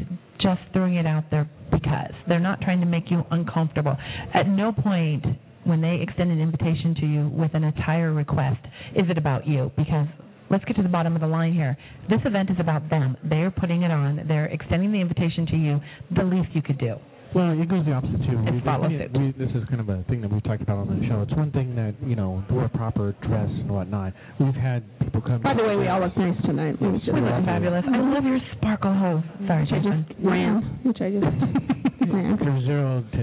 just 0.41 0.61
throwing 0.73 0.95
it 0.95 1.07
out 1.07 1.25
there 1.31 1.49
because 1.71 2.13
they're 2.29 2.41
not 2.41 2.61
trying 2.61 2.81
to 2.81 2.87
make 2.87 3.11
you 3.11 3.23
uncomfortable. 3.31 3.97
At 4.35 4.49
no 4.49 4.73
point 4.73 5.25
when 5.65 5.81
they 5.81 6.01
extend 6.03 6.31
an 6.31 6.41
invitation 6.41 6.95
to 7.01 7.07
you 7.07 7.29
with 7.29 7.55
an 7.55 7.65
attire 7.65 8.13
request 8.13 8.61
is 8.97 9.05
it 9.11 9.19
about 9.19 9.47
you 9.47 9.71
because 9.77 10.07
let's 10.51 10.65
get 10.65 10.77
to 10.77 10.83
the 10.83 10.89
bottom 10.89 11.15
of 11.15 11.21
the 11.21 11.27
line 11.27 11.53
here. 11.53 11.77
This 12.09 12.21
event 12.25 12.51
is 12.51 12.57
about 12.59 12.89
them. 12.89 13.17
They're 13.29 13.51
putting 13.51 13.83
it 13.83 13.91
on. 13.91 14.25
They're 14.27 14.47
extending 14.47 14.93
the 14.93 15.01
invitation 15.01 15.47
to 15.47 15.57
you. 15.57 15.81
The 16.17 16.25
least 16.25 16.49
you 16.55 16.63
could 16.63 16.79
do. 16.79 16.97
Well, 17.35 17.53
it 17.53 17.69
goes 17.69 17.85
the 17.85 17.93
opposite 17.93 18.25
too. 18.25 18.39
It 18.47 18.55
We- 18.55 18.61
follows 18.61 18.89
we- 18.91 18.97
it. 18.97 19.13
we- 19.13 19.33
this 19.37 19.51
is 19.55 19.65
kind 19.69 19.81
of 19.81 19.89
a 19.91 20.03
thing 20.09 20.23
that 20.23 20.31
we've 20.33 20.43
talked 20.43 20.63
about 20.63 20.79
on 20.79 20.99
the 20.99 21.07
show. 21.07 21.21
It's 21.23 21.33
one 21.35 21.51
thing 21.51 21.75
that 21.77 21.95
you 22.07 22.17
know 22.17 22.43
wear 22.51 22.69
proper 22.69 23.13
dress 23.21 23.51
and 23.51 23.69
whatnot. 23.71 24.13
We've 24.41 24.55
had 24.57 24.83
people 25.01 25.21
come. 25.21 25.43
By 25.43 25.53
the 25.55 25.63
way, 25.65 25.77
we 25.77 25.89
all 25.89 26.01
look 26.01 26.17
nice 26.17 26.41
tonight. 26.43 26.77
Let 26.81 26.93
me 26.93 26.99
just 26.99 27.13
We 27.13 27.21
look 27.21 27.31
Right. 27.31 27.45
fabulous. 27.45 27.85
I 27.87 27.99
love 27.99 28.25
your 28.25 28.41
sparkle 28.57 28.93
hose. 28.95 29.23
Sorry, 29.47 29.61
which 29.63 29.73
I 29.73 29.77
Jason. 29.79 30.07
just 30.09 30.21
ran, 30.25 30.63
which 30.85 31.01
I 31.03 31.11
just 31.11 31.27
ran. 32.13 32.39
From 32.39 32.61
zero 32.65 33.05
to 33.13 33.23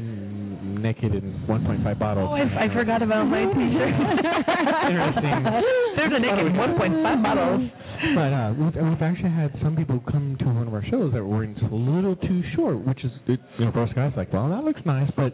naked 0.86 1.16
in 1.16 1.34
1.5 1.48 1.98
bottles. 1.98 2.30
Oh, 2.30 2.36
I, 2.36 2.66
I 2.66 2.70
forgot 2.70 3.02
about 3.02 3.26
my 3.28 3.46
t-shirt. 3.54 3.90
Interesting. 3.90 5.44
There's 5.98 6.14
a 6.14 6.20
naked 6.20 6.54
1.5 6.54 7.24
bottles. 7.24 7.70
But 8.14 8.32
uh, 8.34 8.54
we've, 8.54 8.76
we've 8.76 9.02
actually 9.02 9.32
had 9.32 9.52
some 9.64 9.76
people 9.76 10.02
come 10.12 10.36
to 10.40 10.46
one 10.46 10.68
of 10.68 10.74
our 10.74 10.84
shows 10.92 11.12
that 11.14 11.24
were 11.24 11.28
wearing 11.28 11.54
just 11.56 11.72
a 11.72 11.76
little 11.76 12.16
too 12.16 12.44
short, 12.56 12.86
which 12.86 13.04
is, 13.04 13.12
it, 13.28 13.40
you 13.58 13.66
know, 13.66 13.72
for 13.72 13.84
us 13.84 13.90
guys, 13.96 14.12
like, 14.16 14.32
well, 14.32 14.50
that 14.50 14.64
looks 14.64 14.82
nice, 14.86 15.10
but 15.16 15.34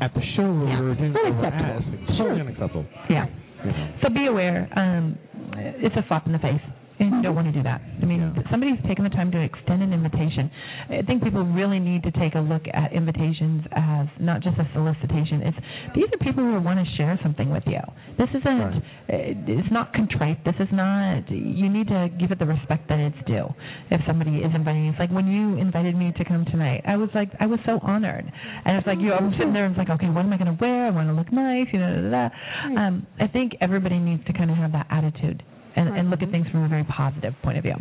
at 0.00 0.12
the 0.14 0.22
show 0.36 0.44
where 0.44 0.80
we 0.80 0.86
were 0.88 0.94
doing 0.94 1.10
it, 1.12 1.18
we 1.24 1.30
were 1.32 1.46
Unacceptable. 1.46 1.74
asked, 1.74 1.86
like, 2.08 2.18
totally 2.18 2.40
unacceptable. 2.40 2.86
Yeah. 3.10 3.26
You. 3.64 3.72
So 4.02 4.08
be 4.12 4.26
aware. 4.26 4.68
Um, 4.76 5.18
it's 5.56 5.94
a 5.96 6.04
slap 6.08 6.26
in 6.26 6.32
the 6.32 6.38
face. 6.38 6.60
And 6.98 7.16
you 7.16 7.22
don't 7.22 7.34
want 7.34 7.46
to 7.48 7.52
do 7.52 7.62
that. 7.64 7.80
I 8.00 8.04
mean, 8.04 8.20
Yeah. 8.20 8.42
somebody's 8.50 8.78
taken 8.86 9.04
the 9.04 9.10
time 9.10 9.30
to 9.32 9.40
extend 9.40 9.82
an 9.82 9.92
invitation. 9.92 10.50
I 10.90 11.02
think 11.02 11.22
people 11.24 11.42
really 11.44 11.78
need 11.80 12.02
to 12.04 12.10
take 12.12 12.34
a 12.34 12.40
look 12.40 12.62
at 12.72 12.92
invitations 12.92 13.64
as 13.72 14.06
not 14.20 14.40
just 14.42 14.58
a 14.58 14.66
solicitation. 14.74 15.42
It's 15.42 15.56
these 15.94 16.06
are 16.12 16.18
people 16.24 16.44
who 16.44 16.60
want 16.60 16.78
to 16.84 16.86
share 16.96 17.18
something 17.22 17.50
with 17.50 17.64
you. 17.66 17.80
This 18.18 18.28
isn't. 18.30 18.60
Right. 18.60 18.76
uh, 19.10 19.52
It's 19.58 19.70
not 19.72 19.92
contrite. 19.94 20.44
This 20.44 20.54
is 20.60 20.68
not. 20.72 21.30
You 21.30 21.68
need 21.68 21.88
to 21.88 22.08
give 22.20 22.30
it 22.30 22.38
the 22.38 22.46
respect 22.46 22.88
that 22.88 22.98
it's 23.00 23.18
due. 23.26 23.48
If 23.90 24.00
somebody 24.06 24.38
is 24.38 24.54
inviting, 24.54 24.84
you. 24.84 24.90
it's 24.90 24.98
like 25.00 25.10
when 25.10 25.26
you 25.26 25.56
invited 25.56 25.96
me 25.96 26.12
to 26.16 26.24
come 26.24 26.44
tonight. 26.44 26.82
I 26.86 26.96
was 26.96 27.08
like, 27.14 27.30
I 27.40 27.46
was 27.46 27.58
so 27.66 27.78
honored. 27.82 28.30
And 28.64 28.76
it's 28.76 28.86
like 28.86 28.98
you. 29.00 29.12
I'm 29.12 29.32
sitting 29.32 29.52
there 29.52 29.64
and 29.64 29.74
it's 29.74 29.78
like, 29.78 29.90
okay, 29.98 30.08
what 30.10 30.24
am 30.24 30.32
I 30.32 30.36
going 30.38 30.54
to 30.56 30.58
wear? 30.60 30.86
I 30.86 30.90
want 30.90 31.08
to 31.08 31.14
look 31.14 31.32
nice. 31.32 31.66
You 31.72 31.78
know, 31.80 31.90
da, 31.96 32.10
da, 32.10 32.28
da. 32.28 32.80
Um, 32.80 33.06
I 33.18 33.26
think 33.26 33.52
everybody 33.60 33.98
needs 33.98 34.24
to 34.26 34.32
kind 34.32 34.50
of 34.50 34.56
have 34.56 34.72
that 34.72 34.86
attitude 34.90 35.42
and, 35.76 35.88
and 35.96 36.10
look 36.10 36.22
at 36.22 36.30
things 36.30 36.46
from 36.50 36.64
a 36.64 36.68
very 36.68 36.84
positive 36.84 37.34
point 37.42 37.58
of 37.58 37.64
view. 37.64 37.76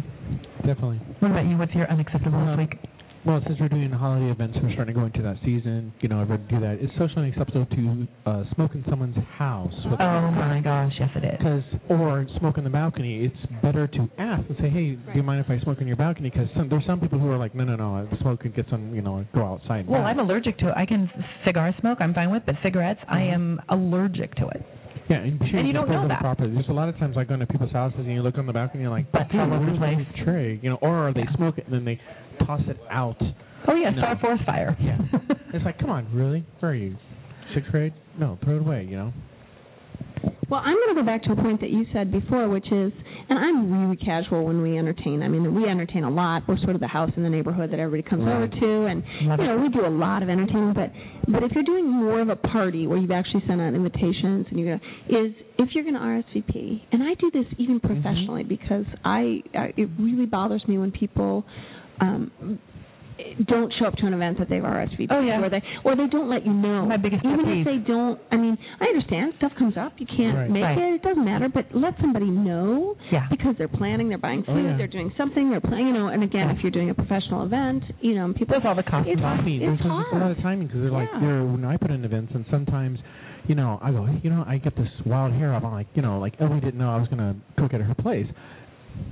Definitely. 0.66 0.98
What 1.20 1.32
about 1.32 1.46
you? 1.46 1.58
What's 1.58 1.74
your 1.74 1.90
unacceptable 1.90 2.40
this 2.40 2.50
Um, 2.54 2.58
week? 2.60 2.78
Well, 3.24 3.40
since 3.46 3.60
we're 3.60 3.70
doing 3.70 3.92
holiday 3.92 4.32
events, 4.32 4.58
we're 4.64 4.74
starting 4.74 4.96
to 4.96 5.00
go 5.00 5.06
into 5.06 5.22
that 5.22 5.38
season. 5.46 5.94
You 6.02 6.10
know, 6.10 6.22
everyone 6.22 6.48
do 6.50 6.60
that. 6.60 6.80
It's 6.82 6.92
socially 6.98 7.28
unacceptable 7.30 7.68
to 7.68 8.08
uh, 8.26 8.44
smoke 8.56 8.74
in 8.74 8.84
someone's 8.90 9.16
house. 9.38 9.72
with- 9.86 10.02
Oh 10.02 10.32
my 10.32 10.60
gosh, 10.60 10.92
yes 11.00 11.10
it 11.16 11.26
is. 11.26 11.38
Because 11.38 11.64
or 11.88 12.26
smoke 12.40 12.58
on 12.58 12.64
the 12.64 12.72
balcony. 12.72 13.26
It's 13.26 13.52
better 13.62 13.86
to 13.86 14.10
ask 14.18 14.42
and 14.50 14.58
say, 14.60 14.70
"Hey, 14.72 14.96
do 14.96 15.12
you 15.14 15.22
mind 15.22 15.40
if 15.46 15.52
I 15.52 15.60
smoke 15.62 15.78
on 15.82 15.86
your 15.86 15.98
balcony?" 15.98 16.32
Because 16.32 16.48
some, 16.58 16.68
there's 16.68 16.86
some 16.88 17.00
people 17.00 17.20
who 17.20 17.30
are 17.30 17.38
like, 17.38 17.54
"No, 17.54 17.64
no, 17.64 17.76
no, 17.76 18.08
the 18.10 18.18
smoke 18.22 18.40
could 18.40 18.56
get 18.56 18.66
some, 18.72 18.96
you 18.96 19.04
know, 19.04 19.24
go 19.36 19.46
outside." 19.46 19.82
and 19.82 19.90
Well, 19.90 20.02
back." 20.02 20.18
I'm 20.18 20.20
allergic 20.20 20.58
to 20.58 20.70
it. 20.70 20.74
I 20.76 20.88
can 20.88 21.08
cigar 21.46 21.76
smoke. 21.80 22.00
I'm 22.02 22.16
fine 22.16 22.32
with, 22.32 22.42
but 22.48 22.56
cigarettes, 22.64 23.02
I 23.08 23.22
am 23.22 23.62
allergic 23.70 24.34
to 24.36 24.48
it. 24.48 24.66
Yeah, 25.10 25.18
and, 25.18 25.42
And 25.42 25.68
you 25.68 25.74
don't 25.74 25.90
know 25.90 26.08
that. 26.08 26.20
Properly. 26.22 26.54
There's 26.54 26.70
a 26.70 26.74
lot 26.74 26.88
of 26.90 26.98
times 26.98 27.18
I 27.18 27.24
go 27.24 27.34
into 27.34 27.48
people's 27.48 27.72
houses 27.72 28.00
and 28.00 28.12
you 28.12 28.22
look 28.22 28.38
on 28.38 28.46
the 28.46 28.54
balcony 28.54 28.84
and 28.84 28.90
you're 28.90 28.98
like, 28.98 29.12
Butts 29.12 29.32
"Dude, 29.32 29.42
all 29.42 29.54
over 29.54 29.66
the 29.66 29.72
where's 29.74 29.78
place." 29.98 30.08
my 30.18 30.24
tray?" 30.24 30.60
You 30.62 30.70
know, 30.72 30.78
or 30.82 31.12
they 31.14 31.26
smoke 31.36 31.58
it 31.58 31.66
and 31.66 31.74
then 31.74 31.86
they 31.86 32.00
toss 32.46 32.62
it 32.68 32.78
out. 32.90 33.18
Oh 33.68 33.76
yeah, 33.76 33.90
No. 33.92 33.98
start 34.02 34.18
a 34.18 34.22
forest 34.22 34.44
fire. 34.46 34.78
Yeah. 34.80 34.98
it's 35.54 35.66
like, 35.66 35.78
come 35.80 35.90
on, 35.90 36.08
really? 36.14 36.46
Where 36.60 36.72
are 36.72 36.76
you? 36.76 36.96
Sixth 37.54 37.70
grade? 37.72 37.94
No, 38.20 38.38
throw 38.44 38.56
it 38.58 38.62
away. 38.62 38.88
You 38.90 38.96
know. 38.98 39.14
Well, 40.52 40.60
I'm 40.60 40.76
going 40.76 40.94
to 40.96 41.02
go 41.02 41.06
back 41.06 41.24
to 41.24 41.32
a 41.32 41.36
point 41.38 41.62
that 41.62 41.70
you 41.70 41.86
said 41.94 42.12
before, 42.12 42.50
which 42.50 42.66
is, 42.72 42.92
and 43.30 43.40
I'm 43.40 43.72
really 43.72 43.96
casual 43.96 44.44
when 44.46 44.62
we 44.62 44.78
entertain. 44.78 45.24
I 45.24 45.30
mean, 45.30 45.56
we 45.56 45.64
entertain 45.66 46.04
a 46.04 46.10
lot. 46.12 46.44
We're 46.46 46.58
sort 46.58 46.76
of 46.76 46.82
the 46.82 46.90
house 46.90 47.10
in 47.16 47.24
the 47.24 47.30
neighborhood 47.30 47.72
that 47.72 47.80
everybody 47.80 48.04
comes 48.08 48.26
Right. 48.26 48.36
over 48.36 48.48
to, 48.50 48.86
and 48.88 49.02
you 49.22 49.28
know, 49.48 49.58
we 49.64 49.70
do 49.70 49.86
a 49.86 49.90
lot 49.90 50.24
of 50.24 50.30
entertaining. 50.30 50.74
But 50.74 50.92
but 51.32 51.44
if 51.44 51.54
you're 51.54 51.64
doing 51.64 51.90
more 51.90 52.20
of 52.20 52.28
a 52.28 52.36
party 52.36 52.86
where 52.86 52.98
you've 52.98 53.12
actually 53.12 53.44
sent 53.48 53.62
out 53.62 53.74
invitations 53.74 54.48
and 54.50 54.60
you're 54.60 54.78
gonna, 54.78 54.92
is 55.24 55.34
if 55.58 55.70
you're 55.74 55.86
going 55.86 55.96
to 55.96 56.02
RSVP, 56.02 56.82
and 56.92 57.02
I 57.02 57.14
do 57.16 57.32
this 57.32 57.46
even 57.58 57.80
Mm-hmm. 57.80 57.88
professionally 58.02 58.44
because 58.44 58.84
I, 59.06 59.42
I 59.56 59.72
it 59.78 59.90
really 59.98 60.26
bothers 60.26 60.64
me 60.68 60.78
when 60.78 60.92
people. 60.92 61.46
Um, 62.02 62.60
don't 63.48 63.72
show 63.80 63.86
up 63.86 63.96
to 63.96 64.06
an 64.06 64.14
event 64.14 64.38
that 64.40 64.50
they've 64.50 64.64
RSVP'd 64.64 65.12
Oh, 65.12 65.22
yeah. 65.22 65.42
or 65.42 65.50
they 65.50 65.62
or 65.84 65.96
they 65.96 66.08
don't 66.08 66.30
let 66.30 66.46
you 66.46 66.54
know. 66.54 66.86
My 66.86 66.98
biggest 66.98 67.24
Even 67.26 67.46
if 67.48 67.66
they 67.66 67.78
don't, 67.78 68.20
I 68.32 68.38
mean, 68.38 68.58
I 68.80 68.86
understand 68.86 69.34
stuff 69.38 69.52
comes 69.58 69.78
up. 69.78 69.94
You 69.98 70.06
can't 70.08 70.38
Right. 70.38 70.50
make 70.50 70.64
Right. 70.64 70.78
it. 70.78 70.94
It 70.96 71.04
doesn't 71.04 71.24
matter. 71.26 71.50
But 71.50 71.66
let 71.74 71.96
somebody 72.00 72.30
know 72.30 72.96
Yeah. 73.12 73.28
because 73.30 73.56
they're 73.58 73.68
planning, 73.68 74.10
they're 74.10 74.18
buying 74.18 74.44
Oh, 74.48 74.54
food, 74.54 74.66
yeah. 74.66 74.78
they're 74.78 74.88
doing 74.88 75.12
something, 75.18 75.50
they're 75.50 75.62
playing. 75.62 75.88
You 75.88 75.94
know, 75.94 76.08
and 76.08 76.24
again, 76.24 76.50
if 76.50 76.62
you're 76.64 76.72
doing 76.72 76.90
a 76.90 76.94
professional 76.94 77.44
event, 77.44 77.84
you 78.02 78.16
know, 78.16 78.28
people. 78.34 78.48
There's 78.54 78.66
all 78.66 78.76
the 78.76 78.84
cost 78.84 79.08
It's, 79.08 79.20
it's 79.20 79.22
There's 79.22 79.78
just 79.78 79.90
a 79.90 80.18
lot 80.18 80.32
of 80.32 80.38
timing 80.42 80.68
because 80.68 80.82
they're 80.82 80.92
like, 80.92 81.10
they're, 81.20 81.44
when 81.44 81.66
I 81.66 81.78
put 81.78 81.92
in 81.92 82.04
events, 82.06 82.32
and 82.36 82.46
sometimes, 82.52 83.00
you 83.48 83.56
know, 83.56 83.80
I 83.82 83.92
go, 83.92 84.08
you 84.24 84.30
know, 84.30 84.44
I 84.48 84.58
get 84.58 84.76
this 84.76 84.90
wild 85.06 85.34
hair 85.34 85.54
up. 85.54 85.64
I'm 85.64 85.72
like, 85.72 85.88
you 85.96 86.02
know, 86.02 86.20
like 86.20 86.36
oh, 86.40 86.46
Ellie 86.46 86.60
didn't 86.60 86.78
know 86.80 86.90
I 86.92 86.98
was 86.98 87.08
gonna 87.10 87.36
cook 87.58 87.74
at 87.74 87.82
her 87.82 87.96
place. 87.96 88.28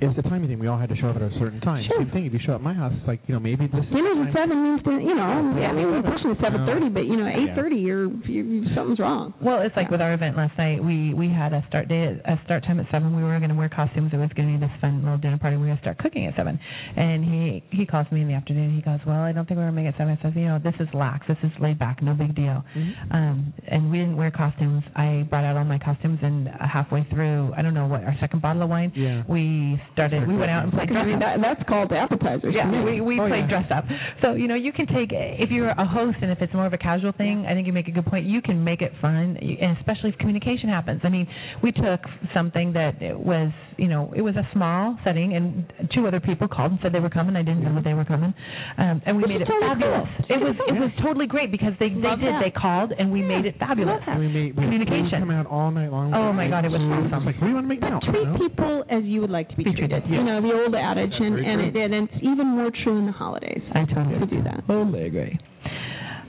It's 0.01 0.15
the 0.15 0.23
timing 0.23 0.47
thing. 0.49 0.59
We 0.59 0.67
all 0.67 0.77
had 0.77 0.89
to 0.89 0.95
show 0.97 1.07
up 1.09 1.15
at 1.17 1.21
a 1.21 1.31
certain 1.39 1.59
time. 1.61 1.83
Sure. 1.87 1.99
Same 2.03 2.11
thing. 2.11 2.25
If 2.25 2.33
you 2.33 2.39
show 2.45 2.53
up 2.53 2.61
at 2.61 2.67
my 2.69 2.73
house, 2.73 2.93
it's 2.97 3.07
like 3.07 3.21
you 3.27 3.33
know 3.33 3.39
maybe 3.39 3.67
this. 3.67 3.85
Dinner's 3.91 4.27
at 4.27 4.33
seven 4.33 4.63
means 4.63 4.81
to, 4.83 4.91
you 4.91 5.15
know. 5.15 5.23
I 5.23 5.71
mean, 5.73 5.87
we're 5.91 6.03
pushing 6.03 6.31
at 6.31 6.39
seven 6.41 6.65
thirty, 6.65 6.89
but 6.89 7.05
you 7.05 7.17
know, 7.17 7.27
Yeah. 7.27 7.39
eight 7.49 7.55
thirty, 7.55 7.77
you're, 7.77 8.07
you 8.27 8.65
something's 8.75 8.99
wrong. 8.99 9.33
Well, 9.41 9.61
it's 9.61 9.75
like 9.75 9.89
with 9.89 10.01
our 10.01 10.13
event 10.13 10.37
last 10.37 10.57
night. 10.57 10.83
We 10.83 11.13
we 11.13 11.29
had 11.29 11.53
a 11.53 11.63
start 11.67 11.87
day, 11.87 12.15
a 12.25 12.35
start 12.45 12.63
time 12.63 12.79
at 12.79 12.87
seven. 12.91 13.15
We 13.15 13.23
were 13.23 13.37
going 13.39 13.49
to 13.49 13.55
wear 13.55 13.69
costumes. 13.69 14.11
It 14.13 14.17
was 14.17 14.29
going 14.35 14.53
to 14.53 14.59
be 14.59 14.65
this 14.65 14.75
fun 14.81 15.03
little 15.03 15.17
dinner 15.17 15.37
party. 15.37 15.55
We 15.57 15.61
were 15.63 15.67
going 15.75 15.77
to 15.77 15.83
start 15.83 15.97
cooking 15.99 16.25
at 16.27 16.35
seven. 16.35 16.59
And 16.95 17.23
he 17.25 17.63
he 17.71 17.85
calls 17.85 18.07
me 18.11 18.21
in 18.21 18.27
the 18.27 18.33
afternoon. 18.35 18.75
He 18.75 18.81
goes, 18.81 18.99
"Well, 19.05 19.21
I 19.21 19.31
don't 19.31 19.47
think 19.47 19.57
we're 19.57 19.69
going 19.69 19.75
to 19.75 19.81
make 19.81 19.89
it 19.89 19.95
seven. 19.97 20.17
I 20.17 20.21
says, 20.21 20.33
"You 20.35 20.45
know, 20.45 20.59
this 20.59 20.75
is 20.79 20.87
lax. 20.93 21.27
This 21.27 21.37
is 21.43 21.51
laid 21.59 21.79
back. 21.79 22.01
No 22.01 22.13
big 22.13 22.35
deal." 22.35 22.63
Um, 23.11 23.53
and 23.67 23.91
we 23.91 23.97
didn't 23.99 24.17
wear 24.17 24.31
costumes. 24.31 24.83
I 24.95 25.25
brought 25.29 25.43
out 25.43 25.57
all 25.57 25.65
my 25.65 25.79
costumes, 25.79 26.19
and 26.21 26.47
halfway 26.59 27.03
through, 27.09 27.53
I 27.57 27.61
don't 27.61 27.73
know 27.73 27.87
what 27.87 28.03
our 28.03 28.15
second 28.19 28.41
bottle 28.41 28.63
of 28.63 28.69
wine, 28.69 28.91
Yeah. 28.95 29.23
we 29.27 29.78
started. 29.93 30.27
We 30.27 30.35
went 30.37 30.51
out 30.51 30.63
and 30.63 30.73
played 30.73 30.89
I 30.95 31.05
mean, 31.05 31.19
that, 31.19 31.37
that's 31.41 31.61
called 31.67 31.91
appetizers. 31.91 32.53
Yeah, 32.55 32.83
we 32.83 33.01
we 33.01 33.19
Oh, 33.19 33.27
played 33.27 33.45
yeah. 33.49 33.61
dress 33.61 33.71
up. 33.71 33.85
So 34.21 34.33
you 34.33 34.47
know 34.47 34.55
you 34.55 34.71
can 34.71 34.87
take 34.87 35.09
if 35.11 35.49
you're 35.51 35.69
a 35.69 35.85
host 35.85 36.17
and 36.21 36.31
if 36.31 36.41
it's 36.41 36.53
more 36.53 36.65
of 36.65 36.73
a 36.73 36.77
casual 36.77 37.11
thing. 37.13 37.45
I 37.47 37.53
think 37.53 37.67
you 37.67 37.73
make 37.73 37.87
a 37.87 37.91
good 37.91 38.05
point. 38.05 38.25
You 38.25 38.41
can 38.41 38.63
make 38.63 38.81
it 38.81 38.91
fun, 39.01 39.37
and 39.41 39.77
especially 39.77 40.09
if 40.09 40.17
communication 40.17 40.69
happens. 40.69 41.01
I 41.03 41.09
mean, 41.09 41.27
we 41.63 41.71
took 41.71 42.01
something 42.33 42.73
that 42.73 43.01
it 43.01 43.17
was 43.19 43.51
you 43.79 43.87
know 43.87 44.11
it 44.15 44.21
was 44.21 44.35
a 44.35 44.45
small 44.53 44.97
setting, 45.03 45.33
and 45.35 45.71
two 45.95 46.05
other 46.07 46.19
people 46.19 46.47
called 46.47 46.71
and 46.71 46.79
said 46.83 46.91
they 46.93 46.99
were 46.99 47.09
coming. 47.09 47.35
I 47.35 47.41
didn't 47.43 47.63
know 47.63 47.73
that 47.75 47.83
they 47.83 47.93
were 47.95 48.05
coming, 48.05 48.33
um, 48.77 49.01
and 49.05 49.15
we 49.17 49.23
Which 49.23 49.31
made 49.33 49.41
it 49.41 49.45
totally 49.47 49.69
fabulous. 49.71 50.07
cool. 50.27 50.35
It 50.35 50.39
was 50.43 50.55
it 50.67 50.79
was 50.79 50.91
totally 51.01 51.27
great 51.27 51.49
because 51.51 51.73
they 51.79 51.89
they 51.89 51.95
Love 52.11 52.19
did 52.19 52.29
that. 52.33 52.41
they 52.43 52.51
called 52.51 52.91
and 52.97 53.11
we 53.11 53.21
made 53.23 53.45
it 53.45 53.55
fabulous. 53.57 54.01
And 54.05 54.19
we 54.19 54.27
made 54.27 54.55
we 54.55 54.63
Communication. 54.67 55.23
We 55.23 55.27
come 55.27 55.31
out 55.31 55.47
all 55.47 55.71
night 55.71 55.91
long. 55.91 56.13
Oh, 56.13 56.33
my 56.33 56.47
God, 56.49 56.65
it 56.65 56.69
was 56.69 56.81
It's 56.83 57.13
awesome. 57.13 57.25
like 57.25 57.35
what 57.39 57.47
do 57.47 57.49
you 57.49 57.55
want 57.55 57.65
to 57.65 57.73
make 57.73 57.81
now? 57.81 57.99
treat 58.03 58.19
you 58.19 58.25
know? 58.25 58.37
people 58.37 58.83
as 58.89 59.03
you 59.05 59.21
would 59.21 59.29
like 59.31 59.49
to 59.49 59.55
be, 59.55 59.63
Be 59.63 59.73
treated. 59.73 60.03
You 60.07 60.23
know, 60.23 60.41
the 60.41 60.51
old 60.53 60.75
adage, 60.75 61.13
and 61.17 61.39
and, 61.39 61.61
it, 61.61 61.75
and 61.75 61.93
it's 62.09 62.19
even 62.21 62.47
more 62.47 62.71
true 62.83 62.99
in 62.99 63.05
the 63.07 63.11
holidays 63.15 63.61
I 63.73 63.85
totally 63.85 64.19
to 64.19 64.25
do 64.27 64.43
that. 64.43 64.67
Totally 64.67 65.05
agree. 65.07 65.39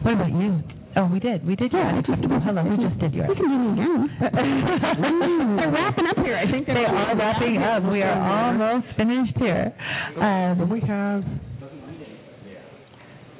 What 0.02 0.14
about 0.14 0.30
you? 0.32 0.62
Oh, 0.96 1.06
we 1.06 1.20
did. 1.20 1.46
We 1.46 1.54
did. 1.56 1.72
Yeah, 1.72 1.92
yours. 1.94 2.04
I 2.08 2.12
just 2.14 2.24
about 2.24 2.42
Hello, 2.42 2.62
we 2.64 2.76
just 2.82 2.98
did 2.98 3.14
yours? 3.14 3.28
We 3.28 3.34
can 3.36 3.46
do 3.46 3.58
it 3.62 3.72
again. 3.78 5.56
They're 5.56 5.70
wrapping 5.70 6.06
up 6.06 6.16
here. 6.24 6.36
I 6.36 6.50
think 6.50 6.66
they're 6.66 6.74
They 6.74 6.82
wrapping 6.82 7.56
up. 7.58 7.82
We 7.92 8.02
are 8.02 8.18
almost 8.18 8.86
finished 8.96 9.36
here. 9.38 9.72
Then 10.16 10.60
Um, 10.60 10.68
we 10.68 10.80
have. 10.80 11.22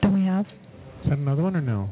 do 0.02 0.08
we 0.10 0.24
have? 0.26 0.46
Is 1.04 1.10
that 1.10 1.18
another 1.18 1.42
one 1.42 1.56
or 1.56 1.60
no? 1.60 1.88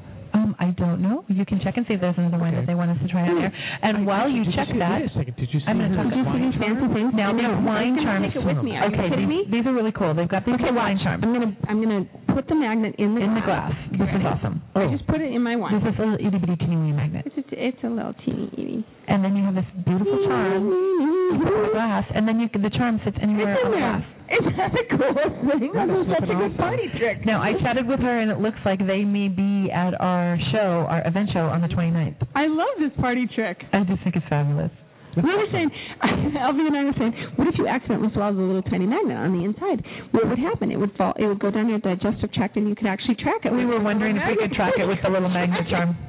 I 0.59 0.75
don't 0.75 0.99
know. 1.01 1.23
You 1.31 1.47
can 1.47 1.61
check 1.63 1.77
and 1.79 1.87
see 1.87 1.95
if 1.95 2.01
there's 2.03 2.19
another 2.19 2.37
one 2.39 2.51
Okay. 2.51 2.59
that 2.61 2.67
they 2.67 2.75
want 2.75 2.91
us 2.91 2.99
to 2.99 3.07
try 3.07 3.23
out 3.31 3.39
there. 3.39 3.53
And 3.83 4.03
while 4.05 4.27
you 4.29 4.43
check 4.59 4.67
see, 4.67 4.79
that, 4.83 4.99
Wait 5.03 5.11
a 5.11 5.15
second. 5.15 5.37
Did 5.39 5.55
you 5.55 5.61
see 5.63 5.67
I'm 5.71 5.79
gonna 5.79 5.95
her 5.95 6.03
talk 6.03 6.27
wine 6.27 6.51
these 6.51 6.59
charm? 6.59 6.75
fancy 6.83 6.95
things? 6.99 7.11
now 7.15 7.31
I 7.31 7.39
these 7.39 7.47
I 7.47 7.63
wine 7.63 7.95
charms. 8.03 8.27
Take 8.27 8.37
it 8.37 8.45
with 8.45 8.61
me. 8.67 8.73
Are 8.75 8.91
okay, 8.91 9.07
you 9.07 9.11
kidding 9.15 9.29
these, 9.31 9.47
me? 9.47 9.55
these 9.55 9.65
are 9.71 9.75
really 9.75 9.95
cool. 9.95 10.13
They've 10.19 10.27
got 10.29 10.43
these 10.45 10.59
Okay, 10.59 10.75
wine 10.75 10.99
charms 10.99 11.23
I'm 11.23 11.31
gonna 11.33 11.55
I'm 11.71 11.79
gonna 11.79 12.03
put 12.35 12.51
the 12.51 12.59
magnet 12.59 12.99
in 12.99 13.15
the 13.15 13.21
in 13.23 13.35
the 13.39 13.45
glass. 13.47 13.71
This 13.95 14.11
is 14.11 14.23
awesome. 14.27 14.59
I 14.75 14.83
Oh, 14.83 14.91
just 14.91 15.07
put 15.07 15.23
it 15.23 15.31
in 15.31 15.43
my 15.47 15.55
wine. 15.55 15.79
this 15.79 15.95
is 15.95 15.99
a 15.99 16.03
little 16.03 16.19
itty 16.27 16.39
bitty 16.43 16.57
teeny 16.59 16.75
weeny 16.77 16.93
magnet, 16.93 17.23
It's 17.31 17.35
just, 17.39 17.49
it's 17.55 17.79
a 17.87 17.91
little 17.91 18.15
teeny 18.27 18.51
itty. 18.59 18.79
and 19.07 19.23
then 19.23 19.39
you 19.39 19.45
have 19.47 19.55
this 19.55 19.71
beautiful 19.87 20.19
charm. 20.27 20.67
You 20.69 21.39
put 21.39 21.55
it 21.55 21.57
in 21.57 21.63
the 21.71 21.75
glass, 21.75 22.05
and 22.15 22.27
then 22.27 22.41
you 22.43 22.51
the 22.51 22.71
charm 22.75 22.99
sits 23.07 23.17
anywhere 23.23 23.55
on 23.55 23.63
in 23.63 23.71
the 23.71 23.79
glass. 23.79 24.03
Isn't 24.29 24.57
that 24.57 24.73
the 24.73 24.85
coolest 24.93 25.37
thing? 25.61 25.73
That 25.73 25.89
This 25.89 25.97
is 25.97 26.07
is 26.07 26.13
such 26.13 26.23
a 26.23 26.27
flippin' 26.27 26.39
good 26.39 26.53
awesome. 26.53 26.57
party 26.57 26.87
trick. 26.99 27.25
Now 27.25 27.41
I 27.43 27.53
chatted 27.61 27.87
with 27.89 28.01
her, 28.01 28.21
and 28.21 28.31
it 28.31 28.41
looks 28.41 28.59
like 28.65 28.79
they 28.85 29.05
may 29.05 29.29
be 29.29 29.71
at 29.73 29.99
our 30.01 30.37
show, 30.53 30.85
our 30.89 31.01
event 31.07 31.31
show 31.33 31.47
on 31.49 31.61
the 31.63 31.69
29th. 31.69 32.17
I 32.37 32.47
love 32.47 32.77
this 32.79 32.93
party 33.01 33.27
trick. 33.35 33.57
I 33.73 33.85
just 33.85 34.03
think 34.05 34.17
it's 34.17 34.27
fabulous. 34.29 34.71
We 35.17 35.23
were 35.25 35.51
saying, 35.51 35.71
LB 36.05 36.61
and 36.63 36.77
I 36.77 36.85
were 36.85 36.95
saying, 36.97 37.15
what 37.35 37.49
if 37.49 37.59
you 37.59 37.67
accidentally 37.67 38.13
swallowed 38.15 38.39
a 38.39 38.43
little 38.45 38.63
tiny 38.71 38.87
magnet 38.87 39.17
on 39.17 39.33
the 39.35 39.43
inside? 39.43 39.83
What 40.13 40.29
would 40.29 40.39
happen? 40.39 40.71
It 40.71 40.77
would 40.79 40.93
fall. 40.95 41.13
It 41.19 41.27
would 41.27 41.41
go 41.41 41.51
down 41.51 41.69
your 41.69 41.81
digestive 41.81 42.31
tract, 42.33 42.55
and 42.57 42.69
you 42.69 42.77
could 42.77 42.87
actually 42.87 43.17
track 43.17 43.43
it. 43.45 43.51
We 43.53 43.65
were 43.65 43.81
wondering 43.83 44.17
if 44.17 44.23
we 44.29 44.37
could 44.37 44.55
track 44.55 44.75
it 44.79 44.87
with 44.87 44.99
the 45.03 45.09
little 45.11 45.31
magnet 45.31 45.67
charm. 45.71 45.97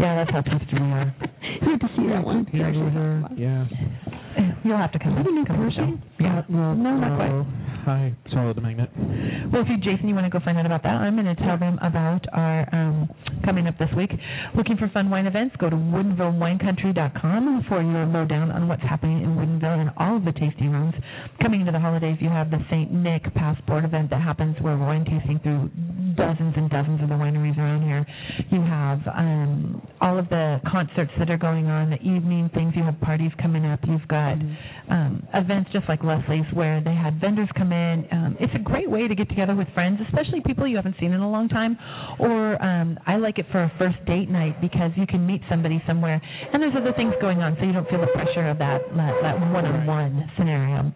Yeah, 0.00 0.24
that's 0.24 0.30
how 0.32 0.40
tough 0.40 0.62
we 0.72 0.78
are. 0.78 1.14
You 1.62 1.70
have 1.70 1.80
to 1.80 1.88
see 1.96 2.06
that 2.08 2.24
one. 2.24 2.46
Yeah, 2.50 2.72
yeah. 3.36 4.11
You'll 4.64 4.78
have 4.78 4.92
to 4.92 4.98
come. 4.98 5.18
You 5.18 5.24
been 5.24 5.44
come 5.44 5.58
to 5.58 5.74
the 5.74 6.22
Yeah. 6.22 6.42
No, 6.48 6.74
No, 6.74 6.96
not 6.96 7.16
quite. 7.16 7.46
Hi. 7.84 8.14
Swallow 8.30 8.54
the 8.54 8.60
magnet. 8.60 8.90
Well, 9.52 9.62
if 9.62 9.68
you, 9.68 9.76
Jason, 9.78 10.08
you 10.08 10.14
want 10.14 10.24
to 10.24 10.30
go 10.30 10.38
find 10.44 10.56
out 10.56 10.66
about 10.66 10.84
that, 10.84 11.02
I'm 11.02 11.14
going 11.16 11.26
to 11.26 11.34
tell 11.34 11.58
them 11.58 11.78
about 11.82 12.22
our 12.32 12.68
um, 12.72 13.10
coming 13.44 13.66
up 13.66 13.76
this 13.78 13.88
week. 13.96 14.10
Looking 14.56 14.76
for 14.76 14.88
fun 14.94 15.10
wine 15.10 15.26
events, 15.26 15.56
go 15.58 15.68
to 15.68 15.74
WoodinvilleWineCountry.com 15.74 17.64
for 17.68 17.82
your 17.82 18.06
lowdown 18.06 18.52
on 18.52 18.68
what's 18.68 18.82
happening 18.82 19.22
in 19.24 19.34
Woodinville 19.34 19.80
and 19.80 19.90
all 19.96 20.16
of 20.16 20.24
the 20.24 20.32
tasting 20.32 20.70
rooms. 20.70 20.94
Coming 21.42 21.60
into 21.60 21.72
the 21.72 21.80
holidays, 21.80 22.18
you 22.20 22.28
have 22.28 22.50
the 22.50 22.62
St. 22.70 22.92
Nick 22.92 23.34
Passport 23.34 23.84
event 23.84 24.10
that 24.10 24.22
happens 24.22 24.56
where 24.60 24.78
we're 24.78 24.86
wine 24.86 25.04
tasting 25.04 25.40
through 25.42 25.68
dozens 26.16 26.54
and 26.56 26.70
dozens 26.70 27.02
of 27.02 27.08
the 27.08 27.14
wineries 27.14 27.56
around 27.58 27.82
here. 27.82 28.06
You 28.50 28.60
have 28.60 29.00
um, 29.08 29.82
all 30.00 30.18
of 30.18 30.28
the 30.28 30.60
concerts 30.70 31.10
that 31.18 31.30
are 31.30 31.38
going 31.38 31.66
on, 31.66 31.90
the 31.90 32.00
evening 32.00 32.50
things. 32.54 32.74
You 32.76 32.84
have 32.84 33.00
parties 33.00 33.30
coming 33.40 33.64
up. 33.66 33.80
You've 33.86 34.06
got 34.08 34.36
um, 34.90 35.26
events 35.34 35.70
just 35.72 35.88
like 35.88 36.02
Leslie's 36.04 36.46
where 36.52 36.82
they 36.82 36.94
had 36.94 37.20
vendors 37.20 37.48
come 37.56 37.72
in. 37.72 38.06
Um, 38.12 38.36
it's 38.40 38.52
a 38.54 38.62
great 38.62 38.90
way 38.90 39.08
to 39.08 39.14
get 39.14 39.28
together 39.28 39.54
with 39.54 39.68
friends, 39.74 40.00
especially 40.08 40.40
people 40.46 40.66
you 40.66 40.76
haven't 40.76 40.96
seen 41.00 41.12
in 41.12 41.20
a 41.20 41.30
long 41.30 41.48
time. 41.48 41.76
Or 42.18 42.62
um, 42.62 42.98
I 43.06 43.16
like 43.16 43.38
it 43.38 43.46
for 43.52 43.62
a 43.62 43.72
first 43.78 44.04
date 44.06 44.28
night 44.28 44.60
because 44.60 44.90
you 44.96 45.06
can 45.06 45.26
meet 45.26 45.40
somebody 45.48 45.82
somewhere, 45.86 46.20
and 46.52 46.62
there's 46.62 46.74
other 46.76 46.92
things 46.96 47.14
going 47.20 47.38
on, 47.42 47.56
so 47.58 47.64
you 47.66 47.72
don't 47.72 47.88
feel 47.88 48.00
the 48.00 48.12
pressure 48.14 48.48
of 48.48 48.58
that 48.58 48.80
that, 48.96 49.14
that 49.22 49.40
one-on-one 49.52 50.30
scenario. 50.36 50.92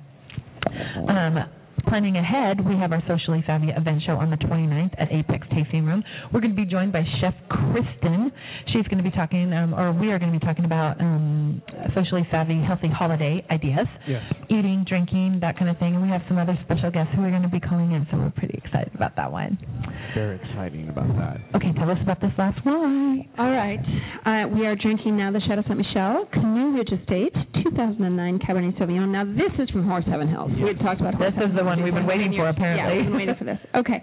Um, 1.08 1.38
planning 1.86 2.16
ahead, 2.16 2.58
we 2.66 2.76
have 2.76 2.92
our 2.92 3.02
Socially 3.08 3.42
Savvy 3.46 3.68
event 3.70 4.02
show 4.06 4.14
on 4.16 4.30
the 4.30 4.36
29th 4.36 4.94
at 4.98 5.10
Apex 5.12 5.46
Tasting 5.54 5.84
Room. 5.84 6.02
We're 6.32 6.40
going 6.40 6.54
to 6.54 6.56
be 6.56 6.66
joined 6.68 6.92
by 6.92 7.02
Chef 7.20 7.34
Kristen. 7.48 8.32
She's 8.72 8.86
going 8.88 8.98
to 8.98 9.08
be 9.08 9.10
talking, 9.10 9.52
um, 9.52 9.74
or 9.74 9.92
we 9.92 10.10
are 10.12 10.18
going 10.18 10.32
to 10.32 10.38
be 10.38 10.44
talking 10.44 10.64
about 10.64 11.00
um, 11.00 11.62
socially 11.94 12.26
savvy, 12.30 12.60
healthy 12.62 12.88
holiday 12.88 13.44
ideas, 13.50 13.86
Yes. 14.06 14.22
eating, 14.50 14.84
drinking, 14.88 15.38
that 15.40 15.56
kind 15.58 15.70
of 15.70 15.78
thing. 15.78 15.94
And 15.94 16.02
we 16.02 16.08
have 16.08 16.22
some 16.28 16.38
other 16.38 16.58
special 16.64 16.90
guests 16.90 17.12
who 17.14 17.22
are 17.22 17.30
going 17.30 17.42
to 17.42 17.48
be 17.48 17.60
calling 17.60 17.92
in, 17.92 18.06
so 18.10 18.18
we're 18.18 18.30
pretty 18.36 18.58
excited 18.62 18.94
about 18.94 19.14
that 19.16 19.30
one. 19.30 19.58
Very 20.14 20.36
exciting 20.36 20.88
about 20.88 21.08
that. 21.18 21.38
Okay, 21.54 21.72
tell 21.78 21.90
us 21.90 21.98
about 22.02 22.20
this 22.20 22.32
last 22.38 22.58
one. 22.64 23.24
All 23.38 23.50
right. 23.50 23.78
Uh, 24.26 24.48
we 24.48 24.66
are 24.66 24.74
drinking 24.76 25.16
now 25.16 25.30
the 25.30 25.40
Chateau 25.46 25.62
Saint 25.68 25.78
Michelle 25.78 26.26
Canoe 26.32 26.76
Ridge 26.76 26.90
Estate 26.92 27.32
2009 27.62 28.38
Cabernet 28.40 28.76
Sauvignon. 28.78 29.08
Now 29.10 29.24
this 29.24 29.52
is 29.58 29.70
from 29.70 29.86
Horse 29.86 30.04
Heaven 30.08 30.28
Hills. 30.28 30.50
We 30.60 30.68
had 30.68 30.78
talked 30.80 31.00
about 31.00 31.14
Horse 31.14 31.32
This 31.36 31.48
is 31.50 31.56
the 31.56 31.64
one 31.64 31.75
we've 31.82 31.94
been 31.94 32.06
waiting 32.06 32.32
for, 32.32 32.48
apparently. 32.48 32.84
Yeah, 32.84 32.96
we've 32.96 33.06
been 33.06 33.16
waiting 33.16 33.36
for 33.36 33.44
this. 33.44 33.58
Okay. 33.74 34.02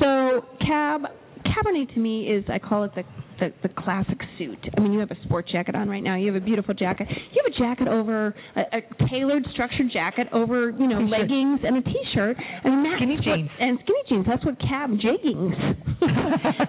So 0.00 0.44
cab 0.66 1.02
Cabernet 1.46 1.92
to 1.94 2.00
me 2.00 2.28
is 2.28 2.44
I 2.48 2.58
call 2.58 2.84
it 2.84 2.92
the, 2.94 3.02
the 3.42 3.52
the 3.66 3.74
classic 3.74 4.18
suit. 4.38 4.58
I 4.76 4.80
mean, 4.80 4.92
you 4.92 5.00
have 5.00 5.10
a 5.10 5.18
sport 5.24 5.48
jacket 5.50 5.74
on 5.74 5.88
right 5.88 6.02
now. 6.02 6.14
You 6.16 6.32
have 6.32 6.40
a 6.40 6.44
beautiful 6.44 6.74
jacket. 6.74 7.08
You 7.10 7.42
have 7.42 7.50
a 7.52 7.58
jacket 7.58 7.88
over 7.88 8.34
a, 8.54 8.60
a 8.78 9.08
tailored, 9.10 9.42
structured 9.52 9.90
jacket 9.92 10.28
over 10.32 10.70
you 10.70 10.86
know 10.86 11.00
T-shirt. 11.02 11.10
leggings 11.20 11.60
and 11.64 11.76
a 11.78 11.82
t-shirt. 11.82 12.36
I 12.38 12.68
mean, 12.70 12.82
that's 12.86 12.96
Skinny 13.02 13.16
what- 13.16 13.24
jeans. 13.24 13.50
and 13.58 13.78
skinny 13.82 14.02
jeans. 14.08 14.26
That's 14.30 14.44
what 14.44 14.56
cab 14.60 14.90
jeggings. 15.02 15.56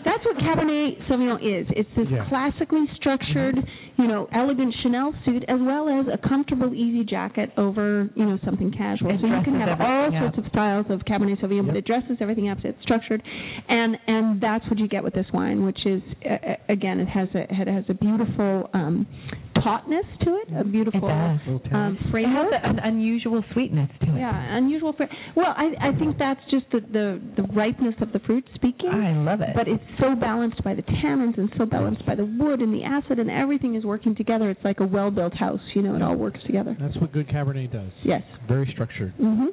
that's 0.06 0.24
what 0.26 0.38
Cabernet 0.38 0.98
Sauvignon 1.08 1.40
is. 1.62 1.68
It's 1.72 1.90
this 1.96 2.08
Yeah. 2.10 2.28
classically 2.30 2.86
structured, 2.96 3.56
you 3.98 4.08
know, 4.08 4.28
elegant 4.34 4.74
Chanel 4.82 5.14
suit 5.26 5.44
as 5.48 5.60
well 5.62 5.88
as 5.90 6.06
a 6.12 6.18
comfortable, 6.28 6.74
easy 6.74 7.04
jacket 7.06 7.52
over, 7.58 8.10
you 8.16 8.26
know, 8.26 8.38
something 8.46 8.72
casual. 8.72 9.12
It 9.12 9.22
so 9.22 9.28
you 9.28 9.42
can 9.44 9.56
have 9.60 9.80
all 9.82 10.10
sorts 10.12 10.38
up. 10.38 10.46
of 10.46 10.52
styles 10.52 10.86
of 10.90 11.00
Cabernet 11.02 11.40
Sauvignon, 11.40 11.66
but 11.68 11.76
Yep. 11.76 11.84
it 11.84 11.86
dresses 11.86 12.18
everything 12.20 12.50
up. 12.50 12.58
It's 12.64 12.82
structured, 12.82 13.22
and 13.70 13.98
and 14.08 14.42
that's 14.42 14.66
what 14.70 14.80
you 14.80 14.88
get 14.88 15.04
with 15.04 15.14
this 15.14 15.26
wine, 15.34 15.64
which 15.66 15.86
is 15.86 16.02
uh, 16.26 16.30
uh, 16.34 16.56
again, 16.70 17.00
it 17.00 17.08
has 17.08 17.28
a 17.36 17.42
it 17.50 17.68
has 17.68 17.86
a 17.90 17.94
beautiful 17.94 18.70
um, 18.74 19.08
tautness 19.56 20.06
to 20.24 20.30
it, 20.42 20.48
a 20.60 20.64
beautiful 20.64 21.08
does. 21.08 21.40
Little 21.48 21.62
um, 21.74 21.94
It 21.96 22.02
has 22.04 22.12
framework. 22.12 22.54
a- 22.54 22.68
an 22.68 22.80
unusual 22.80 23.44
sweetness 23.54 23.90
to 24.02 24.16
it. 24.16 24.20
Yeah, 24.20 24.58
unusual. 24.58 24.94
Fra- 24.94 25.10
well, 25.36 25.54
I 25.56 25.72
I 25.80 25.98
think 26.00 26.18
that's 26.18 26.40
just 26.52 26.66
the, 26.72 26.80
the 26.82 27.22
the 27.38 27.44
ripeness 27.54 27.96
of 28.02 28.12
the 28.12 28.20
fruit 28.20 28.46
speaking. 28.56 28.90
I 28.90 29.14
love 29.14 29.42
it. 29.42 29.50
But 29.56 29.68
it's 29.68 29.84
so 30.00 30.16
balanced 30.16 30.64
by 30.64 30.74
the 30.76 30.82
tannins 30.84 31.38
and 31.38 31.52
so 31.58 31.66
balanced 31.66 32.06
by 32.06 32.16
the 32.16 32.26
wood 32.26 32.60
and 32.62 32.74
the 32.74 32.84
acid 32.84 33.20
and 33.20 33.30
everything 33.30 33.76
is 33.76 33.84
working 33.86 34.16
together. 34.16 34.50
It's 34.50 34.64
like 34.64 34.80
a 34.80 34.86
well-built 34.88 35.34
house. 35.36 35.62
You 35.76 35.82
know, 35.84 35.96
it 35.96 36.02
all 36.02 36.16
works 36.16 36.40
together. 36.46 36.76
That's 36.80 36.98
what 36.98 37.12
good 37.14 37.28
Cabernet 37.30 37.72
does. 37.72 37.92
Yes. 38.04 38.22
Very 38.48 38.70
structured. 38.74 39.14
Mhm. 39.18 39.48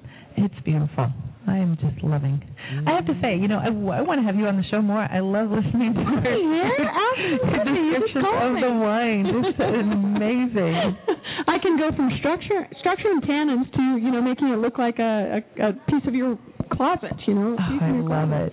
It's 0.44 0.60
beautiful. 0.64 1.08
I 1.48 1.56
am 1.56 1.76
just 1.80 2.04
loving. 2.04 2.40
I 2.86 2.94
have 2.94 3.06
to 3.06 3.14
say, 3.22 3.34
you 3.36 3.48
know, 3.48 3.58
I, 3.58 3.70
want 3.70 4.20
to 4.20 4.26
have 4.26 4.36
you 4.36 4.46
on 4.46 4.56
the 4.56 4.62
show 4.70 4.80
more. 4.82 5.00
I 5.00 5.18
love 5.20 5.50
listening 5.50 5.94
to 5.94 6.00
your, 6.00 6.20
yeah. 6.20 6.68
You 7.20 7.98
just 7.98 8.12
descriptions 8.14 8.44
of 8.44 8.52
me. 8.54 8.60
the 8.60 8.72
wine. 8.76 9.26
It's 9.26 9.58
amazing. 9.58 10.96
I 11.48 11.58
can 11.58 11.76
go 11.78 11.90
from 11.96 12.10
structure, 12.20 12.68
structure 12.78 13.08
and 13.10 13.22
tannins 13.22 13.66
to 13.72 13.82
you 14.04 14.12
know 14.12 14.22
making 14.22 14.48
it 14.48 14.58
look 14.58 14.78
like 14.78 14.98
a, 14.98 15.42
a, 15.58 15.68
a 15.68 15.72
piece 15.88 16.06
of 16.06 16.14
your 16.14 16.38
closet. 16.72 17.16
You 17.26 17.34
know, 17.34 17.56
Oh, 17.58 17.78
I 17.82 17.90
love 17.98 18.06
closet. 18.06 18.52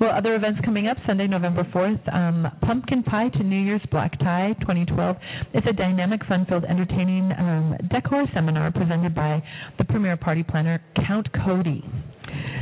Well, 0.00 0.10
other 0.16 0.36
events 0.36 0.60
coming 0.64 0.86
up 0.86 0.96
Sunday, 1.06 1.26
November 1.26 1.64
4th 1.74 2.14
um, 2.14 2.46
Pumpkin 2.62 3.02
Pie 3.02 3.30
to 3.30 3.42
New 3.42 3.58
Year's 3.60 3.82
Black 3.90 4.16
Tie 4.20 4.54
2012. 4.60 5.16
It's 5.54 5.66
a 5.68 5.72
dynamic, 5.72 6.20
fun 6.28 6.46
filled, 6.48 6.64
entertaining 6.64 7.32
um, 7.36 7.76
decor 7.90 8.24
seminar 8.32 8.70
presented 8.70 9.12
by 9.14 9.42
the 9.76 9.84
premier 9.84 10.16
party 10.16 10.44
planner, 10.44 10.80
Count 11.06 11.26
Cody. 11.44 11.82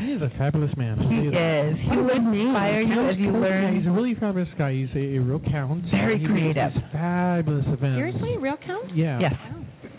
He 0.01 0.13
is 0.13 0.23
a 0.23 0.31
fabulous 0.39 0.71
man. 0.79 0.97
He 0.97 1.29
is. 1.29 1.77
He 1.91 1.97
will 1.97 2.09
inspire 2.09 2.81
you 2.81 3.09
as 3.11 3.19
you 3.19 3.33
Yeah, 3.33 3.39
learn. 3.39 3.77
he's 3.77 3.87
a 3.87 3.91
really 3.91 4.15
fabulous 4.15 4.49
guy. 4.57 4.73
He's 4.73 4.89
a, 4.95 5.17
a 5.17 5.19
real 5.19 5.41
count. 5.51 5.85
Very 5.91 6.19
He 6.19 6.27
makes 6.29 6.55
creative. 6.55 6.73
these 6.73 6.83
Fabulous 6.93 7.67
events. 7.67 7.99
Seriously, 7.99 8.37
real 8.39 8.57
count? 8.65 8.97
Yeah. 8.97 9.19
Yes. 9.21 9.35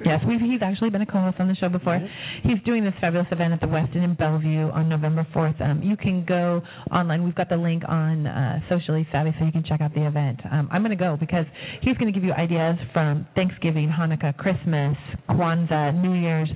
Yes, 0.06 0.22
we've, 0.28 0.40
he's 0.40 0.62
actually 0.62 0.90
been 0.90 1.02
a 1.02 1.06
co-host 1.06 1.38
on 1.40 1.48
the 1.48 1.56
show 1.56 1.70
before. 1.70 2.00
He's 2.44 2.62
doing 2.66 2.84
this 2.84 2.94
fabulous 3.02 3.28
event 3.32 3.54
at 3.54 3.62
the 3.62 3.68
Westin 3.68 4.04
in 4.04 4.14
Bellevue 4.16 4.70
on 4.70 4.90
November 4.90 5.26
4th. 5.34 5.60
Um, 5.62 5.82
you 5.82 5.98
can 5.98 6.26
go 6.26 6.62
online. 6.92 7.24
We've 7.24 7.36
got 7.36 7.50
the 7.50 7.58
link 7.58 7.84
on 7.88 8.28
uh, 8.28 8.60
Socially 8.70 9.08
Savvy 9.12 9.34
so 9.40 9.46
you 9.46 9.52
can 9.52 9.64
check 9.64 9.82
out 9.82 9.94
the 9.94 10.06
event. 10.08 10.40
Um, 10.52 10.70
I'm 10.72 10.82
going 10.82 10.96
to 10.98 11.02
go 11.04 11.18
because 11.20 11.46
he's 11.82 11.98
going 11.98 12.12
to 12.12 12.18
give 12.18 12.24
you 12.24 12.34
ideas 12.34 12.76
from 12.94 13.28
Thanksgiving, 13.36 13.90
Hanukkah, 13.90 14.36
Christmas, 14.38 14.96
Kwanzaa, 15.30 15.94
New 16.02 16.14
Year's, 16.14 16.50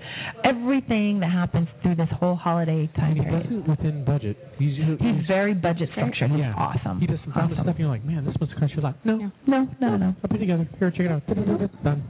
everything 0.44 1.20
that 1.22 1.32
happens 1.32 1.68
through 1.82 1.96
this 1.96 2.10
whole 2.20 2.36
holiday 2.36 2.90
time 2.96 3.18
And 3.18 3.18
he 3.18 3.24
does 3.32 3.44
period. 3.44 3.64
it 3.66 3.70
within 3.70 4.06
budget. 4.06 4.38
He's, 4.60 4.78
He's 5.00 5.26
very 5.28 5.54
budget 5.54 5.90
structured. 5.94 6.32
He's 6.32 6.40
yeah. 6.40 6.54
awesome. 6.58 7.00
He 7.00 7.08
does 7.08 7.20
some 7.24 7.34
Awesome. 7.34 7.58
stuff. 7.64 7.76
You're 7.80 7.88
like, 7.90 8.06
man, 8.06 8.26
this 8.26 8.36
must 8.40 8.56
cost 8.60 8.74
you 8.76 8.82
a 8.82 8.84
lot. 8.84 8.96
No, 9.06 9.32
No, 9.48 9.68
no, 9.80 9.98
no. 9.98 10.06
I'll 10.24 10.30
put 10.30 10.36
it 10.38 10.40
together. 10.40 10.70
Here, 10.80 10.92
check 10.92 11.02
it 11.02 11.12
out. 11.12 11.26
Done. 11.84 12.04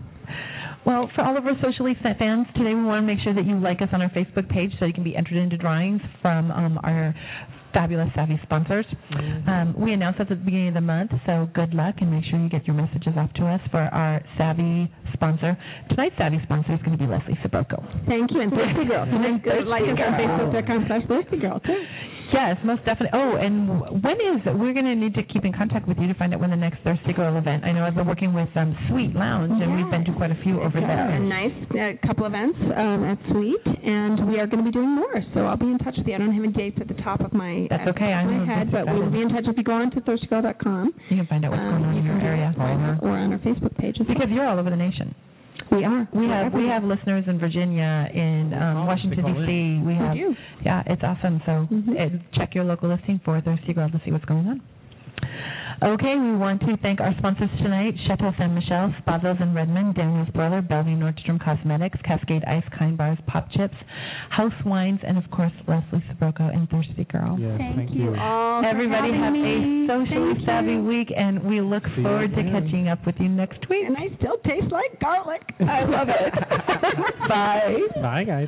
Well, 0.86 1.10
for 1.16 1.22
all 1.22 1.38
of 1.38 1.46
our 1.46 1.54
socially 1.62 1.94
fa- 2.02 2.16
fans, 2.18 2.48
today 2.56 2.74
we 2.74 2.84
want 2.84 3.04
to 3.04 3.08
make 3.08 3.20
sure 3.24 3.34
that 3.34 3.46
you 3.46 3.60
like 3.60 3.82
us 3.82 3.90
on 3.94 4.02
our 4.02 4.10
Facebook 4.10 4.50
page 4.50 4.72
so 4.80 4.86
you 4.86 4.94
can 4.94 5.04
be 5.04 5.16
entered 5.16 5.38
into 5.38 5.58
drawings 5.58 6.02
from 6.22 6.50
um, 6.52 6.80
our 6.84 7.14
fabulous 7.74 8.10
Savvy 8.16 8.40
sponsors. 8.44 8.86
Um, 9.48 9.74
we 9.78 9.94
announced 9.94 10.20
at 10.20 10.28
the 10.28 10.36
beginning 10.36 10.70
of 10.70 10.74
the 10.74 10.82
month, 10.82 11.12
so 11.26 11.48
good 11.54 11.74
luck 11.74 11.96
and 12.02 12.12
make 12.12 12.26
sure 12.26 12.40
you 12.40 12.50
get 12.50 12.68
your 12.68 12.76
messages 12.76 13.14
up 13.18 13.32
to 13.36 13.46
us 13.46 13.62
for 13.72 13.80
our 13.80 14.22
Savvy 14.38 14.92
sponsor. 15.14 15.56
Tonight's 15.90 16.16
Savvy 16.18 16.40
sponsor 16.44 16.74
is 16.74 16.82
going 16.84 16.98
to 16.98 17.02
be 17.04 17.10
Leslie 17.10 17.38
Sbrocco. 17.46 17.80
Thank 18.08 18.32
you, 18.32 18.42
and 18.42 18.52
Thirsty 18.52 18.86
Girl. 18.90 19.04
And 19.08 19.42
Go 19.44 19.52
like 19.70 19.84
us 19.84 19.96
on 19.96 20.18
Thirsty 20.18 20.26
Girl. 20.28 20.52
Facebook.com 20.52 20.84
slash 20.88 21.04
Thirsty 21.08 21.38
Girl, 21.40 21.60
too. 21.62 21.84
Yes, 22.34 22.56
most 22.64 22.80
definitely. 22.86 23.12
Oh, 23.12 23.36
and 23.36 23.68
when 24.04 24.16
is 24.16 24.40
it? 24.48 24.56
we're 24.56 24.72
going 24.72 24.88
to 24.88 24.96
need 24.96 25.14
to 25.16 25.24
keep 25.24 25.44
in 25.44 25.52
contact 25.52 25.86
with 25.86 25.98
you 26.00 26.08
to 26.08 26.14
find 26.16 26.34
out 26.34 26.40
when 26.40 26.50
the 26.50 26.56
next 26.56 26.80
Thirsty 26.84 27.12
Girl 27.12 27.36
event. 27.38 27.66
I 27.66 27.74
know 27.74 27.84
I've 27.84 27.96
been 27.96 28.08
working 28.08 28.34
with 28.34 28.48
um, 28.56 28.72
Sweet 28.90 29.12
Lounge, 29.14 29.52
and 29.52 29.76
we've 29.76 29.92
been 29.92 30.06
to 30.08 30.14
quite 30.16 30.32
a 30.32 30.40
few 30.44 30.62
over 30.62 30.71
Yeah, 30.80 31.08
there. 31.08 31.16
a 31.16 31.20
nice 31.20 31.58
uh, 31.76 32.08
couple 32.08 32.26
events 32.26 32.58
um, 32.78 33.04
at 33.04 33.18
Sweet, 33.32 33.60
and 33.66 34.30
we 34.32 34.40
are 34.40 34.48
going 34.48 34.64
to 34.64 34.68
be 34.70 34.72
doing 34.72 34.90
more. 34.96 35.12
So 35.34 35.42
I'll 35.46 35.58
be 35.58 35.66
in 35.68 35.78
touch 35.80 35.96
with 35.98 36.08
you. 36.08 36.16
I 36.16 36.18
don't 36.20 36.32
have 36.34 36.44
any 36.44 36.54
dates 36.54 36.78
at 36.80 36.88
the 36.88 36.96
top 37.04 37.20
of 37.22 37.34
my 37.34 37.68
That's 37.70 37.88
uh, 37.88 37.90
okay, 37.92 38.14
I 38.14 38.24
top 38.24 38.32
of 38.32 38.38
know 38.38 38.46
my 38.46 38.56
head, 38.56 38.72
but 38.72 38.86
we'll 38.88 39.10
be 39.12 39.22
in 39.22 39.30
touch 39.30 39.46
if 39.48 39.58
you 39.58 39.64
go 39.64 39.74
on 39.74 39.92
to 39.92 40.02
thirstygirl.com. 40.02 40.94
You 41.10 41.18
can 41.18 41.28
find 41.28 41.44
out 41.46 41.52
what's 41.52 41.64
going 41.64 41.84
on 41.84 41.98
in 41.98 42.06
your 42.06 42.20
area. 42.22 42.54
or 43.02 43.10
on 43.18 43.34
our 43.34 43.40
Facebook 43.40 43.76
page. 43.78 43.98
as 44.00 44.08
well. 44.08 44.16
Because 44.18 44.30
you're 44.32 44.48
all 44.48 44.60
over 44.60 44.70
the 44.70 44.76
nation. 44.80 45.14
we 45.72 45.84
are. 45.84 46.08
We 46.14 46.28
We're 46.28 46.44
have 46.44 46.54
we 46.54 46.68
have 46.68 46.84
listeners 46.84 47.26
in 47.28 47.40
Virginia, 47.40 48.08
in 48.14 48.54
um, 48.54 48.86
Washington 48.88 49.24
D.C. 49.24 49.86
We 49.88 49.94
have 49.96 50.14
do. 50.16 50.36
yeah, 50.66 50.84
it's 50.86 51.02
awesome. 51.04 51.42
So 51.46 51.68
Mhm. 51.72 51.96
uh, 51.96 52.20
check 52.38 52.56
your 52.56 52.64
local 52.66 52.90
listing 52.90 53.20
for 53.24 53.40
Thirsty 53.42 53.74
Girl 53.74 53.90
to 53.90 54.02
see 54.04 54.12
what's 54.12 54.26
going 54.26 54.48
on. 54.48 54.62
Okay, 55.82 56.14
we 56.14 56.38
want 56.38 56.62
to 56.62 56.78
thank 56.84 57.00
our 57.02 57.12
sponsors 57.18 57.50
tonight: 57.58 57.96
Chateau 58.06 58.30
Saint 58.38 58.54
Michelle, 58.54 58.94
Spazos 59.02 59.42
and 59.42 59.56
Redmond, 59.56 59.96
Daniel's 59.96 60.30
Broiler, 60.30 60.62
Bellevue 60.62 60.96
Nordstrom 60.96 61.44
Cosmetics, 61.44 61.98
Cascade 62.06 62.44
Ice, 62.46 62.64
Kind 62.78 63.00
Bars, 63.00 63.18
Pop 63.26 63.50
Chips, 63.52 63.74
House 64.30 64.54
Wines, 64.64 65.00
and 65.02 65.18
of 65.18 65.24
course 65.32 65.52
Leslie 65.68 66.04
Sbrocco 66.14 66.54
and 66.54 66.70
Thirsty 66.70 67.06
Girl. 67.12 67.36
Yes, 67.40 67.58
Thank, 67.58 67.76
thank 67.78 67.92
you 67.98 68.14
all. 68.16 68.62
for 68.62 68.68
Everybody 68.70 69.10
having 69.10 69.24
have 69.26 69.34
me. 69.34 69.86
a 69.86 69.88
socially 69.90 70.34
Thank 70.36 70.46
savvy 70.46 70.72
you. 70.78 70.84
week, 70.86 71.10
and 71.18 71.42
we 71.50 71.62
look 71.62 71.82
See 71.96 72.04
forward 72.04 72.30
to 72.36 72.44
catching 72.44 72.88
up 72.88 73.04
with 73.08 73.16
you 73.18 73.30
next 73.30 73.68
week. 73.68 73.82
And 73.88 73.98
I 73.98 74.14
still 74.22 74.38
taste 74.46 74.72
like 74.72 75.00
garlic. 75.02 75.42
I 75.66 75.82
love 75.90 76.10
it. 76.14 76.30
Bye. 77.28 78.02
Bye, 78.06 78.24
guys. 78.24 78.48